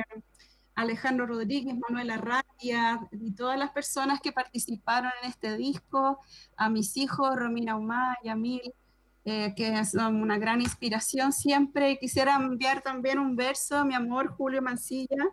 Alejandro 0.77 1.27
Rodríguez, 1.27 1.75
Manuel 1.89 2.11
Arratia 2.11 3.01
y 3.11 3.33
todas 3.33 3.59
las 3.59 3.71
personas 3.71 4.21
que 4.21 4.31
participaron 4.31 5.11
en 5.23 5.31
este 5.31 5.57
disco, 5.57 6.21
a 6.57 6.69
mis 6.69 6.97
hijos, 6.99 7.35
Romina 7.35 7.77
Humá, 7.77 8.17
Yamil, 8.23 8.75
eh, 9.25 9.55
que 9.57 9.85
son 9.87 10.21
una 10.23 10.39
gran 10.39 10.61
inspiración 10.61 11.33
siempre. 11.33 11.93
Y 11.93 11.99
quisiera 11.99 12.37
enviar 12.37 12.83
también 12.83 13.19
un 13.19 13.35
verso 13.35 13.79
a 13.79 13.85
mi 13.85 13.95
amor, 13.95 14.29
Julio 14.29 14.61
Mancilla, 14.63 15.25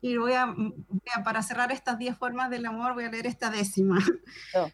y 0.00 0.16
voy 0.16 0.32
a, 0.34 0.46
voy 0.46 0.72
a- 1.14 1.24
para 1.24 1.42
cerrar 1.42 1.72
estas 1.72 1.98
10 1.98 2.16
formas 2.16 2.48
del 2.48 2.64
amor, 2.64 2.94
voy 2.94 3.04
a 3.04 3.10
leer 3.10 3.26
esta 3.26 3.50
décima. 3.50 3.98
Oh. 4.54 4.70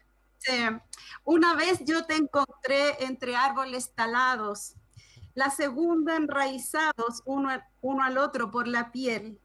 Una 1.23 1.55
vez 1.55 1.83
yo 1.85 2.05
te 2.05 2.15
encontré 2.15 3.03
entre 3.03 3.35
árboles 3.35 3.93
talados, 3.93 4.75
la 5.33 5.49
segunda 5.49 6.15
enraizados 6.15 7.21
uno 7.25 7.49
al 8.03 8.17
otro 8.17 8.51
por 8.51 8.67
la 8.67 8.91
piel. 8.91 9.40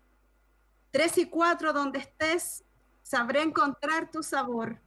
Tres 0.96 1.18
y 1.18 1.26
cuatro 1.26 1.74
donde 1.74 1.98
estés, 1.98 2.64
sabré 3.02 3.42
encontrar 3.42 4.10
tu 4.10 4.22
sabor. 4.22 4.78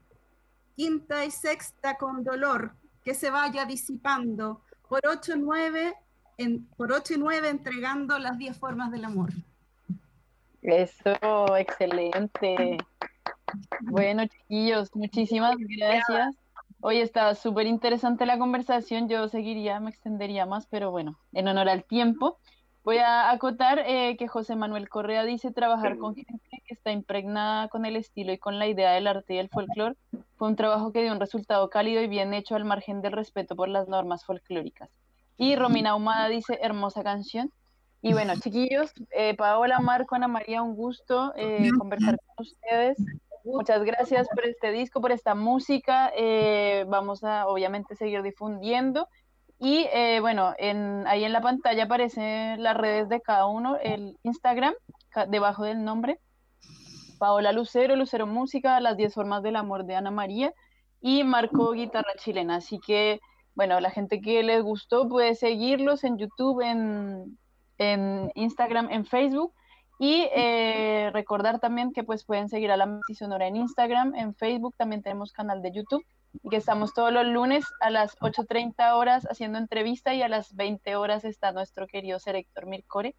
Quinta 0.76 1.24
y 1.24 1.30
sexta 1.30 1.98
con 1.98 2.24
dolor, 2.24 2.74
que 3.04 3.14
se 3.14 3.30
vaya 3.30 3.64
disipando. 3.66 4.64
Por 4.88 5.02
ocho 5.06 5.36
y 5.36 5.40
nueve, 5.40 5.94
en, 6.40 6.66
por 6.66 6.92
ocho 6.92 7.14
y 7.14 7.18
nueve 7.18 7.50
entregando 7.50 8.18
las 8.18 8.40
diez 8.40 8.58
formas 8.58 8.90
del 8.90 9.06
amor. 9.06 9.30
Eso, 10.64 11.56
excelente. 11.56 12.78
Bueno, 13.82 14.26
chiquillos, 14.26 14.90
muchísimas 14.96 15.58
gracias. 15.60 16.36
Hoy 16.82 17.02
está 17.02 17.36
súper 17.36 17.68
interesante 17.68 18.26
la 18.26 18.40
conversación. 18.40 19.10
Yo 19.10 19.28
seguiría, 19.28 19.80
me 19.80 19.92
extendería 19.92 20.48
más, 20.48 20.66
pero 20.66 20.90
bueno, 20.90 21.20
en 21.34 21.48
honor 21.48 21.70
al 21.70 21.84
tiempo, 21.84 22.40
voy 22.90 22.98
a 22.98 23.30
acotar 23.30 23.84
eh, 23.86 24.18
que 24.18 24.28
José 24.28 24.56
Manuel 24.56 24.90
Correa 24.90 25.24
dice 25.24 25.52
trabajar 25.52 26.00
con 26.00 26.16
gente 26.16 26.64
que 26.66 26.74
está 26.74 26.92
impregnada 26.92 27.68
con 27.68 27.86
el 27.86 27.96
estilo 27.96 28.34
y 28.34 28.40
con 28.40 28.58
la 28.58 28.66
idea 28.66 28.94
del 28.94 29.06
arte 29.06 29.36
y 29.36 29.38
el 29.38 29.48
folclore 29.50 29.96
fue 30.38 30.48
un 30.48 30.56
trabajo 30.56 30.92
que 30.92 31.04
dio 31.04 31.12
un 31.12 31.20
resultado 31.20 31.70
cálido 31.70 32.02
y 32.02 32.08
bien 32.08 32.34
hecho 32.34 32.56
al 32.56 32.66
margen 32.66 33.04
del 33.04 33.12
respeto 33.12 33.56
por 33.56 33.70
las 33.70 33.88
normas 33.88 34.26
folclóricas. 34.26 34.90
Y 35.38 35.56
Romina 35.56 35.92
Ahumada 35.92 36.30
dice 36.30 36.58
hermosa 36.64 37.04
canción. 37.04 37.52
Y 38.02 38.14
bueno, 38.14 38.34
chiquillos, 38.42 38.92
eh, 39.12 39.36
Paola, 39.36 39.80
Marco, 39.82 40.16
Ana 40.16 40.28
María, 40.28 40.64
un 40.64 40.74
gusto 40.76 41.32
eh, 41.36 41.70
conversar 41.78 42.18
con 42.26 42.44
ustedes. 42.44 42.98
Muchas 43.44 43.84
gracias 43.84 44.28
por 44.30 44.48
este 44.48 44.72
disco, 44.72 45.00
por 45.00 45.12
esta 45.12 45.36
música. 45.36 46.12
eh, 46.18 46.86
vamos 46.88 47.24
a 47.24 47.46
obviamente 47.46 47.96
seguir 47.96 48.24
difundiendo. 48.24 49.08
Y 49.60 49.88
eh, 49.94 50.20
bueno, 50.22 50.54
en, 50.58 51.06
ahí 51.08 51.26
en 51.26 51.34
la 51.34 51.42
pantalla 51.42 51.84
aparecen 51.84 52.64
las 52.64 52.78
redes 52.78 53.10
de 53.10 53.20
cada 53.20 53.46
uno, 53.46 53.78
el 53.82 54.18
Instagram, 54.24 54.74
debajo 55.28 55.66
del 55.66 55.84
nombre. 55.84 56.20
Paola 57.20 57.52
Lucero, 57.52 57.98
Lucero 57.98 58.26
Música, 58.26 58.80
Las 58.80 58.96
10 58.96 59.14
Formas 59.14 59.44
del 59.44 59.58
Amor 59.58 59.86
de 59.86 59.96
Ana 59.96 60.12
María 60.12 60.54
y 61.02 61.26
Marco 61.26 61.74
Guitarra 61.74 62.14
Chilena. 62.18 62.56
Así 62.56 62.80
que, 62.80 63.20
bueno, 63.54 63.82
la 63.82 63.92
gente 63.92 64.22
que 64.22 64.42
les 64.44 64.64
gustó 64.64 65.10
puede 65.10 65.36
seguirlos 65.36 66.06
en 66.06 66.18
YouTube, 66.18 66.62
en, 66.62 67.38
en 67.78 68.32
Instagram, 68.36 68.90
en 68.90 69.06
Facebook. 69.06 69.54
Y 70.00 70.30
eh, 70.34 71.10
recordar 71.12 71.60
también 71.60 71.92
que 71.92 72.06
pues 72.06 72.24
pueden 72.24 72.48
seguir 72.48 72.72
a 72.72 72.78
la 72.78 72.86
Mesti 72.86 73.16
Sonora 73.16 73.48
en 73.48 73.58
Instagram, 73.58 74.16
en 74.16 74.34
Facebook, 74.34 74.74
también 74.78 75.02
tenemos 75.02 75.34
canal 75.34 75.62
de 75.62 75.74
YouTube 75.74 76.06
que 76.50 76.58
estamos 76.58 76.94
todos 76.94 77.12
los 77.12 77.26
lunes 77.26 77.66
a 77.80 77.90
las 77.90 78.18
8.30 78.20 78.94
horas 78.94 79.28
haciendo 79.30 79.58
entrevista 79.58 80.14
y 80.14 80.22
a 80.22 80.30
las 80.30 80.56
20 80.56 80.96
horas 80.96 81.26
está 81.26 81.52
nuestro 81.52 81.88
querido 81.88 82.20
ser 82.20 82.36
Héctor 82.36 82.66
Mircore. 82.66 83.16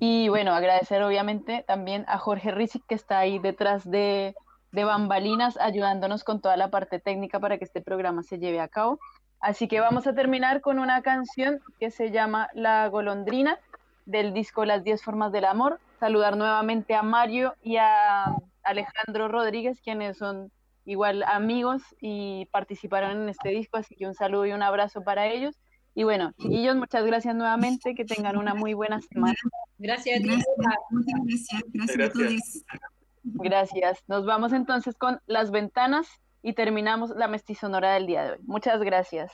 Y 0.00 0.28
bueno, 0.28 0.52
agradecer 0.54 1.02
obviamente 1.02 1.64
también 1.66 2.04
a 2.08 2.18
Jorge 2.18 2.50
Rizik 2.50 2.84
que 2.86 2.94
está 2.94 3.18
ahí 3.18 3.38
detrás 3.38 3.88
de, 3.90 4.34
de 4.72 4.84
bambalinas 4.84 5.56
ayudándonos 5.56 6.24
con 6.24 6.40
toda 6.40 6.56
la 6.56 6.70
parte 6.70 7.00
técnica 7.00 7.40
para 7.40 7.58
que 7.58 7.64
este 7.64 7.80
programa 7.80 8.22
se 8.22 8.38
lleve 8.38 8.60
a 8.60 8.68
cabo. 8.68 8.98
Así 9.40 9.68
que 9.68 9.80
vamos 9.80 10.06
a 10.06 10.14
terminar 10.14 10.60
con 10.60 10.78
una 10.78 11.02
canción 11.02 11.60
que 11.78 11.90
se 11.90 12.10
llama 12.10 12.48
La 12.54 12.88
Golondrina 12.88 13.58
del 14.04 14.32
disco 14.32 14.64
Las 14.64 14.84
10 14.84 15.02
Formas 15.02 15.32
del 15.32 15.44
Amor. 15.44 15.80
Saludar 16.00 16.36
nuevamente 16.36 16.94
a 16.94 17.02
Mario 17.02 17.54
y 17.62 17.76
a 17.76 18.36
Alejandro 18.62 19.28
Rodríguez, 19.28 19.80
quienes 19.80 20.18
son 20.18 20.50
igual 20.88 21.22
amigos 21.24 21.82
y 22.00 22.46
participaron 22.46 23.22
en 23.22 23.28
este 23.28 23.50
disco, 23.50 23.76
así 23.76 23.94
que 23.94 24.06
un 24.06 24.14
saludo 24.14 24.46
y 24.46 24.52
un 24.52 24.62
abrazo 24.62 25.02
para 25.02 25.26
ellos. 25.26 25.54
Y 25.94 26.04
bueno, 26.04 26.32
chiquillos, 26.38 26.76
muchas 26.76 27.04
gracias 27.04 27.34
nuevamente, 27.34 27.94
que 27.94 28.06
tengan 28.06 28.38
una 28.38 28.54
muy 28.54 28.72
buena 28.72 28.98
semana. 29.02 29.34
Gracias. 29.76 30.22
Gracias, 30.22 30.46
muchas 30.90 31.20
gracias. 31.24 31.62
Gracias, 31.74 31.94
a 31.94 32.18
Gracias. 32.18 32.64
todos. 32.64 32.80
Gracias. 33.22 33.98
Nos 34.06 34.24
vamos 34.24 34.54
entonces 34.54 34.96
con 34.96 35.20
las 35.26 35.50
ventanas 35.50 36.08
y 36.42 36.54
terminamos 36.54 37.10
la 37.10 37.28
mestizonora 37.28 37.92
del 37.92 38.06
día 38.06 38.24
de 38.24 38.30
hoy. 38.32 38.38
Muchas 38.46 38.80
gracias. 38.80 39.30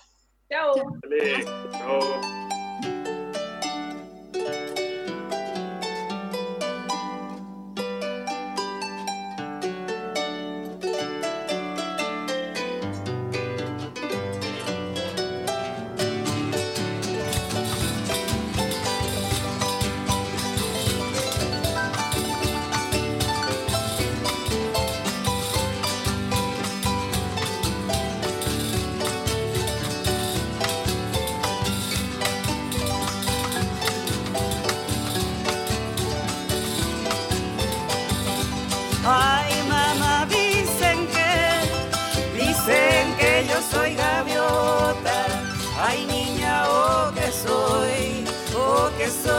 Chao. 0.51 0.75
Chao. 1.71 2.44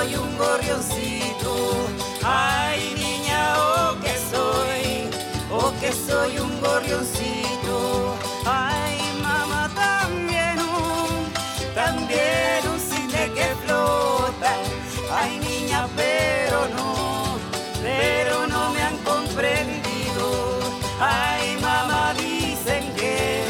Soy 0.06 0.16
un 0.16 0.38
gorrioncito. 0.38 1.88
Ay, 2.24 2.94
niña, 2.96 3.56
oh, 3.58 3.96
que 4.02 4.14
soy, 4.32 5.10
oh, 5.52 5.72
que 5.80 5.92
soy 5.92 6.38
un 6.38 6.62
gorrioncito. 6.62 8.16
Ay, 8.46 8.98
mamá, 9.22 9.70
también 9.74 10.60
un, 10.60 11.32
también 11.74 12.62
un 12.72 12.80
cine 12.80 13.32
que 13.34 13.48
flota. 13.66 14.54
Ay, 15.12 15.40
niña, 15.40 15.88
pero 15.96 16.68
no, 16.76 17.40
pero 17.82 18.48
no 18.48 18.70
me 18.74 18.82
han 18.82 18.98
comprendido. 19.00 20.60
Ay, 21.00 21.58
mamá, 21.62 22.14
dicen 22.14 22.94
que, 22.96 23.44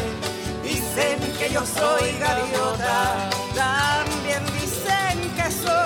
dicen 0.64 1.20
que 1.38 1.50
yo 1.52 1.66
soy 1.66 2.18
gaviota. 2.18 3.30
También 3.54 4.44
dicen 4.60 5.18
que 5.36 5.52
soy, 5.52 5.85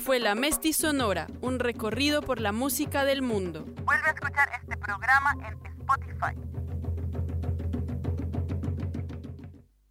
fue 0.00 0.18
La 0.18 0.34
Mesti 0.34 0.72
Sonora, 0.72 1.26
un 1.40 1.58
recorrido 1.58 2.22
por 2.22 2.40
la 2.40 2.52
música 2.52 3.04
del 3.04 3.22
mundo. 3.22 3.64
Vuelve 3.84 4.08
a 4.08 4.12
escuchar 4.12 4.48
este 4.60 4.76
programa 4.76 5.36
en 5.46 5.54
Spotify. 5.66 6.49